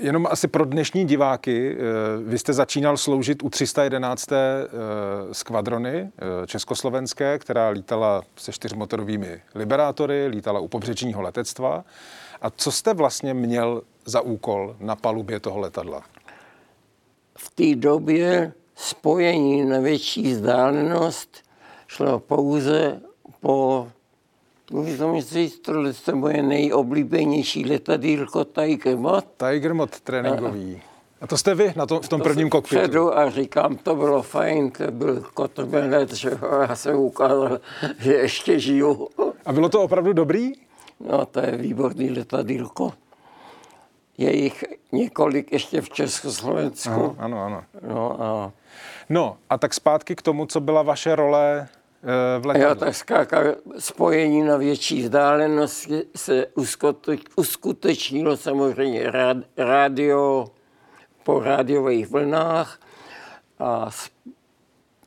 jenom 0.00 0.26
asi 0.30 0.48
pro 0.48 0.64
dnešní 0.64 1.04
diváky, 1.04 1.76
uh, 1.76 2.28
vy 2.28 2.38
jste 2.38 2.52
začínal 2.52 2.96
sloužit 2.96 3.42
u 3.42 3.50
311. 3.50 4.32
Uh, 4.32 4.38
skvadrony 5.32 6.02
uh, 6.02 6.46
československé, 6.46 7.38
která 7.38 7.68
lítala 7.68 8.22
se 8.36 8.52
čtyřmotorovými 8.52 9.42
liberátory, 9.54 10.26
lítala 10.26 10.60
u 10.60 10.68
pobřežního 10.68 11.22
letectva. 11.22 11.84
A 12.42 12.50
co 12.50 12.72
jste 12.72 12.94
vlastně 12.94 13.34
měl 13.34 13.82
za 14.04 14.20
úkol 14.20 14.76
na 14.80 14.96
palubě 14.96 15.40
toho 15.40 15.58
letadla? 15.58 16.02
V 17.38 17.50
té 17.50 17.74
době 17.80 18.52
spojení 18.74 19.64
na 19.64 19.80
větší 19.80 20.32
vzdálenost 20.32 21.42
šlo 21.86 22.20
pouze 22.20 23.00
po 23.40 23.88
Můžu 24.72 25.20
říct, 25.20 25.58
tohle 25.58 25.92
je 26.06 26.14
moje 26.14 26.42
nejoblíbenější 26.42 27.64
letadýlko 27.64 28.44
Tiger 28.44 28.96
Mod. 28.96 29.24
Tiger 29.36 29.74
Mod 29.74 30.00
tréninkový. 30.00 30.82
A 31.20 31.26
to 31.26 31.36
jste 31.36 31.54
vy 31.54 31.72
na 31.76 31.86
to, 31.86 32.00
v 32.00 32.08
tom 32.08 32.20
to 32.20 32.24
prvním 32.24 32.50
kokpitu? 32.50 32.80
Předu 32.80 33.18
a 33.18 33.30
říkám, 33.30 33.76
to 33.76 33.94
bylo 33.94 34.22
fajn, 34.22 34.70
to 34.70 34.90
byl 34.90 35.24
kotomelec, 35.34 36.12
že 36.12 36.30
já 36.68 36.76
jsem 36.76 36.96
ukázal, 36.96 37.60
že 37.98 38.14
ještě 38.14 38.60
žiju. 38.60 39.08
A 39.46 39.52
bylo 39.52 39.68
to 39.68 39.82
opravdu 39.82 40.12
dobrý? 40.12 40.52
No, 41.00 41.26
to 41.26 41.40
je 41.40 41.56
výborný 41.56 42.10
letadýlko. 42.10 42.92
Je 44.18 44.36
jich 44.36 44.64
několik 44.92 45.52
ještě 45.52 45.80
v 45.80 45.90
Československu. 45.90 46.90
Aha, 46.90 47.14
ano, 47.18 47.44
ano. 47.44 47.64
No 47.88 48.22
a... 48.22 48.52
no 49.08 49.36
a 49.50 49.58
tak 49.58 49.74
zpátky 49.74 50.16
k 50.16 50.22
tomu, 50.22 50.46
co 50.46 50.60
byla 50.60 50.82
vaše 50.82 51.16
role 51.16 51.68
v 52.40 52.46
letadle. 52.46 52.68
Já 52.68 52.74
tak 52.74 52.94
skáka, 52.94 53.42
spojení 53.78 54.42
na 54.42 54.56
větší 54.56 55.02
vzdálenost 55.02 55.90
se 56.16 56.46
uskutečnilo 57.36 58.36
samozřejmě 58.36 59.12
rádio 59.56 60.46
po 61.22 61.40
rádiových 61.40 62.08
vlnách 62.08 62.80
a 63.58 63.90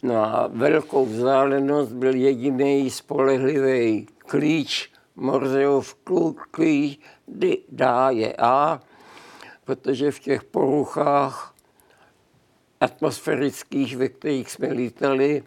na 0.03 0.47
velkou 0.51 1.05
vzdálenost 1.05 1.91
byl 1.91 2.15
jediný 2.15 2.89
spolehlivý 2.89 4.07
klíč 4.17 4.91
Morzeův 5.15 5.95
klíč 6.51 6.99
dá 7.69 8.09
je 8.09 8.35
A, 8.37 8.81
protože 9.63 10.11
v 10.11 10.19
těch 10.19 10.43
poruchách 10.43 11.55
atmosférických, 12.79 13.97
ve 13.97 14.09
kterých 14.09 14.51
jsme 14.51 14.67
lítali, 14.67 15.43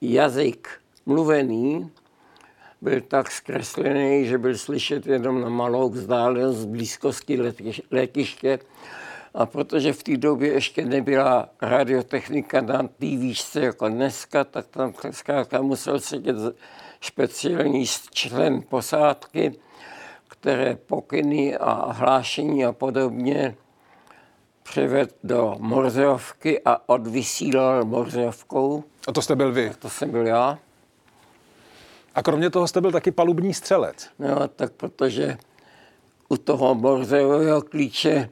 jazyk 0.00 0.68
mluvený 1.06 1.90
byl 2.80 3.00
tak 3.00 3.30
zkreslený, 3.30 4.26
že 4.26 4.38
byl 4.38 4.58
slyšet 4.58 5.06
jenom 5.06 5.40
na 5.40 5.48
malou 5.48 5.88
vzdálenost 5.88 6.56
z 6.56 6.64
blízkosti 6.64 7.38
letiště. 7.90 8.58
A 9.34 9.46
protože 9.46 9.92
v 9.92 10.02
té 10.02 10.16
době 10.16 10.52
ještě 10.52 10.84
nebyla 10.84 11.48
radiotechnika 11.62 12.60
na 12.60 12.82
té 12.82 12.88
výšce 12.98 13.60
jako 13.60 13.88
dneska, 13.88 14.44
tak 14.44 14.66
tam 14.66 14.92
zkrátka 15.10 15.62
musel 15.62 16.00
sedět 16.00 16.36
speciální 17.00 17.86
člen 18.10 18.62
posádky, 18.62 19.52
které 20.28 20.76
pokyny 20.76 21.56
a 21.56 21.92
hlášení 21.92 22.64
a 22.64 22.72
podobně 22.72 23.56
převed 24.62 25.16
do 25.24 25.56
Morzeovky 25.58 26.60
a 26.64 26.88
odvysílal 26.88 27.84
Morzeovkou. 27.84 28.84
A 29.08 29.12
to 29.12 29.22
jste 29.22 29.36
byl 29.36 29.52
vy? 29.52 29.72
To 29.78 29.90
jsem 29.90 30.10
byl 30.10 30.26
já. 30.26 30.58
A 32.14 32.22
kromě 32.22 32.50
toho 32.50 32.68
jste 32.68 32.80
byl 32.80 32.92
taky 32.92 33.10
palubní 33.10 33.54
střelec? 33.54 34.08
No, 34.18 34.48
tak 34.48 34.72
protože 34.72 35.36
u 36.28 36.36
toho 36.36 36.74
Morzeového 36.74 37.62
klíče 37.62 38.30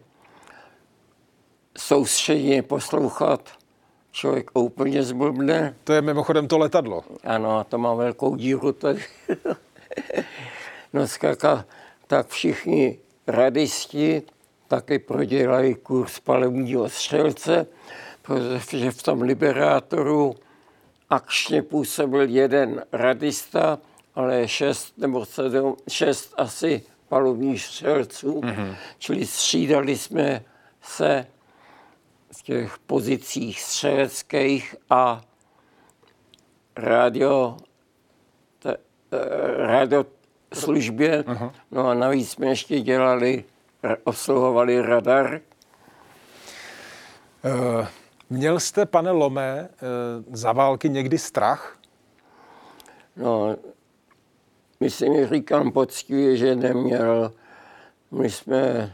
soustředně 1.78 2.62
poslouchat 2.62 3.48
člověk 4.12 4.50
úplně 4.54 5.02
zblbne. 5.02 5.74
To 5.84 5.92
je 5.92 6.02
mimochodem 6.02 6.48
to 6.48 6.58
letadlo. 6.58 7.04
Ano, 7.24 7.64
to 7.64 7.78
má 7.78 7.94
velkou 7.94 8.36
díru 8.36 8.72
tady. 8.72 9.04
no 10.92 11.06
zkrátka, 11.06 11.64
tak 12.06 12.28
všichni 12.28 12.98
radisti 13.26 14.22
taky 14.70 14.98
prodělají 14.98 15.74
kurz 15.74 16.20
palebního 16.20 16.88
střelce, 16.88 17.66
protože 18.22 18.90
v 18.90 19.02
tom 19.02 19.22
liberátoru 19.22 20.34
akčně 21.10 21.62
působil 21.62 22.28
jeden 22.28 22.84
radista, 22.92 23.78
ale 24.14 24.48
šest 24.48 24.98
nebo 24.98 25.24
sedm, 25.24 25.76
šest 25.88 26.34
asi 26.36 26.82
palubních 27.08 27.62
střelců, 27.62 28.40
mm-hmm. 28.40 28.76
čili 28.98 29.26
střídali 29.26 29.98
jsme 29.98 30.44
se 30.82 31.26
v 32.32 32.42
těch 32.42 32.78
pozicích 32.78 33.60
střeleckých 33.60 34.76
a 34.90 35.20
radio, 36.76 37.56
te, 38.58 38.76
eh, 39.12 39.66
radio 39.66 40.06
službě. 40.54 41.22
Uh-huh. 41.22 41.52
No 41.70 41.88
a 41.88 41.94
navíc 41.94 42.30
jsme 42.30 42.46
ještě 42.46 42.80
dělali, 42.80 43.44
obsluhovali 44.04 44.80
radar. 44.82 45.40
Uh, 47.44 47.86
měl 48.30 48.60
jste, 48.60 48.86
pane 48.86 49.10
Lome, 49.10 49.68
uh, 49.68 50.34
za 50.34 50.52
války 50.52 50.88
někdy 50.88 51.18
strach? 51.18 51.78
No, 53.16 53.56
myslím, 54.80 55.26
říkám 55.26 55.72
poctivě, 55.72 56.36
že 56.36 56.56
neměl. 56.56 57.32
My 58.10 58.30
jsme 58.30 58.92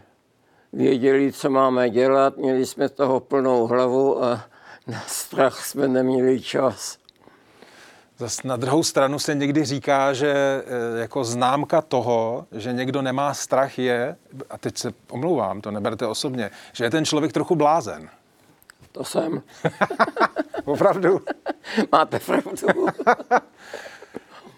věděli, 0.72 1.32
co 1.32 1.51
máme 1.51 1.91
dělat, 1.91 2.37
měli 2.37 2.66
jsme 2.66 2.89
toho 2.89 3.20
plnou 3.20 3.66
hlavu 3.66 4.24
a 4.24 4.45
na 4.87 5.01
strach 5.01 5.66
jsme 5.66 5.89
neměli 5.89 6.41
čas. 6.41 6.99
Zas 8.19 8.43
na 8.43 8.57
druhou 8.57 8.83
stranu 8.83 9.19
se 9.19 9.35
někdy 9.35 9.64
říká, 9.64 10.12
že 10.12 10.33
eh, 10.67 10.99
jako 11.01 11.25
známka 11.25 11.83
toho, 11.83 12.47
že 12.53 12.73
někdo 12.73 13.03
nemá 13.03 13.35
strach 13.35 13.79
je, 13.79 14.17
a 14.51 14.59
teď 14.59 14.79
se 14.79 14.93
omlouvám, 15.11 15.61
to 15.61 15.71
neberte 15.71 16.07
osobně, 16.07 16.51
že 16.73 16.85
je 16.85 16.91
ten 16.91 17.05
člověk 17.05 17.33
trochu 17.33 17.55
blázen. 17.55 18.09
To 18.93 19.05
jsem. 19.05 19.43
Opravdu? 20.64 21.21
Máte 21.93 22.19
pravdu. 22.19 22.51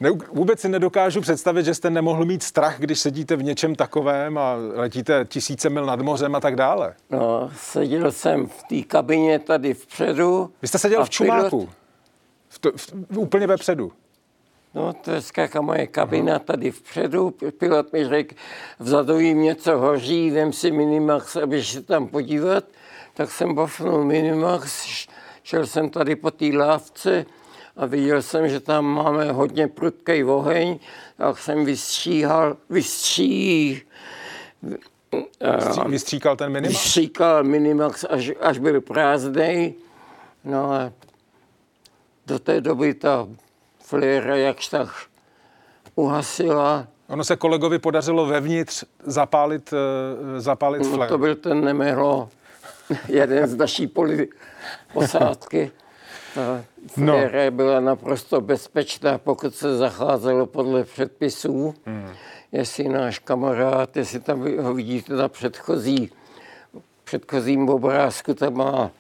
Ne, 0.01 0.11
vůbec 0.33 0.61
si 0.61 0.69
nedokážu 0.69 1.21
představit, 1.21 1.65
že 1.65 1.75
jste 1.75 1.91
nemohl 1.91 2.25
mít 2.25 2.43
strach, 2.43 2.81
když 2.81 2.99
sedíte 2.99 3.37
v 3.37 3.43
něčem 3.43 3.75
takovém 3.75 4.39
a 4.39 4.55
letíte 4.75 5.25
tisíce 5.25 5.71
mil 5.71 5.87
nad 5.87 6.01
mořem 6.01 6.35
a 6.35 6.41
tak 6.41 6.57
dále. 6.57 6.95
No, 7.11 7.51
seděl 7.57 8.13
jsem 8.13 8.47
v 8.47 8.63
té 8.63 8.83
kabině 8.89 9.39
tady 9.39 9.75
vpředu. 9.75 10.51
Vy 10.63 10.69
jste 10.69 10.79
seděl 10.79 11.05
v 11.05 11.11
čumáku? 11.11 11.59
Pilot... 11.59 11.88
V 12.59 12.61
to, 12.61 12.71
v, 12.77 13.19
úplně 13.19 13.47
vepředu? 13.47 13.93
No, 14.75 14.93
to 14.93 15.11
je 15.11 15.23
skáka 15.23 15.61
moje 15.61 15.87
kabina 15.87 16.39
uh-huh. 16.39 16.45
tady 16.45 16.71
vpředu. 16.71 17.31
Pilot 17.59 17.93
mi 17.93 18.05
řekl, 18.05 18.35
vzadu 18.79 19.19
jim 19.19 19.43
něco 19.43 19.79
hoří, 19.79 20.31
vem 20.31 20.53
si 20.53 20.71
Minimax, 20.71 21.37
aby 21.37 21.65
se 21.65 21.83
tam 21.83 22.09
podívat. 22.09 22.65
Tak 23.15 23.31
jsem 23.31 23.55
bafnul 23.55 24.05
Minimax, 24.05 24.87
šel 25.43 25.67
jsem 25.67 25.91
tady 25.91 26.17
po 26.17 26.31
té 26.31 26.47
lávce, 26.47 27.27
a 27.77 27.87
viděl 27.87 28.23
jsem, 28.23 28.49
že 28.49 28.61
tam 28.61 28.85
máme 28.85 29.33
hodně 29.33 29.69
prudký 29.69 30.25
oheň, 30.25 30.79
tak 31.17 31.39
jsem 31.39 31.65
vystříhal, 31.65 32.57
vystří, 32.71 33.83
Vystříkal 35.87 36.37
ten 36.37 36.53
Minimax? 36.53 36.75
Vystříkal 36.75 37.45
Minimax, 37.45 38.05
až, 38.11 38.31
až 38.41 38.59
byl 38.59 38.81
prázdný. 38.81 39.75
No 40.45 40.73
a 40.73 40.93
do 42.29 42.39
té 42.39 42.61
doby 42.61 42.95
ta 42.95 43.29
fléra 43.81 44.37
jakž 44.37 44.69
tak 44.69 44.89
uhasila. 45.95 46.87
Ono 47.09 47.25
se 47.25 47.37
kolegovi 47.37 47.79
podařilo 47.79 48.27
vevnitř 48.27 48.85
zapálit, 49.03 49.73
uh, 49.73 49.79
zapálit 50.39 50.83
no, 50.83 51.09
To 51.09 51.19
byl 51.19 51.37
ten 51.37 51.65
Nemehlo, 51.65 52.29
jeden 53.09 53.47
z 53.47 53.57
naší 53.57 53.87
poli 53.87 54.29
posádky. 54.93 55.71
Ta 56.35 56.63
no. 56.97 57.17
byla 57.51 57.81
naprosto 57.81 58.41
bezpečná, 58.41 59.19
pokud 59.19 59.55
se 59.55 59.77
zacházelo 59.77 60.47
podle 60.47 60.85
předpisů. 60.85 61.75
Hmm. 61.87 62.09
Jestli 62.53 62.89
náš 62.89 63.19
kamarád, 63.19 63.97
jestli 63.97 64.21
tam 64.21 64.63
ho 64.63 64.75
vidíte 64.75 65.13
na 65.15 65.29
předchozí, 65.29 66.11
předchozím 67.05 67.69
obrázku, 67.69 68.35
tam 68.35 68.55
má 68.55 68.91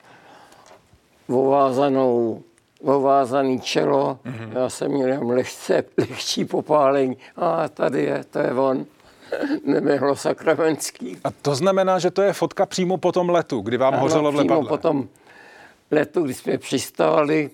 ovázanou, 1.29 2.43
ovázaný 2.83 3.61
čelo. 3.61 4.19
Hmm. 4.25 4.53
Já 4.53 4.69
jsem 4.69 4.91
měl 4.91 5.09
jen 5.09 5.27
lehce, 5.27 5.85
lehčí 5.99 6.45
popálení. 6.45 7.17
A 7.37 7.69
tady 7.69 8.03
je, 8.03 8.25
to 8.31 8.39
je 8.39 8.53
on. 8.53 8.87
Nemehlo 9.65 10.17
Sakramenský. 10.17 11.19
A 11.25 11.31
to 11.31 11.55
znamená, 11.55 11.99
že 11.99 12.11
to 12.11 12.23
je 12.23 12.33
fotka 12.33 12.67
přímo 12.67 12.97
po 12.97 13.13
tom 13.13 13.31
letu, 13.31 13.61
kdy 13.61 13.77
vám 13.77 13.95
ano, 13.95 14.03
hořelo 14.03 14.33
v 14.33 14.35
lepadle? 14.35 14.57
Přímo 14.57 14.69
po 14.69 14.79
tom 14.79 15.09
letu, 15.91 16.23
kdy 16.23 16.35
jsme 16.35 16.59
přistáli, 16.59 17.51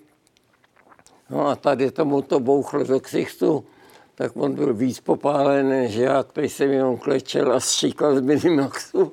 no 1.30 1.48
a 1.48 1.56
tady 1.56 1.90
tomu 1.90 2.22
to 2.22 2.40
bouchlo 2.40 2.84
do 2.84 3.00
ksichtu, 3.00 3.64
tak 4.14 4.36
on 4.36 4.54
byl 4.54 4.74
víc 4.74 5.00
popálený 5.00 5.68
než 5.68 5.94
já, 5.94 6.22
který 6.22 6.48
jsem 6.48 6.70
jenom 6.70 6.96
klečel 6.96 7.52
a 7.52 7.60
stříkal 7.60 8.16
z 8.16 8.20
Minimaxu. 8.20 9.12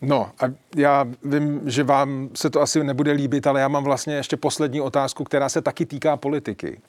No 0.00 0.30
a 0.40 0.52
já 0.76 1.06
vím, 1.24 1.60
že 1.64 1.84
vám 1.84 2.28
se 2.34 2.50
to 2.50 2.60
asi 2.60 2.84
nebude 2.84 3.12
líbit, 3.12 3.46
ale 3.46 3.60
já 3.60 3.68
mám 3.68 3.84
vlastně 3.84 4.14
ještě 4.14 4.36
poslední 4.36 4.80
otázku, 4.80 5.24
která 5.24 5.48
se 5.48 5.62
taky 5.62 5.86
týká 5.86 6.16
politiky. 6.16 6.80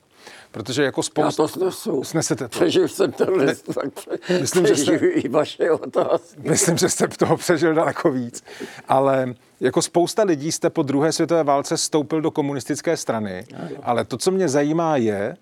Protože 0.50 0.82
jako 0.82 1.02
spousta... 1.02 1.42
Já 1.42 1.46
to 1.46 1.48
snesu. 1.48 2.04
Snesete 2.04 2.48
to. 2.48 2.58
Přežil 2.58 2.88
jsem 2.88 3.12
to, 3.12 3.36
ne, 3.36 3.54
tak 3.54 4.08
myslím, 4.40 4.66
že 4.66 4.76
jste, 4.76 4.96
i 4.96 5.28
vaše 5.28 5.70
otázky. 5.70 6.40
Myslím, 6.48 6.76
že 6.76 6.88
jste 6.88 7.08
toho 7.08 7.36
přežil 7.36 7.74
daleko 7.74 8.10
víc. 8.10 8.44
Ale 8.88 9.34
jako 9.60 9.82
spousta 9.82 10.22
lidí 10.22 10.52
jste 10.52 10.70
po 10.70 10.82
druhé 10.82 11.12
světové 11.12 11.44
válce 11.44 11.76
stoupil 11.76 12.20
do 12.20 12.30
komunistické 12.30 12.96
strany. 12.96 13.46
Ale 13.82 14.04
to, 14.04 14.16
co 14.16 14.30
mě 14.30 14.48
zajímá, 14.48 14.96
je, 14.96 15.36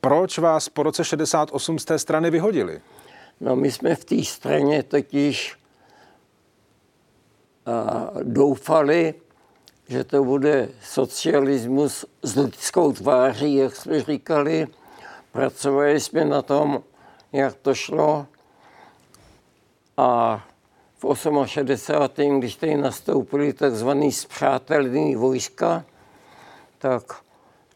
proč 0.00 0.38
vás 0.38 0.68
po 0.68 0.82
roce 0.82 1.04
68 1.04 1.78
z 1.78 1.84
té 1.84 1.98
strany 1.98 2.30
vyhodili? 2.30 2.80
No 3.40 3.56
my 3.56 3.70
jsme 3.70 3.94
v 3.94 4.04
té 4.04 4.24
straně 4.24 4.82
totiž 4.82 5.56
a, 7.66 8.10
doufali, 8.22 9.14
že 9.88 10.04
to 10.04 10.24
bude 10.24 10.68
socialismus 10.82 12.04
s 12.22 12.36
lidskou 12.36 12.92
tváří, 12.92 13.54
jak 13.54 13.76
jsme 13.76 14.02
říkali. 14.02 14.66
Pracovali 15.32 16.00
jsme 16.00 16.24
na 16.24 16.42
tom, 16.42 16.82
jak 17.32 17.54
to 17.54 17.74
šlo. 17.74 18.26
A 19.96 20.40
v 20.98 21.16
68. 21.46 22.38
když 22.38 22.56
tady 22.56 22.76
nastoupili 22.76 23.52
takzvaný 23.52 24.12
zpřátelný 24.12 25.16
vojska, 25.16 25.84
tak 26.78 27.02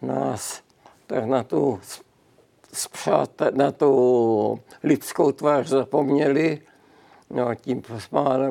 nás 0.03 0.65
tak 1.07 1.25
na 1.25 1.43
tu, 1.43 1.81
zpřátel, 2.73 3.51
na 3.55 3.73
tu 3.73 4.61
lidskou 4.83 5.33
tvář 5.33 5.69
zapomněli. 5.69 6.63
No 7.35 7.55
tím 7.55 7.83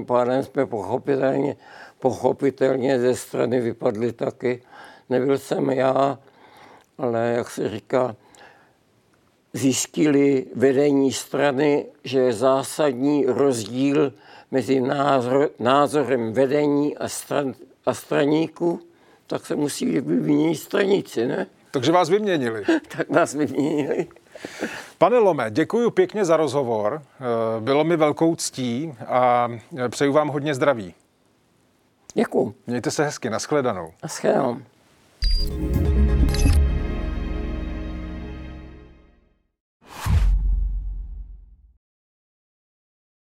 pádem 0.06 0.44
jsme 0.44 0.66
pochopitelně 0.66 1.56
pochopitelně 2.04 3.00
ze 3.00 3.16
strany 3.16 3.62
vypadly 3.62 4.14
taky. 4.14 4.62
Nebyl 5.10 5.38
jsem 5.38 5.70
já, 5.70 6.20
ale 6.98 7.34
jak 7.38 7.50
se 7.50 7.70
říká, 7.70 8.16
zjistili 9.54 10.46
vedení 10.56 11.14
strany, 11.14 11.86
že 12.04 12.20
je 12.20 12.34
zásadní 12.34 13.26
rozdíl 13.26 14.14
mezi 14.52 14.82
názor, 14.82 15.50
názorem 15.60 16.34
vedení 16.34 16.98
a, 16.98 17.08
stran, 17.08 17.54
a 17.86 17.94
straníků, 17.94 18.80
tak 19.28 19.46
se 19.46 19.56
musí 19.56 19.86
vyměnit 19.86 20.56
stranici, 20.56 21.28
ne? 21.28 21.48
Takže 21.72 21.92
vás 21.92 22.10
vyměnili. 22.10 22.64
tak 22.98 23.10
nás 23.10 23.34
vyměnili. 23.34 24.08
Pane 24.98 25.18
Lome, 25.18 25.46
děkuji 25.50 25.92
pěkně 25.92 26.26
za 26.26 26.38
rozhovor. 26.38 27.02
Eh, 27.04 27.62
bylo 27.62 27.84
mi 27.84 27.98
velkou 27.98 28.36
ctí 28.36 28.94
a 29.08 29.48
přeju 29.90 30.14
vám 30.14 30.28
hodně 30.28 30.56
zdraví. 30.56 30.94
Děkuji. 32.14 32.54
Mějte 32.68 32.92
se 32.92 33.04
hezky, 33.04 33.30
nashledanou. 33.30 33.94
Nashledanou. 34.04 34.58